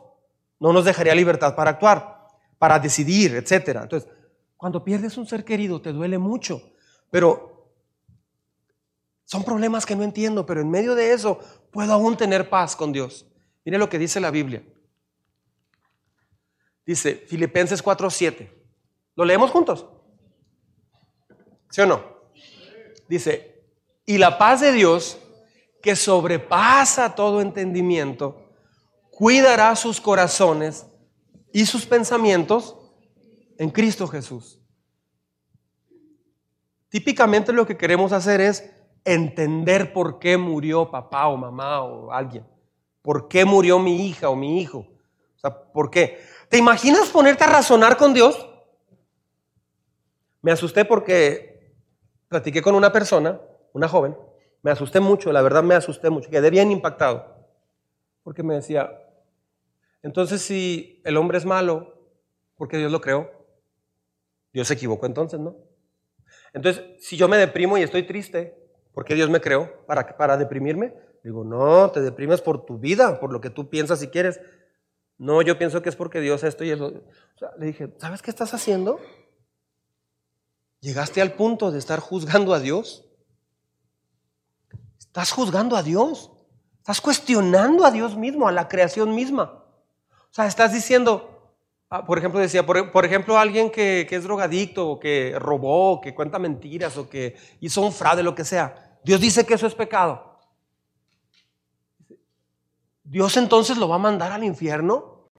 No 0.61 0.71
nos 0.71 0.85
dejaría 0.85 1.15
libertad 1.15 1.55
para 1.55 1.71
actuar, 1.71 2.27
para 2.59 2.77
decidir, 2.77 3.35
etc. 3.35 3.79
Entonces, 3.81 4.07
cuando 4.55 4.83
pierdes 4.83 5.17
un 5.17 5.25
ser 5.25 5.43
querido 5.43 5.81
te 5.81 5.91
duele 5.91 6.19
mucho, 6.19 6.61
pero 7.09 7.73
son 9.25 9.43
problemas 9.43 9.87
que 9.87 9.95
no 9.95 10.03
entiendo, 10.03 10.45
pero 10.45 10.61
en 10.61 10.69
medio 10.69 10.93
de 10.93 11.13
eso 11.13 11.39
puedo 11.71 11.91
aún 11.91 12.15
tener 12.15 12.47
paz 12.47 12.75
con 12.75 12.91
Dios. 12.91 13.25
Mire 13.65 13.79
lo 13.79 13.89
que 13.89 13.97
dice 13.97 14.19
la 14.19 14.29
Biblia. 14.29 14.63
Dice 16.85 17.15
Filipenses 17.15 17.83
4:7. 17.83 18.47
¿Lo 19.15 19.25
leemos 19.25 19.49
juntos? 19.49 19.87
¿Sí 21.71 21.81
o 21.81 21.87
no? 21.87 22.03
Dice, 23.09 23.63
y 24.05 24.19
la 24.19 24.37
paz 24.37 24.61
de 24.61 24.71
Dios, 24.71 25.17
que 25.81 25.95
sobrepasa 25.95 27.15
todo 27.15 27.41
entendimiento, 27.41 28.40
cuidará 29.11 29.75
sus 29.75 30.01
corazones 30.01 30.87
y 31.53 31.65
sus 31.65 31.85
pensamientos 31.85 32.75
en 33.57 33.69
Cristo 33.69 34.07
Jesús. 34.07 34.59
Típicamente 36.89 37.53
lo 37.53 37.65
que 37.65 37.77
queremos 37.77 38.11
hacer 38.11 38.41
es 38.41 38.69
entender 39.05 39.93
por 39.93 40.19
qué 40.19 40.37
murió 40.37 40.89
papá 40.89 41.27
o 41.27 41.37
mamá 41.37 41.83
o 41.83 42.11
alguien. 42.11 42.45
¿Por 43.01 43.27
qué 43.27 43.45
murió 43.45 43.79
mi 43.79 44.07
hija 44.07 44.29
o 44.29 44.35
mi 44.35 44.61
hijo? 44.61 44.79
O 44.79 45.39
sea, 45.39 45.71
¿por 45.71 45.89
qué? 45.89 46.19
¿Te 46.49 46.57
imaginas 46.57 47.09
ponerte 47.09 47.43
a 47.43 47.47
razonar 47.47 47.97
con 47.97 48.13
Dios? 48.13 48.47
Me 50.41 50.51
asusté 50.51 50.85
porque 50.85 51.75
platiqué 52.27 52.61
con 52.61 52.75
una 52.75 52.91
persona, 52.91 53.39
una 53.73 53.87
joven, 53.87 54.17
me 54.63 54.71
asusté 54.71 54.99
mucho, 54.99 55.31
la 55.31 55.41
verdad 55.41 55.63
me 55.63 55.75
asusté 55.75 56.09
mucho, 56.09 56.29
quedé 56.29 56.49
bien 56.49 56.71
impactado, 56.71 57.30
porque 58.23 58.43
me 58.43 58.55
decía, 58.55 58.91
entonces 60.03 60.41
si 60.41 61.01
el 61.05 61.17
hombre 61.17 61.37
es 61.37 61.45
malo, 61.45 61.93
¿por 62.55 62.67
qué 62.67 62.77
Dios 62.77 62.91
lo 62.91 63.01
creó? 63.01 63.29
Dios 64.53 64.67
se 64.67 64.73
equivocó 64.73 65.05
entonces, 65.05 65.39
¿no? 65.39 65.55
Entonces, 66.53 66.83
si 66.99 67.17
yo 67.17 67.27
me 67.27 67.37
deprimo 67.37 67.77
y 67.77 67.83
estoy 67.83 68.03
triste, 68.03 68.57
¿por 68.93 69.05
qué 69.05 69.15
Dios 69.15 69.29
me 69.29 69.41
creó? 69.41 69.85
¿Para, 69.85 70.17
para 70.17 70.37
deprimirme? 70.37 70.93
Digo, 71.23 71.43
no, 71.43 71.91
te 71.91 72.01
deprimes 72.01 72.41
por 72.41 72.65
tu 72.65 72.77
vida, 72.77 73.19
por 73.19 73.31
lo 73.31 73.41
que 73.41 73.49
tú 73.49 73.69
piensas 73.69 74.01
y 74.03 74.07
quieres. 74.07 74.39
No, 75.17 75.41
yo 75.41 75.57
pienso 75.57 75.81
que 75.81 75.89
es 75.89 75.95
porque 75.95 76.19
Dios 76.19 76.43
esto 76.43 76.63
y 76.63 76.71
eso. 76.71 77.03
Le 77.57 77.65
dije, 77.67 77.93
¿sabes 77.99 78.21
qué 78.21 78.31
estás 78.31 78.53
haciendo? 78.53 78.99
Llegaste 80.79 81.21
al 81.21 81.33
punto 81.33 81.71
de 81.71 81.77
estar 81.77 81.99
juzgando 81.99 82.53
a 82.53 82.59
Dios. 82.59 83.05
Estás 84.97 85.31
juzgando 85.31 85.75
a 85.75 85.83
Dios. 85.83 86.31
Estás 86.81 86.99
cuestionando 86.99 87.85
a 87.85 87.91
Dios 87.91 88.17
mismo, 88.17 88.47
a 88.47 88.51
la 88.51 88.67
creación 88.67 89.13
misma. 89.13 89.43
O 90.09 90.33
sea, 90.33 90.47
estás 90.47 90.73
diciendo, 90.73 91.53
ah, 91.91 92.03
por 92.03 92.17
ejemplo, 92.17 92.39
decía, 92.39 92.65
por, 92.65 93.05
ejemplo, 93.05 93.37
alguien 93.37 93.69
que, 93.69 94.07
que, 94.09 94.15
es 94.15 94.23
drogadicto 94.23 94.89
o 94.89 94.99
que 94.99 95.35
robó, 95.37 96.01
que 96.01 96.15
cuenta 96.15 96.39
mentiras 96.39 96.97
o 96.97 97.07
que 97.07 97.35
hizo 97.59 97.81
un 97.81 97.93
fraude, 97.93 98.23
lo 98.23 98.33
que 98.33 98.43
sea. 98.43 98.97
Dios 99.03 99.21
dice 99.21 99.45
que 99.45 99.53
eso 99.53 99.67
es 99.67 99.75
pecado. 99.75 100.39
Dios 103.03 103.37
entonces 103.37 103.77
lo 103.77 103.87
va 103.87 103.97
a 103.97 103.99
mandar 103.99 104.31
al 104.31 104.43
infierno. 104.43 105.29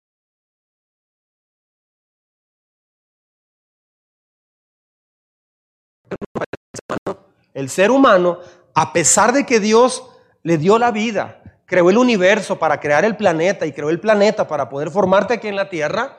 El 7.53 7.69
ser 7.69 7.91
humano, 7.91 8.39
a 8.75 8.93
pesar 8.93 9.33
de 9.33 9.45
que 9.45 9.59
Dios 9.59 10.05
le 10.43 10.59
dio 10.59 10.79
la 10.79 10.91
vida, 10.91 11.43
creó 11.67 11.91
el 11.91 11.99
universo 11.99 12.59
para 12.59 12.81
crear 12.81 13.05
el 13.05 13.17
planeta 13.17 13.67
y 13.67 13.73
creó 13.73 13.91
el 13.91 14.01
planeta 14.01 14.47
para 14.47 14.69
poder 14.69 14.91
formarte 14.91 15.35
aquí 15.35 15.49
en 15.49 15.57
la 15.57 15.69
tierra, 15.69 16.19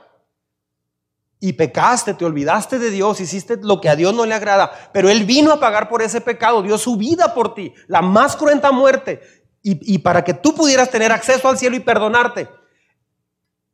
y 1.40 1.52
pecaste, 1.52 2.14
te 2.14 2.24
olvidaste 2.24 2.80
de 2.80 2.90
Dios, 2.90 3.20
hiciste 3.20 3.58
lo 3.62 3.82
que 3.82 3.90
a 3.90 3.98
Dios 3.98 4.14
no 4.14 4.26
le 4.26 4.34
agrada, 4.34 4.72
pero 4.94 5.10
Él 5.10 5.26
vino 5.26 5.52
a 5.52 5.60
pagar 5.60 5.90
por 5.90 6.02
ese 6.02 6.22
pecado, 6.22 6.64
dio 6.64 6.78
su 6.78 6.96
vida 6.96 7.34
por 7.34 7.54
ti, 7.54 7.74
la 7.88 8.02
más 8.02 8.38
cruenta 8.38 8.72
muerte, 8.72 9.22
y, 9.62 9.98
para 10.00 10.24
que 10.24 10.34
tú 10.34 10.56
pudieras 10.56 10.90
tener 10.90 11.12
acceso 11.12 11.50
al 11.50 11.58
cielo 11.58 11.76
y 11.76 11.82
perdonarte. 11.82 12.48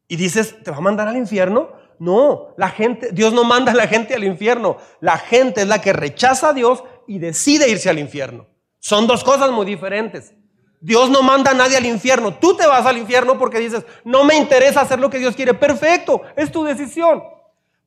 Y 0.07 0.15
dices, 0.15 0.55
¿te 0.63 0.71
va 0.71 0.77
a 0.77 0.81
mandar 0.81 1.07
al 1.07 1.17
infierno? 1.17 1.69
No, 1.99 2.55
la 2.57 2.69
gente, 2.69 3.09
Dios 3.11 3.33
no 3.33 3.43
manda 3.43 3.71
a 3.71 3.75
la 3.75 3.87
gente 3.87 4.15
al 4.15 4.23
infierno. 4.23 4.77
La 4.99 5.17
gente 5.17 5.61
es 5.61 5.67
la 5.67 5.81
que 5.81 5.93
rechaza 5.93 6.49
a 6.49 6.53
Dios 6.53 6.83
y 7.07 7.19
decide 7.19 7.69
irse 7.69 7.89
al 7.89 7.99
infierno. 7.99 8.47
Son 8.79 9.05
dos 9.05 9.23
cosas 9.23 9.51
muy 9.51 9.65
diferentes. 9.65 10.33
Dios 10.81 11.09
no 11.09 11.21
manda 11.21 11.51
a 11.51 11.53
nadie 11.53 11.77
al 11.77 11.85
infierno. 11.85 12.35
Tú 12.35 12.55
te 12.55 12.65
vas 12.65 12.85
al 12.85 12.97
infierno 12.97 13.37
porque 13.37 13.59
dices, 13.59 13.85
no 14.03 14.23
me 14.23 14.35
interesa 14.35 14.81
hacer 14.81 14.99
lo 14.99 15.09
que 15.09 15.19
Dios 15.19 15.35
quiere. 15.35 15.53
Perfecto, 15.53 16.21
es 16.35 16.51
tu 16.51 16.63
decisión. 16.63 17.23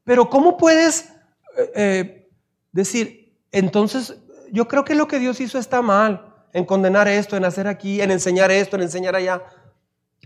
Pero 0.04 0.28
¿cómo 0.28 0.56
puedes 0.56 1.10
eh, 1.56 1.72
eh, 1.74 2.30
decir, 2.72 3.34
entonces 3.50 4.16
yo 4.50 4.68
creo 4.68 4.84
que 4.84 4.94
lo 4.94 5.08
que 5.08 5.18
Dios 5.18 5.40
hizo 5.40 5.58
está 5.58 5.80
mal? 5.80 6.32
en 6.52 6.64
condenar 6.64 7.08
esto, 7.08 7.36
en 7.36 7.44
hacer 7.44 7.66
aquí, 7.66 8.00
en 8.00 8.10
enseñar 8.10 8.50
esto, 8.50 8.76
en 8.76 8.82
enseñar 8.82 9.16
allá. 9.16 9.42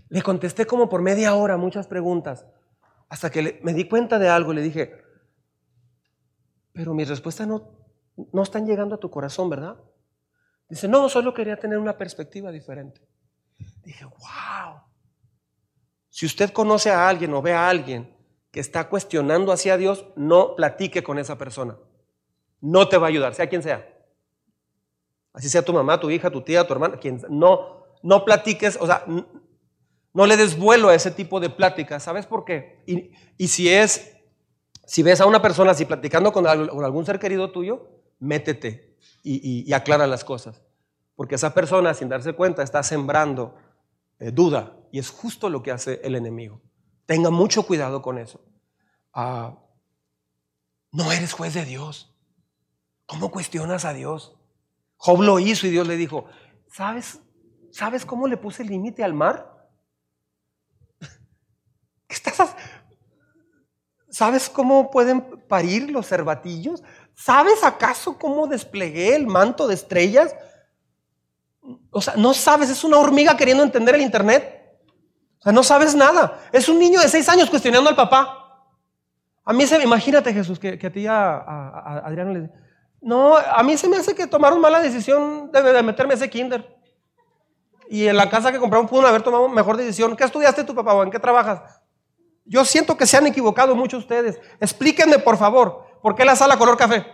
Le 0.09 0.21
contesté 0.21 0.65
como 0.65 0.89
por 0.89 1.01
media 1.01 1.35
hora 1.35 1.57
muchas 1.57 1.87
preguntas, 1.87 2.45
hasta 3.09 3.29
que 3.29 3.59
me 3.63 3.73
di 3.73 3.87
cuenta 3.87 4.19
de 4.19 4.29
algo 4.29 4.51
y 4.51 4.55
le 4.55 4.61
dije, 4.61 5.01
pero 6.73 6.93
mis 6.93 7.07
respuestas 7.07 7.47
no, 7.47 7.69
no 8.31 8.43
están 8.43 8.65
llegando 8.65 8.95
a 8.95 8.99
tu 8.99 9.09
corazón, 9.09 9.49
¿verdad? 9.49 9.77
Dice, 10.69 10.87
no, 10.87 11.07
solo 11.09 11.33
quería 11.33 11.57
tener 11.57 11.77
una 11.77 11.97
perspectiva 11.97 12.51
diferente. 12.51 13.01
Dije, 13.83 14.05
wow. 14.05 14.81
Si 16.09 16.25
usted 16.25 16.51
conoce 16.51 16.89
a 16.89 17.07
alguien 17.07 17.33
o 17.33 17.41
ve 17.41 17.53
a 17.53 17.69
alguien 17.69 18.15
que 18.51 18.59
está 18.59 18.89
cuestionando 18.89 19.51
hacia 19.51 19.77
Dios, 19.77 20.05
no 20.15 20.55
platique 20.55 21.03
con 21.03 21.19
esa 21.19 21.37
persona. 21.37 21.77
No 22.59 22.89
te 22.89 22.97
va 22.97 23.07
a 23.07 23.09
ayudar, 23.09 23.33
sea 23.35 23.47
quien 23.47 23.63
sea 23.63 23.97
así 25.37 25.49
sea 25.49 25.61
tu 25.61 25.71
mamá, 25.71 25.99
tu 25.99 26.09
hija, 26.09 26.31
tu 26.31 26.41
tía, 26.41 26.65
tu 26.65 26.73
hermana, 26.73 26.97
quien 26.97 27.21
no, 27.29 27.83
no 28.01 28.25
platiques, 28.25 28.75
o 28.81 28.87
sea, 28.87 29.05
no 29.05 30.25
le 30.25 30.35
des 30.35 30.57
vuelo 30.57 30.89
a 30.89 30.95
ese 30.95 31.11
tipo 31.11 31.39
de 31.39 31.51
pláticas, 31.51 32.01
¿sabes 32.01 32.25
por 32.25 32.43
qué? 32.43 32.81
Y, 33.37 33.47
si 33.47 33.69
es, 33.69 34.17
si 34.87 35.03
ves 35.03 35.21
a 35.21 35.27
una 35.27 35.39
persona 35.39 35.71
así 35.71 35.85
platicando 35.85 36.31
con, 36.31 36.47
algún 36.47 37.05
ser 37.05 37.19
querido 37.19 37.51
tuyo, 37.51 37.87
métete 38.19 38.86
y, 39.23 39.71
aclara 39.73 40.07
las 40.07 40.23
cosas, 40.23 40.61
porque 41.15 41.35
esa 41.35 41.53
persona, 41.53 41.93
sin 41.93 42.09
darse 42.09 42.33
cuenta, 42.33 42.63
está 42.63 42.81
sembrando 42.83 43.55
eh, 44.19 44.31
duda, 44.31 44.77
y 44.91 44.99
es 44.99 45.09
justo 45.09 45.49
lo 45.49 45.61
que 45.61 45.71
hace 45.71 45.99
el 46.03 46.15
enemigo. 46.15 46.61
Tenga 47.05 47.29
mucho 47.29 47.63
cuidado 47.63 48.01
con 48.01 48.17
eso. 48.17 48.41
Ah, 49.13 49.57
no 50.91 51.11
eres 51.11 51.33
juez 51.33 51.53
de 51.53 51.65
Dios. 51.65 52.15
¿Cómo 53.05 53.31
cuestionas 53.31 53.85
a 53.85 53.93
Dios? 53.93 54.37
Job 54.97 55.21
lo 55.21 55.39
hizo 55.39 55.67
y 55.67 55.69
Dios 55.69 55.87
le 55.87 55.95
dijo, 55.95 56.25
¿sabes, 56.71 57.19
¿sabes 57.71 58.05
cómo 58.05 58.27
le 58.27 58.37
puse 58.37 58.63
el 58.63 58.69
límite 58.69 59.03
al 59.03 59.13
mar? 59.13 59.69
¿Qué 62.07 62.15
estás 62.15 62.55
¿Sabes 64.09 64.49
cómo 64.49 64.89
pueden 64.89 65.21
parir 65.47 65.91
los 65.91 66.07
cervatillos? 66.07 66.83
¿Sabes 67.19 67.63
acaso 67.63 68.15
cómo 68.19 68.45
desplegué 68.45 69.15
el 69.15 69.25
manto 69.25 69.67
de 69.67 69.73
estrellas? 69.73 70.35
O 71.89 71.99
sea, 71.99 72.13
no 72.15 72.35
sabes, 72.35 72.69
es 72.69 72.83
una 72.83 72.97
hormiga 72.97 73.35
queriendo 73.35 73.63
entender 73.63 73.95
el 73.95 74.01
Internet. 74.01 74.77
O 75.39 75.41
sea, 75.41 75.51
no 75.51 75.63
sabes 75.63 75.95
nada. 75.95 76.47
Es 76.51 76.69
un 76.69 76.77
niño 76.77 77.01
de 77.01 77.09
seis 77.09 77.27
años 77.27 77.49
cuestionando 77.49 77.89
al 77.89 77.95
papá. 77.95 78.67
A 79.43 79.51
mí 79.51 79.65
se 79.65 79.79
me, 79.79 79.85
imagínate 79.85 80.31
Jesús, 80.31 80.59
que, 80.59 80.79
a 80.81 80.91
ti 80.91 81.07
a, 81.07 81.37
a, 81.37 82.01
Adriano 82.05 82.33
le 82.33 82.51
no, 83.01 83.35
a 83.35 83.63
mí 83.63 83.77
se 83.77 83.87
me 83.87 83.97
hace 83.97 84.13
que 84.13 84.27
tomaron 84.27 84.61
mala 84.61 84.79
decisión 84.79 85.51
de, 85.51 85.81
meterme 85.81 86.13
a 86.13 86.17
ese 86.17 86.29
kinder. 86.29 86.77
Y 87.89 88.05
en 88.05 88.15
la 88.15 88.29
casa 88.29 88.51
que 88.51 88.59
compraron 88.59 88.87
pudo 88.87 89.07
haber 89.07 89.23
tomado 89.23 89.49
mejor 89.49 89.75
decisión. 89.75 90.15
¿Qué 90.15 90.23
estudiaste 90.23 90.63
tu 90.63 90.75
papá 90.75 90.93
o 90.93 91.03
en 91.03 91.09
qué 91.09 91.17
trabajas? 91.17 91.81
Yo 92.45 92.63
siento 92.63 92.95
que 92.95 93.07
se 93.07 93.17
han 93.17 93.25
equivocado 93.25 93.75
muchos 93.75 94.01
ustedes. 94.01 94.39
Explíquenme, 94.59 95.17
por 95.17 95.37
favor, 95.37 95.86
¿por 96.07 96.15
qué 96.15 96.23
la 96.23 96.37
sala 96.37 96.55
color 96.55 96.77
café? 96.77 97.05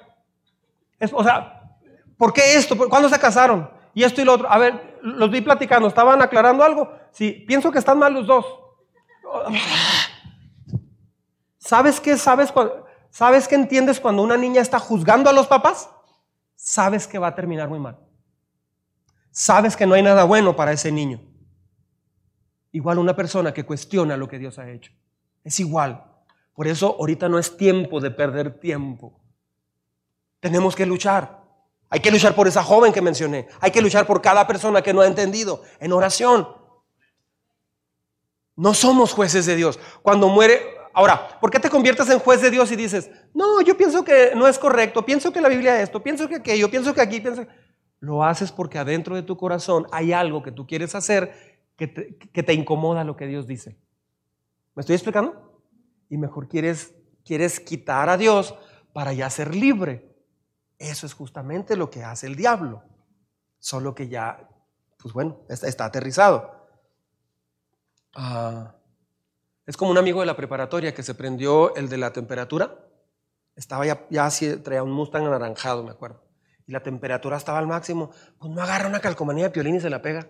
o 1.13 1.23
sea, 1.23 1.79
¿por 2.15 2.31
qué 2.31 2.53
esto? 2.53 2.77
¿Cuándo 2.77 3.09
se 3.09 3.17
casaron? 3.17 3.67
Y 3.95 4.03
esto 4.03 4.21
y 4.21 4.23
lo 4.23 4.33
otro. 4.33 4.47
A 4.51 4.59
ver, 4.59 4.99
los 5.01 5.31
vi 5.31 5.41
platicando. 5.41 5.87
¿Estaban 5.87 6.21
aclarando 6.21 6.63
algo? 6.63 6.93
Sí, 7.11 7.43
pienso 7.47 7.71
que 7.71 7.79
están 7.79 7.97
mal 7.97 8.13
los 8.13 8.27
dos. 8.27 8.45
¿Sabes 11.57 11.99
qué? 11.99 12.15
¿Sabes, 12.19 12.53
¿Sabes 13.09 13.47
qué 13.47 13.55
entiendes 13.55 13.99
cuando 13.99 14.21
una 14.21 14.37
niña 14.37 14.61
está 14.61 14.77
juzgando 14.77 15.27
a 15.27 15.33
los 15.33 15.47
papás? 15.47 15.89
Sabes 16.55 17.07
que 17.07 17.17
va 17.17 17.29
a 17.29 17.35
terminar 17.35 17.69
muy 17.69 17.79
mal. 17.79 17.97
Sabes 19.31 19.75
que 19.75 19.87
no 19.87 19.95
hay 19.95 20.03
nada 20.03 20.23
bueno 20.23 20.55
para 20.55 20.71
ese 20.71 20.91
niño. 20.91 21.19
Igual 22.71 22.99
una 22.99 23.15
persona 23.15 23.55
que 23.55 23.65
cuestiona 23.65 24.17
lo 24.17 24.27
que 24.27 24.37
Dios 24.37 24.59
ha 24.59 24.69
hecho. 24.69 24.91
Es 25.43 25.59
igual. 25.59 26.12
Por 26.53 26.67
eso 26.67 26.95
ahorita 26.99 27.29
no 27.29 27.39
es 27.39 27.57
tiempo 27.57 27.99
de 27.99 28.11
perder 28.11 28.59
tiempo. 28.59 29.19
Tenemos 30.39 30.75
que 30.75 30.85
luchar. 30.85 31.41
Hay 31.89 31.99
que 31.99 32.11
luchar 32.11 32.35
por 32.35 32.47
esa 32.47 32.63
joven 32.63 32.91
que 32.91 33.01
mencioné. 33.01 33.47
Hay 33.59 33.71
que 33.71 33.81
luchar 33.81 34.05
por 34.05 34.21
cada 34.21 34.45
persona 34.47 34.81
que 34.81 34.93
no 34.93 35.01
ha 35.01 35.07
entendido 35.07 35.61
en 35.79 35.93
oración. 35.93 36.47
No 38.55 38.73
somos 38.73 39.13
jueces 39.13 39.45
de 39.45 39.55
Dios. 39.55 39.79
Cuando 40.01 40.27
muere, 40.27 40.61
ahora, 40.93 41.39
¿por 41.39 41.49
qué 41.49 41.59
te 41.59 41.69
conviertes 41.69 42.09
en 42.09 42.19
juez 42.19 42.41
de 42.41 42.51
Dios 42.51 42.71
y 42.71 42.75
dices, 42.75 43.09
no, 43.33 43.61
yo 43.61 43.77
pienso 43.77 44.03
que 44.03 44.33
no 44.35 44.47
es 44.47 44.59
correcto, 44.59 45.05
pienso 45.05 45.31
que 45.31 45.41
la 45.41 45.49
Biblia 45.49 45.77
es 45.77 45.83
esto, 45.83 46.03
pienso 46.03 46.27
que 46.27 46.35
aquello, 46.35 46.69
pienso 46.69 46.93
que 46.93 47.01
aquí, 47.01 47.19
pienso... 47.19 47.45
Lo 47.99 48.23
haces 48.23 48.51
porque 48.51 48.77
adentro 48.77 49.15
de 49.15 49.23
tu 49.23 49.37
corazón 49.37 49.87
hay 49.91 50.11
algo 50.11 50.43
que 50.43 50.51
tú 50.51 50.67
quieres 50.67 50.93
hacer 50.93 51.61
que 51.77 51.87
te, 51.87 52.17
que 52.17 52.43
te 52.43 52.53
incomoda 52.53 53.03
lo 53.03 53.15
que 53.15 53.27
Dios 53.27 53.47
dice. 53.47 53.77
¿Me 54.75 54.81
estoy 54.81 54.95
explicando? 54.95 55.52
Y 56.13 56.17
mejor 56.19 56.47
quieres, 56.47 56.93
quieres 57.25 57.59
quitar 57.59 58.07
a 58.07 58.17
Dios 58.17 58.53
para 58.93 59.13
ya 59.13 59.31
ser 59.31 59.55
libre. 59.55 60.15
Eso 60.77 61.07
es 61.07 61.15
justamente 61.15 61.75
lo 61.75 61.89
que 61.89 62.03
hace 62.03 62.27
el 62.27 62.35
diablo. 62.35 62.83
Solo 63.57 63.95
que 63.95 64.07
ya, 64.07 64.47
pues 64.99 65.11
bueno, 65.11 65.39
está, 65.49 65.85
aterrizado. 65.85 66.67
Ah, 68.13 68.75
es 69.65 69.75
como 69.75 69.89
un 69.89 69.97
amigo 69.97 70.19
de 70.19 70.27
la 70.27 70.35
preparatoria 70.35 70.93
que 70.93 71.01
se 71.01 71.15
prendió 71.15 71.75
el 71.75 71.89
de 71.89 71.97
la 71.97 72.13
temperatura. 72.13 72.77
Estaba 73.55 73.83
ya, 73.83 74.05
ya 74.11 74.27
así, 74.27 74.55
traía 74.57 74.83
un 74.83 74.91
Mustang 74.91 75.25
anaranjado, 75.25 75.83
me 75.83 75.89
acuerdo. 75.89 76.23
Y 76.67 76.73
la 76.73 76.83
temperatura 76.83 77.37
estaba 77.37 77.57
al 77.57 77.65
máximo. 77.65 78.11
Pues 78.37 78.53
no 78.53 78.61
agarra 78.61 78.87
una 78.87 78.99
calcomanía 78.99 79.45
de 79.45 79.49
piolín 79.49 79.77
y 79.77 79.79
se 79.79 79.89
la 79.89 80.03
pega. 80.03 80.27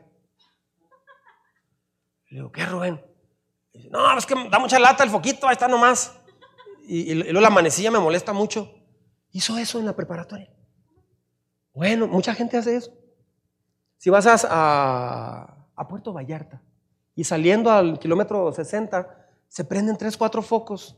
Le 2.29 2.37
digo, 2.37 2.53
¿qué, 2.53 2.65
Rubén? 2.65 3.12
No, 3.89 4.17
es 4.17 4.25
que 4.25 4.35
da 4.49 4.59
mucha 4.59 4.79
lata 4.79 5.03
el 5.03 5.09
foquito, 5.09 5.47
ahí 5.47 5.53
está 5.53 5.67
nomás. 5.67 6.13
Y, 6.85 7.13
luego 7.15 7.41
la 7.41 7.49
manecilla 7.49 7.91
me 7.91 7.99
molesta 7.99 8.33
mucho. 8.33 8.73
Hizo 9.31 9.57
eso 9.57 9.79
en 9.79 9.85
la 9.85 9.95
preparatoria. 9.95 10.51
Bueno, 11.73 12.07
mucha 12.07 12.35
gente 12.35 12.57
hace 12.57 12.75
eso. 12.75 12.91
Si 13.97 14.09
vas 14.09 14.27
a, 14.27 15.67
a 15.75 15.87
Puerto 15.87 16.13
Vallarta 16.13 16.61
y 17.15 17.23
saliendo 17.23 17.71
al 17.71 17.99
kilómetro 17.99 18.51
60, 18.51 19.27
se 19.47 19.63
prenden 19.63 19.97
tres, 19.97 20.17
cuatro 20.17 20.41
focos. 20.41 20.97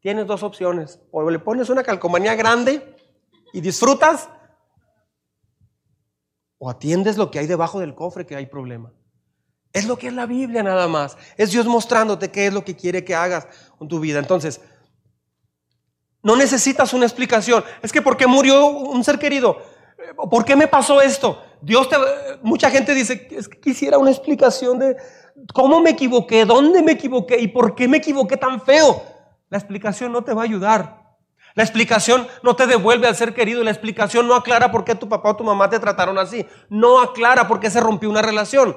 Tienes 0.00 0.26
dos 0.26 0.42
opciones. 0.42 1.00
O 1.10 1.28
le 1.30 1.38
pones 1.38 1.70
una 1.70 1.82
calcomanía 1.82 2.34
grande 2.34 2.96
y 3.52 3.60
disfrutas, 3.60 4.28
o 6.58 6.70
atiendes 6.70 7.16
lo 7.16 7.30
que 7.30 7.40
hay 7.40 7.46
debajo 7.46 7.80
del 7.80 7.94
cofre 7.94 8.24
que 8.24 8.36
hay 8.36 8.46
problema. 8.46 8.92
Es 9.72 9.86
lo 9.86 9.96
que 9.96 10.08
es 10.08 10.12
la 10.12 10.26
Biblia 10.26 10.62
nada 10.62 10.86
más. 10.86 11.16
Es 11.36 11.50
Dios 11.50 11.66
mostrándote 11.66 12.30
qué 12.30 12.46
es 12.46 12.52
lo 12.52 12.64
que 12.64 12.76
quiere 12.76 13.04
que 13.04 13.14
hagas 13.14 13.46
con 13.78 13.88
tu 13.88 14.00
vida. 14.00 14.18
Entonces, 14.18 14.60
no 16.22 16.36
necesitas 16.36 16.92
una 16.92 17.06
explicación. 17.06 17.64
Es 17.82 17.90
que 17.90 18.02
¿por 18.02 18.16
qué 18.16 18.26
murió 18.26 18.66
un 18.66 19.02
ser 19.02 19.18
querido? 19.18 19.56
¿Por 20.30 20.44
qué 20.44 20.56
me 20.56 20.68
pasó 20.68 21.00
esto? 21.00 21.42
Dios 21.62 21.88
te... 21.88 21.96
Mucha 22.42 22.70
gente 22.70 22.94
dice, 22.94 23.28
es 23.30 23.48
que 23.48 23.60
quisiera 23.60 23.98
una 23.98 24.10
explicación 24.10 24.78
de 24.78 24.96
cómo 25.54 25.80
me 25.80 25.90
equivoqué, 25.90 26.44
dónde 26.44 26.82
me 26.82 26.92
equivoqué 26.92 27.40
y 27.40 27.48
por 27.48 27.74
qué 27.74 27.88
me 27.88 27.96
equivoqué 27.96 28.36
tan 28.36 28.60
feo. 28.60 29.02
La 29.48 29.58
explicación 29.58 30.12
no 30.12 30.22
te 30.22 30.34
va 30.34 30.42
a 30.42 30.44
ayudar. 30.44 31.02
La 31.54 31.62
explicación 31.62 32.26
no 32.42 32.56
te 32.56 32.66
devuelve 32.66 33.06
al 33.06 33.16
ser 33.16 33.32
querido. 33.32 33.64
La 33.64 33.70
explicación 33.70 34.28
no 34.28 34.34
aclara 34.34 34.70
por 34.70 34.84
qué 34.84 34.94
tu 34.94 35.08
papá 35.08 35.30
o 35.30 35.36
tu 35.36 35.44
mamá 35.44 35.70
te 35.70 35.78
trataron 35.78 36.18
así. 36.18 36.46
No 36.68 37.00
aclara 37.00 37.48
por 37.48 37.58
qué 37.58 37.70
se 37.70 37.80
rompió 37.80 38.10
una 38.10 38.22
relación 38.22 38.76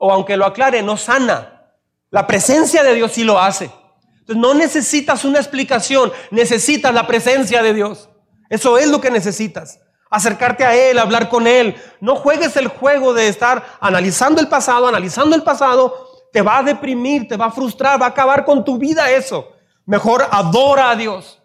o 0.00 0.10
aunque 0.10 0.36
lo 0.36 0.46
aclare, 0.46 0.82
no 0.82 0.96
sana. 0.96 1.76
La 2.10 2.26
presencia 2.26 2.82
de 2.82 2.94
Dios 2.94 3.12
sí 3.12 3.22
lo 3.22 3.38
hace. 3.38 3.70
No 4.26 4.54
necesitas 4.54 5.24
una 5.24 5.38
explicación, 5.38 6.10
necesitas 6.30 6.92
la 6.94 7.06
presencia 7.06 7.62
de 7.62 7.74
Dios. 7.74 8.08
Eso 8.48 8.78
es 8.78 8.88
lo 8.88 9.00
que 9.00 9.10
necesitas. 9.10 9.78
Acercarte 10.08 10.64
a 10.64 10.74
Él, 10.74 10.98
hablar 10.98 11.28
con 11.28 11.46
Él. 11.46 11.76
No 12.00 12.16
juegues 12.16 12.56
el 12.56 12.68
juego 12.68 13.12
de 13.12 13.28
estar 13.28 13.62
analizando 13.78 14.40
el 14.40 14.48
pasado, 14.48 14.88
analizando 14.88 15.36
el 15.36 15.42
pasado. 15.42 16.08
Te 16.32 16.40
va 16.40 16.58
a 16.58 16.62
deprimir, 16.62 17.28
te 17.28 17.36
va 17.36 17.46
a 17.46 17.52
frustrar, 17.52 18.00
va 18.00 18.06
a 18.06 18.10
acabar 18.10 18.44
con 18.44 18.64
tu 18.64 18.78
vida 18.78 19.10
eso. 19.10 19.52
Mejor 19.84 20.26
adora 20.30 20.90
a 20.90 20.96
Dios. 20.96 21.40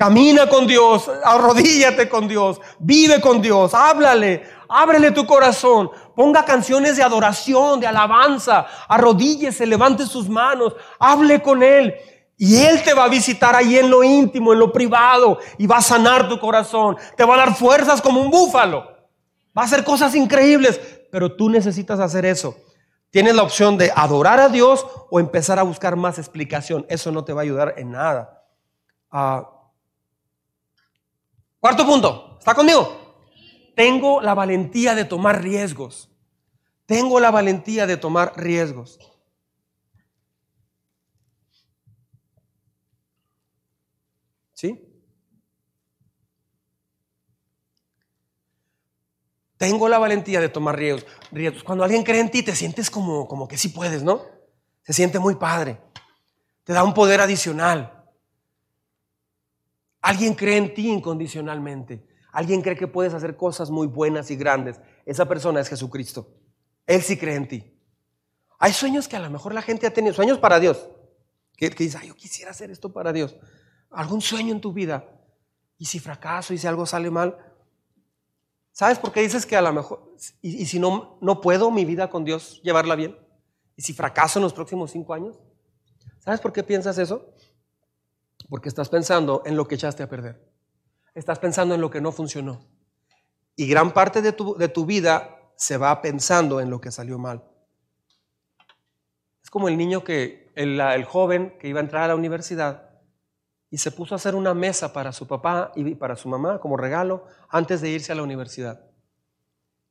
Camina 0.00 0.48
con 0.48 0.66
Dios, 0.66 1.10
arrodíllate 1.22 2.08
con 2.08 2.26
Dios, 2.26 2.58
vive 2.78 3.20
con 3.20 3.42
Dios, 3.42 3.74
háblale, 3.74 4.44
ábrele 4.66 5.10
tu 5.10 5.26
corazón, 5.26 5.90
ponga 6.20 6.44
canciones 6.44 6.98
de 6.98 7.02
adoración, 7.02 7.80
de 7.80 7.86
alabanza, 7.86 8.66
arrodíllese, 8.86 9.64
levante 9.64 10.04
sus 10.04 10.28
manos, 10.28 10.76
hable 10.98 11.40
con 11.40 11.62
Él. 11.62 11.94
Y 12.36 12.58
Él 12.60 12.82
te 12.82 12.92
va 12.92 13.04
a 13.04 13.08
visitar 13.08 13.56
ahí 13.56 13.78
en 13.78 13.88
lo 13.88 14.04
íntimo, 14.04 14.52
en 14.52 14.58
lo 14.58 14.70
privado, 14.70 15.38
y 15.56 15.66
va 15.66 15.78
a 15.78 15.80
sanar 15.80 16.28
tu 16.28 16.38
corazón. 16.38 16.98
Te 17.16 17.24
va 17.24 17.36
a 17.36 17.38
dar 17.38 17.54
fuerzas 17.54 18.02
como 18.02 18.20
un 18.20 18.30
búfalo. 18.30 18.84
Va 19.56 19.62
a 19.62 19.64
hacer 19.64 19.82
cosas 19.82 20.14
increíbles, 20.14 20.78
pero 21.10 21.34
tú 21.34 21.48
necesitas 21.48 21.98
hacer 22.00 22.26
eso. 22.26 22.54
Tienes 23.08 23.34
la 23.34 23.42
opción 23.42 23.78
de 23.78 23.90
adorar 23.96 24.40
a 24.40 24.50
Dios 24.50 24.86
o 25.10 25.20
empezar 25.20 25.58
a 25.58 25.62
buscar 25.62 25.96
más 25.96 26.18
explicación. 26.18 26.84
Eso 26.90 27.10
no 27.10 27.24
te 27.24 27.32
va 27.32 27.40
a 27.40 27.44
ayudar 27.44 27.76
en 27.78 27.92
nada. 27.92 28.44
Ah, 29.10 29.48
cuarto 31.58 31.86
punto, 31.86 32.36
¿está 32.38 32.52
conmigo? 32.52 33.00
tengo 33.80 34.20
la 34.20 34.34
valentía 34.34 34.94
de 34.94 35.06
tomar 35.06 35.42
riesgos. 35.42 36.09
Tengo 36.90 37.20
la 37.20 37.30
valentía 37.30 37.86
de 37.86 37.96
tomar 37.96 38.32
riesgos. 38.36 38.98
¿Sí? 44.54 44.92
Tengo 49.56 49.88
la 49.88 50.00
valentía 50.00 50.40
de 50.40 50.48
tomar 50.48 50.76
riesgos. 50.76 51.06
riesgos. 51.30 51.62
Cuando 51.62 51.84
alguien 51.84 52.02
cree 52.02 52.18
en 52.18 52.28
ti, 52.28 52.42
te 52.42 52.56
sientes 52.56 52.90
como, 52.90 53.28
como 53.28 53.46
que 53.46 53.56
sí 53.56 53.68
puedes, 53.68 54.02
¿no? 54.02 54.22
Se 54.82 54.92
siente 54.92 55.20
muy 55.20 55.36
padre. 55.36 55.80
Te 56.64 56.72
da 56.72 56.82
un 56.82 56.92
poder 56.92 57.20
adicional. 57.20 58.04
Alguien 60.00 60.34
cree 60.34 60.56
en 60.56 60.74
ti 60.74 60.90
incondicionalmente. 60.90 62.04
Alguien 62.32 62.62
cree 62.62 62.76
que 62.76 62.88
puedes 62.88 63.14
hacer 63.14 63.36
cosas 63.36 63.70
muy 63.70 63.86
buenas 63.86 64.32
y 64.32 64.34
grandes. 64.34 64.80
Esa 65.06 65.28
persona 65.28 65.60
es 65.60 65.68
Jesucristo. 65.68 66.39
Él 66.90 67.02
sí 67.02 67.16
cree 67.16 67.36
en 67.36 67.48
ti. 67.48 67.78
Hay 68.58 68.72
sueños 68.72 69.08
que 69.08 69.16
a 69.16 69.20
lo 69.20 69.30
mejor 69.30 69.54
la 69.54 69.62
gente 69.62 69.86
ha 69.86 69.92
tenido, 69.92 70.14
sueños 70.14 70.38
para 70.38 70.58
Dios. 70.58 70.88
Que, 71.56 71.70
dice, 71.70 71.98
yo 72.06 72.14
quisiera 72.14 72.50
hacer 72.50 72.70
esto 72.70 72.92
para 72.92 73.12
Dios. 73.12 73.36
Algún 73.90 74.20
sueño 74.20 74.52
en 74.52 74.60
tu 74.60 74.72
vida. 74.72 75.04
Y 75.78 75.84
si 75.84 76.00
fracaso 76.00 76.52
y 76.52 76.58
si 76.58 76.66
algo 76.66 76.84
sale 76.86 77.10
mal. 77.10 77.38
¿Sabes 78.72 78.98
por 78.98 79.12
qué 79.12 79.20
dices 79.20 79.46
que 79.46 79.56
a 79.56 79.62
lo 79.62 79.72
mejor, 79.72 80.14
y, 80.40 80.62
y 80.62 80.66
si 80.66 80.78
no, 80.78 81.18
no 81.20 81.40
puedo 81.40 81.70
mi 81.70 81.84
vida 81.84 82.10
con 82.10 82.24
Dios 82.24 82.60
llevarla 82.62 82.94
bien? 82.94 83.16
¿Y 83.76 83.82
si 83.82 83.92
fracaso 83.92 84.38
en 84.38 84.42
los 84.42 84.52
próximos 84.52 84.90
cinco 84.90 85.14
años? 85.14 85.38
¿Sabes 86.18 86.40
por 86.40 86.52
qué 86.52 86.62
piensas 86.62 86.98
eso? 86.98 87.34
Porque 88.48 88.68
estás 88.68 88.88
pensando 88.88 89.42
en 89.44 89.56
lo 89.56 89.66
que 89.66 89.74
echaste 89.74 90.02
a 90.02 90.08
perder 90.08 90.50
estás 91.14 91.38
pensando 91.38 91.74
en 91.74 91.80
lo 91.80 91.90
que 91.90 92.00
no 92.00 92.12
funcionó. 92.12 92.60
Y 93.56 93.66
gran 93.66 93.92
parte 93.92 94.22
de 94.22 94.32
tu, 94.32 94.56
de 94.56 94.68
tu 94.68 94.86
vida 94.86 95.39
se 95.60 95.76
va 95.76 96.00
pensando 96.00 96.58
en 96.62 96.70
lo 96.70 96.80
que 96.80 96.90
salió 96.90 97.18
mal. 97.18 97.44
Es 99.42 99.50
como 99.50 99.68
el 99.68 99.76
niño 99.76 100.02
que, 100.02 100.50
el, 100.54 100.80
el 100.80 101.04
joven 101.04 101.54
que 101.60 101.68
iba 101.68 101.80
a 101.80 101.82
entrar 101.82 102.04
a 102.04 102.08
la 102.08 102.14
universidad 102.14 102.88
y 103.68 103.76
se 103.76 103.90
puso 103.90 104.14
a 104.14 104.16
hacer 104.16 104.34
una 104.34 104.54
mesa 104.54 104.94
para 104.94 105.12
su 105.12 105.26
papá 105.26 105.70
y 105.76 105.94
para 105.96 106.16
su 106.16 106.30
mamá 106.30 106.60
como 106.60 106.78
regalo 106.78 107.26
antes 107.50 107.82
de 107.82 107.90
irse 107.90 108.10
a 108.10 108.14
la 108.14 108.22
universidad. 108.22 108.80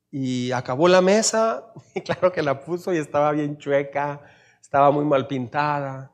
Y 0.10 0.52
acabó 0.54 0.88
la 0.88 1.02
mesa, 1.02 1.72
y 1.94 2.02
claro 2.02 2.32
que 2.32 2.42
la 2.42 2.60
puso 2.60 2.92
y 2.92 2.98
estaba 2.98 3.32
bien 3.32 3.60
chueca, 3.60 4.22
estaba 4.60 4.90
muy 4.90 5.06
mal 5.06 5.28
pintada. 5.28 6.12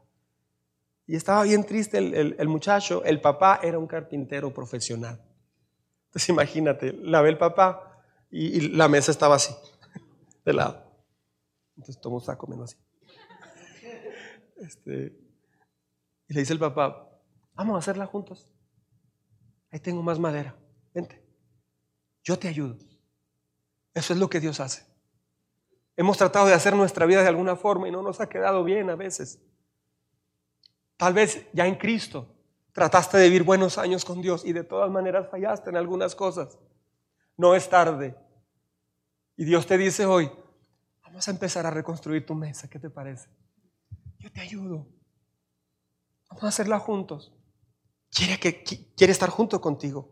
Y 1.07 1.15
estaba 1.15 1.43
bien 1.43 1.63
triste 1.63 1.97
el, 1.97 2.47
muchacho. 2.49 3.05
El 3.05 3.21
papá 3.21 3.61
era 3.63 3.79
un 3.79 3.87
carpintero 3.87 4.53
profesional. 4.53 5.21
Entonces 6.07 6.27
imagínate, 6.27 6.91
la 6.91 7.21
ve 7.21 7.29
el 7.29 7.37
papá 7.37 7.94
y, 8.29 8.69
la 8.69 8.87
mesa 8.87 9.11
estaba 9.11 9.35
así, 9.35 9.55
de 10.43 10.53
lado. 10.53 10.83
Entonces 11.77 12.01
Tomo 12.01 12.19
está 12.19 12.37
comiendo 12.37 12.65
así. 12.65 12.77
Este, 14.57 15.17
y 16.27 16.33
le 16.33 16.39
dice 16.39 16.53
el 16.53 16.59
papá, 16.59 17.09
vamos 17.53 17.75
a 17.75 17.79
hacerla 17.79 18.05
juntos. 18.05 18.49
Ahí 19.71 19.79
tengo 19.79 20.01
más 20.01 20.19
madera. 20.19 20.55
Vente. 20.93 21.21
Yo 22.23 22.39
te 22.39 22.47
ayudo. 22.47 22.77
Eso 23.93 24.13
es 24.13 24.19
lo 24.19 24.29
que 24.29 24.39
Dios 24.39 24.59
hace. 24.59 24.85
Hemos 25.97 26.17
tratado 26.17 26.47
de 26.47 26.53
hacer 26.53 26.75
nuestra 26.75 27.05
vida 27.05 27.21
de 27.21 27.27
alguna 27.27 27.55
forma 27.55 27.87
y 27.87 27.91
no 27.91 28.01
nos 28.01 28.19
ha 28.19 28.27
quedado 28.27 28.63
bien 28.63 28.89
a 28.89 28.95
veces. 28.95 29.39
Tal 30.97 31.13
vez 31.13 31.47
ya 31.53 31.67
en 31.67 31.75
Cristo 31.75 32.27
trataste 32.73 33.17
de 33.17 33.25
vivir 33.25 33.43
buenos 33.43 33.77
años 33.77 34.03
con 34.03 34.21
Dios 34.21 34.43
y 34.43 34.51
de 34.51 34.63
todas 34.63 34.89
maneras 34.91 35.29
fallaste 35.29 35.69
en 35.69 35.77
algunas 35.77 36.15
cosas. 36.15 36.57
No 37.37 37.55
es 37.55 37.69
tarde. 37.69 38.15
Y 39.37 39.45
Dios 39.45 39.67
te 39.67 39.77
dice 39.77 40.05
hoy, 40.05 40.31
vamos 41.03 41.27
a 41.27 41.31
empezar 41.31 41.65
a 41.65 41.71
reconstruir 41.71 42.25
tu 42.25 42.35
mesa. 42.35 42.69
¿Qué 42.69 42.79
te 42.79 42.89
parece? 42.89 43.27
Yo 44.19 44.31
te 44.31 44.41
ayudo. 44.41 44.87
Vamos 46.29 46.43
a 46.43 46.47
hacerla 46.47 46.79
juntos. 46.79 47.33
Quiere, 48.09 48.39
que, 48.39 48.63
quiere 48.95 49.11
estar 49.11 49.29
junto 49.29 49.59
contigo. 49.59 50.09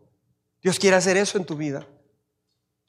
Dios 0.62 0.78
quiere 0.78 0.96
hacer 0.96 1.16
eso 1.16 1.38
en 1.38 1.44
tu 1.44 1.56
vida. 1.56 1.86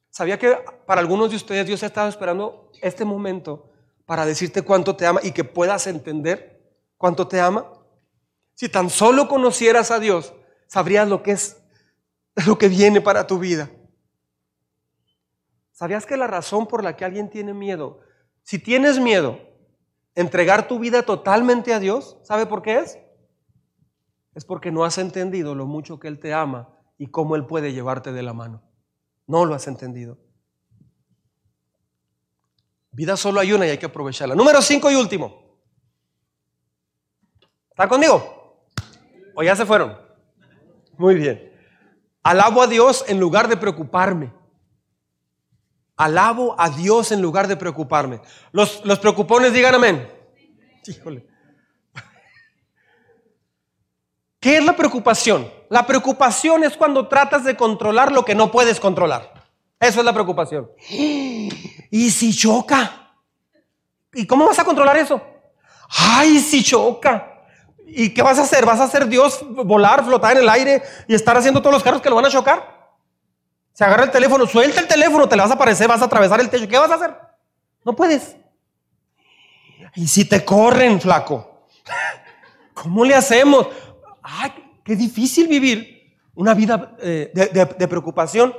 ¿Sabía 0.09 0.39
que 0.39 0.57
para 0.85 1.01
algunos 1.01 1.29
de 1.29 1.35
ustedes 1.35 1.65
Dios 1.65 1.83
ha 1.83 1.87
estado 1.87 2.07
esperando 2.07 2.71
este 2.81 3.03
momento 3.03 3.71
para 4.05 4.25
decirte 4.25 4.61
cuánto 4.61 4.95
te 4.95 5.05
ama 5.05 5.19
y 5.23 5.31
que 5.31 5.43
puedas 5.43 5.87
entender 5.87 6.79
cuánto 6.97 7.27
te 7.27 7.41
ama? 7.41 7.69
Si 8.53 8.69
tan 8.69 8.89
solo 8.89 9.27
conocieras 9.27 9.91
a 9.91 9.99
Dios, 9.99 10.33
sabrías 10.67 11.07
lo 11.09 11.21
que 11.21 11.31
es 11.31 11.57
lo 12.45 12.57
que 12.57 12.69
viene 12.69 13.01
para 13.01 13.27
tu 13.27 13.39
vida. 13.39 13.69
¿Sabías 15.75 16.05
que 16.05 16.15
la 16.15 16.25
razón 16.25 16.67
por 16.67 16.85
la 16.85 16.95
que 16.95 17.03
alguien 17.03 17.29
tiene 17.29 17.53
miedo, 17.53 17.99
si 18.43 18.59
tienes 18.59 18.97
miedo, 18.97 19.37
entregar 20.15 20.69
tu 20.69 20.79
vida 20.79 21.03
totalmente 21.03 21.73
a 21.73 21.81
Dios, 21.81 22.17
¿sabe 22.23 22.45
por 22.45 22.61
qué 22.61 22.77
es? 22.77 22.97
Es 24.35 24.45
porque 24.45 24.71
no 24.71 24.85
has 24.85 24.97
entendido 24.97 25.53
lo 25.53 25.65
mucho 25.65 25.99
que 25.99 26.07
Él 26.07 26.17
te 26.17 26.33
ama 26.33 26.69
y 26.97 27.07
cómo 27.07 27.35
Él 27.35 27.45
puede 27.45 27.73
llevarte 27.73 28.13
de 28.13 28.23
la 28.23 28.31
mano. 28.31 28.63
No 29.27 29.43
lo 29.43 29.53
has 29.53 29.67
entendido. 29.67 30.17
Vida 32.91 33.17
solo 33.17 33.41
hay 33.41 33.51
una 33.51 33.67
y 33.67 33.71
hay 33.71 33.77
que 33.77 33.87
aprovecharla. 33.87 34.33
Número 34.33 34.61
cinco 34.61 34.89
y 34.89 34.95
último. 34.95 35.59
¿Están 37.71 37.89
conmigo? 37.89 38.65
¿O 39.35 39.43
ya 39.43 39.57
se 39.57 39.65
fueron? 39.65 39.97
Muy 40.97 41.15
bien. 41.15 41.51
Alabo 42.23 42.61
a 42.61 42.67
Dios 42.67 43.03
en 43.09 43.19
lugar 43.19 43.49
de 43.49 43.57
preocuparme. 43.57 44.44
Alabo 45.97 46.55
a 46.57 46.69
Dios 46.69 47.11
en 47.11 47.21
lugar 47.21 47.47
de 47.47 47.55
preocuparme. 47.55 48.19
Los, 48.51 48.83
los 48.83 48.99
preocupones 48.99 49.53
digan 49.53 49.75
amén. 49.75 50.11
Híjole. 50.85 51.25
¿Qué 54.39 54.57
es 54.57 54.65
la 54.65 54.75
preocupación? 54.75 55.49
La 55.69 55.87
preocupación 55.87 56.63
es 56.63 56.75
cuando 56.75 57.07
tratas 57.07 57.43
de 57.43 57.55
controlar 57.55 58.11
lo 58.11 58.25
que 58.25 58.35
no 58.35 58.51
puedes 58.51 58.79
controlar. 58.79 59.45
Eso 59.79 59.99
es 59.99 60.05
la 60.05 60.13
preocupación. 60.13 60.69
¿Y 60.89 62.11
si 62.11 62.35
choca? 62.35 63.13
¿Y 64.13 64.27
cómo 64.27 64.45
vas 64.45 64.59
a 64.59 64.65
controlar 64.65 64.97
eso? 64.97 65.21
Ay, 65.89 66.39
si 66.39 66.63
choca. 66.63 67.31
¿Y 67.87 68.13
qué 68.13 68.21
vas 68.21 68.39
a 68.39 68.43
hacer? 68.43 68.65
¿Vas 68.65 68.79
a 68.79 68.85
hacer 68.85 69.07
Dios 69.07 69.45
volar, 69.49 70.03
flotar 70.03 70.35
en 70.35 70.43
el 70.43 70.49
aire 70.49 70.83
y 71.07 71.15
estar 71.15 71.37
haciendo 71.37 71.61
todos 71.61 71.73
los 71.73 71.83
carros 71.83 72.01
que 72.01 72.09
lo 72.09 72.15
van 72.15 72.25
a 72.25 72.29
chocar? 72.29 72.74
Se 73.75 73.83
agarra 73.83 74.05
el 74.05 74.11
teléfono, 74.11 74.47
suelta 74.47 74.79
el 74.79 74.87
teléfono, 74.87 75.27
te 75.27 75.35
le 75.35 75.41
vas 75.41 75.51
a 75.51 75.55
aparecer, 75.55 75.85
vas 75.85 76.01
a 76.01 76.05
atravesar 76.05 76.39
el 76.39 76.49
techo. 76.49 76.65
¿Qué 76.65 76.79
vas 76.79 76.89
a 76.91 76.95
hacer? 76.95 77.13
No 77.83 77.93
puedes. 77.93 78.37
¿Y 79.95 80.07
si 80.07 80.23
te 80.23 80.45
corren, 80.45 81.01
flaco? 81.01 81.67
¿Cómo 82.73 83.03
le 83.03 83.15
hacemos? 83.15 83.67
ay, 84.23 84.51
qué 84.83 84.95
difícil 84.95 85.49
vivir 85.49 86.15
una 86.35 86.53
vida 86.53 86.95
eh, 87.01 87.31
de, 87.33 87.87
preocupación. 87.89 88.55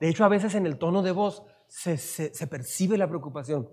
De 0.00 0.08
hecho, 0.08 0.24
a 0.24 0.28
veces 0.28 0.56
en 0.56 0.66
el 0.66 0.78
tono 0.78 1.00
de 1.00 1.12
voz 1.12 1.44
se, 1.68 1.96
percibe 2.48 2.98
la 2.98 3.06
preocupación. 3.06 3.70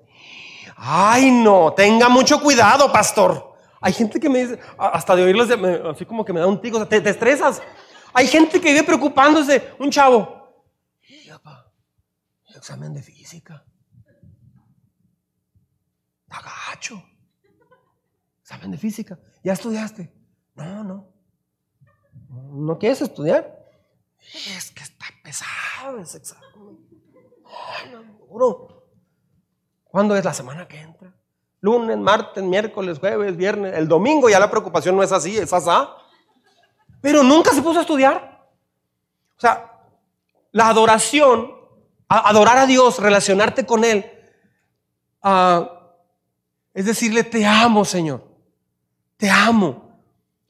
Ay, 0.76 1.32
no, 1.32 1.74
tenga 1.74 2.08
mucho 2.08 2.40
cuidado, 2.40 2.92
pastor. 2.92 3.56
Hay 3.82 3.94
gente 3.94 4.20
que 4.20 4.30
me 4.30 4.44
dice, 4.44 4.60
hasta 4.78 5.16
de 5.16 5.24
oírles, 5.24 5.50
así 5.86 6.06
como 6.06 6.24
que 6.24 6.34
me 6.34 6.40
da 6.40 6.46
un 6.46 6.62
tico, 6.62 6.86
te, 6.88 7.02
te, 7.02 7.10
estresas. 7.10 7.64
Hay 8.14 8.28
gente 8.28 8.62
que 8.62 8.70
vive 8.70 8.84
preocupándose, 8.84 9.72
un 9.80 9.90
chavo. 9.90 10.37
Examen 12.58 12.94
de 12.94 13.02
física. 13.02 13.66
Agacho. 16.30 17.04
Examen 18.42 18.72
de 18.72 18.78
física. 18.78 19.20
¿Ya 19.44 19.54
estudiaste? 19.54 20.14
No, 20.56 20.84
no. 20.84 21.14
¿No 22.30 22.78
quieres 22.78 23.02
estudiar? 23.02 23.58
Es 24.20 24.72
que 24.72 24.84
está 24.84 25.06
pesado 25.24 26.00
ese 26.00 26.18
examen. 26.18 26.48
¿Cuándo 29.86 30.16
es 30.16 30.26
la 30.26 30.34
semana 30.34 30.68
que 30.68 30.80
entra? 30.80 31.14
Lunes, 31.60 31.98
martes, 31.98 32.44
miércoles, 32.44 33.00
jueves, 33.00 33.36
viernes, 33.36 33.76
el 33.76 33.88
domingo 33.88 34.30
ya 34.30 34.40
la 34.40 34.50
preocupación 34.50 34.96
no 34.96 35.04
es 35.04 35.12
así, 35.12 35.38
es 35.38 35.52
asá. 35.52 35.96
Pero 37.02 37.24
nunca 37.24 37.52
se 37.52 37.62
puso 37.62 37.80
a 37.80 37.82
estudiar. 37.82 38.48
O 39.38 39.40
sea, 39.40 39.80
la 40.52 40.70
adoración, 40.70 41.52
adorar 42.08 42.58
a 42.58 42.66
Dios, 42.66 43.00
relacionarte 43.00 43.66
con 43.66 43.84
Él, 43.84 44.06
ah, 45.22 45.78
es 46.74 46.86
decirle, 46.86 47.24
te 47.24 47.46
amo, 47.46 47.86
Señor. 47.86 48.24
Te 49.18 49.30
amo. 49.30 50.00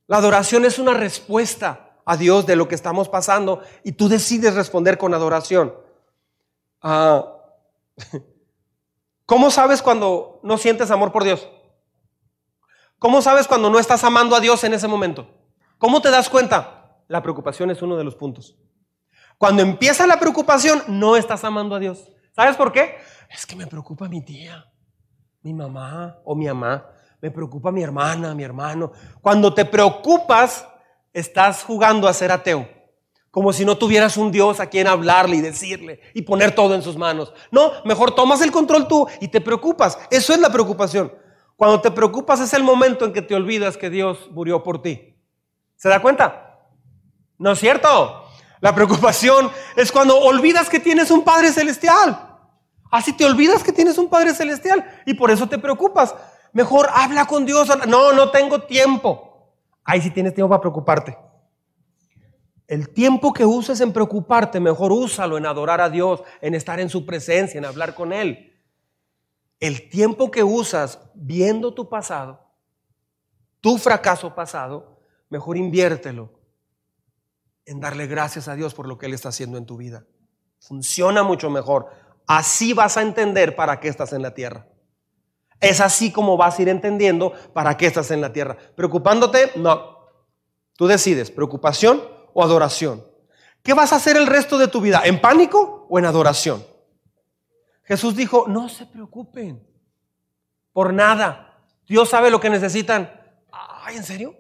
La 0.07 0.17
adoración 0.17 0.65
es 0.65 0.77
una 0.77 0.93
respuesta 0.93 1.99
a 2.05 2.17
Dios 2.17 2.45
de 2.45 2.55
lo 2.55 2.67
que 2.67 2.75
estamos 2.75 3.09
pasando 3.09 3.61
y 3.83 3.93
tú 3.93 4.09
decides 4.09 4.53
responder 4.53 4.97
con 4.97 5.13
adoración. 5.13 5.73
Ah, 6.81 7.33
¿Cómo 9.25 9.51
sabes 9.51 9.81
cuando 9.81 10.39
no 10.43 10.57
sientes 10.57 10.91
amor 10.91 11.11
por 11.11 11.23
Dios? 11.23 11.49
¿Cómo 12.99 13.21
sabes 13.21 13.47
cuando 13.47 13.69
no 13.69 13.79
estás 13.79 14.03
amando 14.03 14.35
a 14.35 14.39
Dios 14.39 14.63
en 14.63 14.73
ese 14.73 14.87
momento? 14.87 15.29
¿Cómo 15.77 16.01
te 16.01 16.09
das 16.09 16.29
cuenta? 16.29 17.03
La 17.07 17.21
preocupación 17.21 17.69
es 17.71 17.81
uno 17.81 17.95
de 17.95 18.03
los 18.03 18.15
puntos. 18.15 18.55
Cuando 19.37 19.61
empieza 19.61 20.07
la 20.07 20.19
preocupación, 20.19 20.83
no 20.87 21.15
estás 21.15 21.43
amando 21.43 21.75
a 21.75 21.79
Dios. 21.79 22.11
¿Sabes 22.35 22.55
por 22.55 22.71
qué? 22.71 22.97
Es 23.29 23.45
que 23.45 23.55
me 23.55 23.67
preocupa 23.67 24.07
mi 24.07 24.23
tía, 24.23 24.65
mi 25.41 25.53
mamá 25.53 26.17
o 26.23 26.35
mi 26.35 26.45
mamá 26.47 26.91
me 27.21 27.31
preocupa 27.31 27.71
mi 27.71 27.81
hermana, 27.83 28.35
mi 28.35 28.43
hermano. 28.43 28.91
Cuando 29.21 29.53
te 29.53 29.65
preocupas, 29.65 30.67
estás 31.13 31.63
jugando 31.63 32.07
a 32.07 32.13
ser 32.13 32.31
ateo. 32.31 32.67
Como 33.31 33.53
si 33.53 33.65
no 33.65 33.77
tuvieras 33.77 34.17
un 34.17 34.31
Dios 34.31 34.59
a 34.59 34.67
quien 34.67 34.87
hablarle 34.87 35.37
y 35.37 35.41
decirle 35.41 35.99
y 36.13 36.23
poner 36.23 36.55
todo 36.55 36.75
en 36.75 36.81
sus 36.81 36.97
manos. 36.97 37.33
No, 37.51 37.71
mejor 37.85 38.15
tomas 38.15 38.41
el 38.41 38.51
control 38.51 38.87
tú 38.87 39.07
y 39.19 39.27
te 39.27 39.41
preocupas. 39.41 39.99
Eso 40.09 40.33
es 40.33 40.39
la 40.39 40.51
preocupación. 40.51 41.13
Cuando 41.55 41.81
te 41.81 41.91
preocupas 41.91 42.39
es 42.39 42.53
el 42.53 42.63
momento 42.63 43.05
en 43.05 43.13
que 43.13 43.21
te 43.21 43.35
olvidas 43.35 43.77
que 43.77 43.89
Dios 43.89 44.29
murió 44.31 44.63
por 44.63 44.81
ti. 44.81 45.15
¿Se 45.75 45.89
da 45.89 46.01
cuenta? 46.01 46.59
¿No 47.37 47.51
es 47.51 47.59
cierto? 47.59 48.26
La 48.59 48.73
preocupación 48.73 49.51
es 49.75 49.91
cuando 49.91 50.17
olvidas 50.17 50.69
que 50.69 50.79
tienes 50.79 51.11
un 51.11 51.23
Padre 51.23 51.51
Celestial. 51.51 52.39
Así 52.89 53.13
te 53.13 53.25
olvidas 53.25 53.63
que 53.63 53.73
tienes 53.73 53.97
un 53.97 54.09
Padre 54.09 54.33
Celestial 54.33 54.83
y 55.05 55.13
por 55.13 55.29
eso 55.29 55.47
te 55.47 55.59
preocupas. 55.59 56.15
Mejor 56.53 56.89
habla 56.93 57.25
con 57.25 57.45
Dios. 57.45 57.69
No, 57.87 58.13
no 58.13 58.31
tengo 58.31 58.61
tiempo. 58.63 59.53
Ahí 59.83 60.01
sí 60.01 60.09
tienes 60.09 60.33
tiempo 60.33 60.49
para 60.49 60.61
preocuparte. 60.61 61.17
El 62.67 62.89
tiempo 62.89 63.31
que 63.31 63.45
uses 63.45 63.79
en 63.79 63.93
preocuparte, 63.93 64.59
mejor 64.59 64.91
úsalo 64.91 65.37
en 65.37 65.45
adorar 65.45 65.79
a 65.79 65.89
Dios, 65.89 66.21
en 66.41 66.53
estar 66.53 66.79
en 66.79 66.89
su 66.89 67.05
presencia, 67.05 67.57
en 67.57 67.65
hablar 67.65 67.93
con 67.95 68.11
Él. 68.11 68.53
El 69.59 69.89
tiempo 69.89 70.29
que 70.29 70.43
usas 70.43 70.99
viendo 71.13 71.73
tu 71.73 71.87
pasado, 71.87 72.45
tu 73.61 73.77
fracaso 73.77 74.35
pasado, 74.35 74.99
mejor 75.29 75.57
inviértelo 75.57 76.36
en 77.67 77.81
darle 77.81 78.07
gracias 78.07 78.47
a 78.47 78.55
Dios 78.55 78.73
por 78.73 78.87
lo 78.87 78.97
que 78.97 79.05
Él 79.05 79.13
está 79.13 79.29
haciendo 79.29 79.57
en 79.57 79.65
tu 79.65 79.77
vida. 79.77 80.05
Funciona 80.59 81.21
mucho 81.21 81.49
mejor. 81.49 81.91
Así 82.25 82.73
vas 82.73 82.97
a 82.97 83.01
entender 83.01 83.55
para 83.55 83.79
qué 83.79 83.89
estás 83.89 84.13
en 84.13 84.21
la 84.21 84.33
tierra. 84.33 84.65
Es 85.59 85.81
así 85.81 86.11
como 86.11 86.37
vas 86.37 86.57
a 86.57 86.61
ir 86.61 86.69
entendiendo 86.69 87.33
para 87.53 87.75
qué 87.77 87.87
estás 87.87 88.09
en 88.11 88.21
la 88.21 88.31
tierra. 88.31 88.57
¿Preocupándote? 88.75 89.51
No. 89.57 89.97
Tú 90.75 90.87
decides, 90.87 91.29
preocupación 91.29 92.01
o 92.33 92.41
adoración. 92.41 93.05
¿Qué 93.63 93.73
vas 93.73 93.91
a 93.91 93.97
hacer 93.97 94.15
el 94.15 94.27
resto 94.27 94.57
de 94.57 94.69
tu 94.69 94.79
vida? 94.79 95.01
¿En 95.03 95.19
pánico 95.19 95.87
o 95.89 95.99
en 95.99 96.05
adoración? 96.05 96.65
Jesús 97.83 98.15
dijo, 98.15 98.45
no 98.47 98.69
se 98.69 98.85
preocupen 98.85 99.67
por 100.71 100.93
nada. 100.93 101.65
Dios 101.85 102.09
sabe 102.09 102.29
lo 102.29 102.39
que 102.39 102.49
necesitan. 102.49 103.11
Ay, 103.51 103.97
¿en 103.97 104.03
serio? 104.03 104.35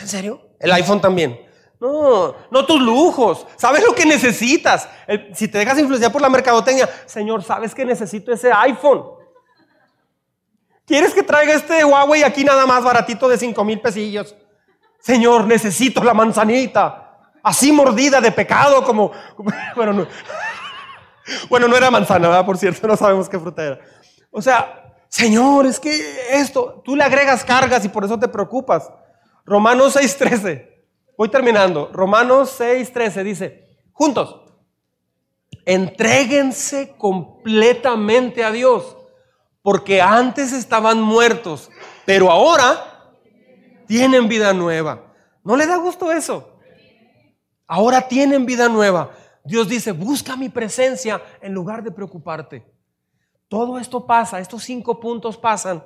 ¿En 0.00 0.08
serio? 0.08 0.40
El 0.58 0.72
iPhone 0.72 1.00
también. 1.00 1.40
No, 1.78 2.34
no 2.50 2.66
tus 2.66 2.80
lujos. 2.80 3.46
Sabes 3.56 3.84
lo 3.84 3.94
que 3.94 4.06
necesitas. 4.06 4.88
si 5.34 5.48
te 5.48 5.58
dejas 5.58 5.78
influenciar 5.78 6.12
por 6.12 6.22
la 6.22 6.28
mercadotecnia, 6.28 6.88
Señor, 7.06 7.42
sabes 7.42 7.74
que 7.74 7.84
necesito 7.84 8.32
ese 8.32 8.50
iPhone. 8.52 9.04
¿Quieres 10.86 11.12
que 11.12 11.22
traiga 11.22 11.52
este 11.52 11.84
Huawei 11.84 12.22
aquí 12.22 12.44
nada 12.44 12.64
más 12.64 12.84
baratito 12.84 13.28
de 13.28 13.36
5 13.36 13.64
mil 13.64 13.80
pesillos? 13.80 14.36
Señor, 15.00 15.44
necesito 15.46 16.02
la 16.02 16.14
manzanita, 16.14 17.30
así 17.42 17.72
mordida 17.72 18.20
de 18.20 18.32
pecado 18.32 18.82
como... 18.84 19.12
Bueno, 19.74 19.92
no, 19.92 20.06
bueno, 21.48 21.68
no 21.68 21.76
era 21.76 21.90
manzana, 21.90 22.28
¿verdad? 22.28 22.46
Por 22.46 22.56
cierto, 22.56 22.86
no 22.86 22.96
sabemos 22.96 23.28
qué 23.28 23.38
fruta 23.38 23.64
era. 23.64 23.80
O 24.30 24.40
sea, 24.40 24.94
Señor, 25.08 25.66
es 25.66 25.80
que 25.80 25.90
esto, 26.30 26.82
tú 26.84 26.94
le 26.94 27.04
agregas 27.04 27.44
cargas 27.44 27.84
y 27.84 27.88
por 27.88 28.04
eso 28.04 28.18
te 28.18 28.28
preocupas. 28.28 28.90
Romanos 29.46 29.94
6:13, 29.94 30.68
voy 31.16 31.28
terminando. 31.28 31.88
Romanos 31.92 32.60
6:13 32.60 33.22
dice, 33.22 33.78
juntos, 33.92 34.42
entréguense 35.64 36.96
completamente 36.98 38.42
a 38.42 38.50
Dios, 38.50 38.96
porque 39.62 40.02
antes 40.02 40.52
estaban 40.52 41.00
muertos, 41.00 41.70
pero 42.04 42.30
ahora 42.30 43.12
tienen 43.86 44.28
vida 44.28 44.52
nueva. 44.52 45.14
¿No 45.44 45.56
le 45.56 45.66
da 45.66 45.76
gusto 45.76 46.10
eso? 46.10 46.58
Ahora 47.68 48.08
tienen 48.08 48.46
vida 48.46 48.68
nueva. 48.68 49.12
Dios 49.44 49.68
dice, 49.68 49.92
busca 49.92 50.36
mi 50.36 50.48
presencia 50.48 51.22
en 51.40 51.54
lugar 51.54 51.84
de 51.84 51.92
preocuparte. 51.92 52.66
Todo 53.48 53.78
esto 53.78 54.04
pasa, 54.06 54.40
estos 54.40 54.64
cinco 54.64 54.98
puntos 54.98 55.36
pasan 55.36 55.84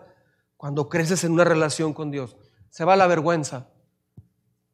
cuando 0.56 0.88
creces 0.88 1.24
en 1.24 1.32
una 1.32 1.44
relación 1.44 1.92
con 1.92 2.10
Dios. 2.10 2.36
Se 2.70 2.84
va 2.84 2.96
la 2.96 3.06
vergüenza. 3.06 3.68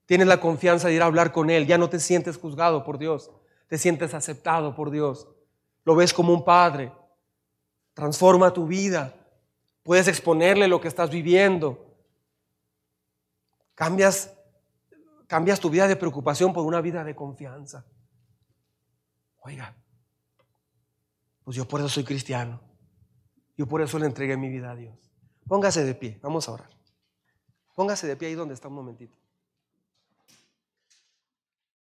Tienes 0.06 0.28
la 0.28 0.40
confianza 0.40 0.88
de 0.88 0.94
ir 0.94 1.02
a 1.02 1.06
hablar 1.06 1.32
con 1.32 1.50
Él. 1.50 1.66
Ya 1.66 1.78
no 1.78 1.90
te 1.90 1.98
sientes 1.98 2.36
juzgado 2.36 2.84
por 2.84 2.98
Dios. 2.98 3.30
Te 3.66 3.78
sientes 3.78 4.14
aceptado 4.14 4.74
por 4.74 4.90
Dios. 4.90 5.26
Lo 5.84 5.96
ves 5.96 6.14
como 6.14 6.32
un 6.32 6.44
padre. 6.44 6.92
Transforma 7.94 8.52
tu 8.52 8.66
vida. 8.66 9.14
Puedes 9.82 10.06
exponerle 10.06 10.68
lo 10.68 10.80
que 10.80 10.88
estás 10.88 11.10
viviendo. 11.10 11.96
Cambias, 13.74 14.32
cambias 15.26 15.58
tu 15.58 15.70
vida 15.70 15.88
de 15.88 15.96
preocupación 15.96 16.52
por 16.52 16.64
una 16.64 16.80
vida 16.80 17.02
de 17.04 17.14
confianza. 17.14 17.84
Oiga, 19.40 19.74
pues 21.44 21.56
yo 21.56 21.66
por 21.66 21.80
eso 21.80 21.88
soy 21.88 22.04
cristiano. 22.04 22.60
Yo 23.56 23.66
por 23.66 23.80
eso 23.80 23.98
le 23.98 24.06
entregué 24.06 24.36
mi 24.36 24.48
vida 24.48 24.72
a 24.72 24.76
Dios. 24.76 24.94
Póngase 25.46 25.84
de 25.84 25.94
pie, 25.94 26.18
vamos 26.20 26.48
a 26.48 26.52
orar. 26.52 26.75
Póngase 27.76 28.06
de 28.08 28.16
pie 28.16 28.28
ahí 28.28 28.34
donde 28.34 28.54
está 28.54 28.68
un 28.68 28.74
momentito. 28.74 29.14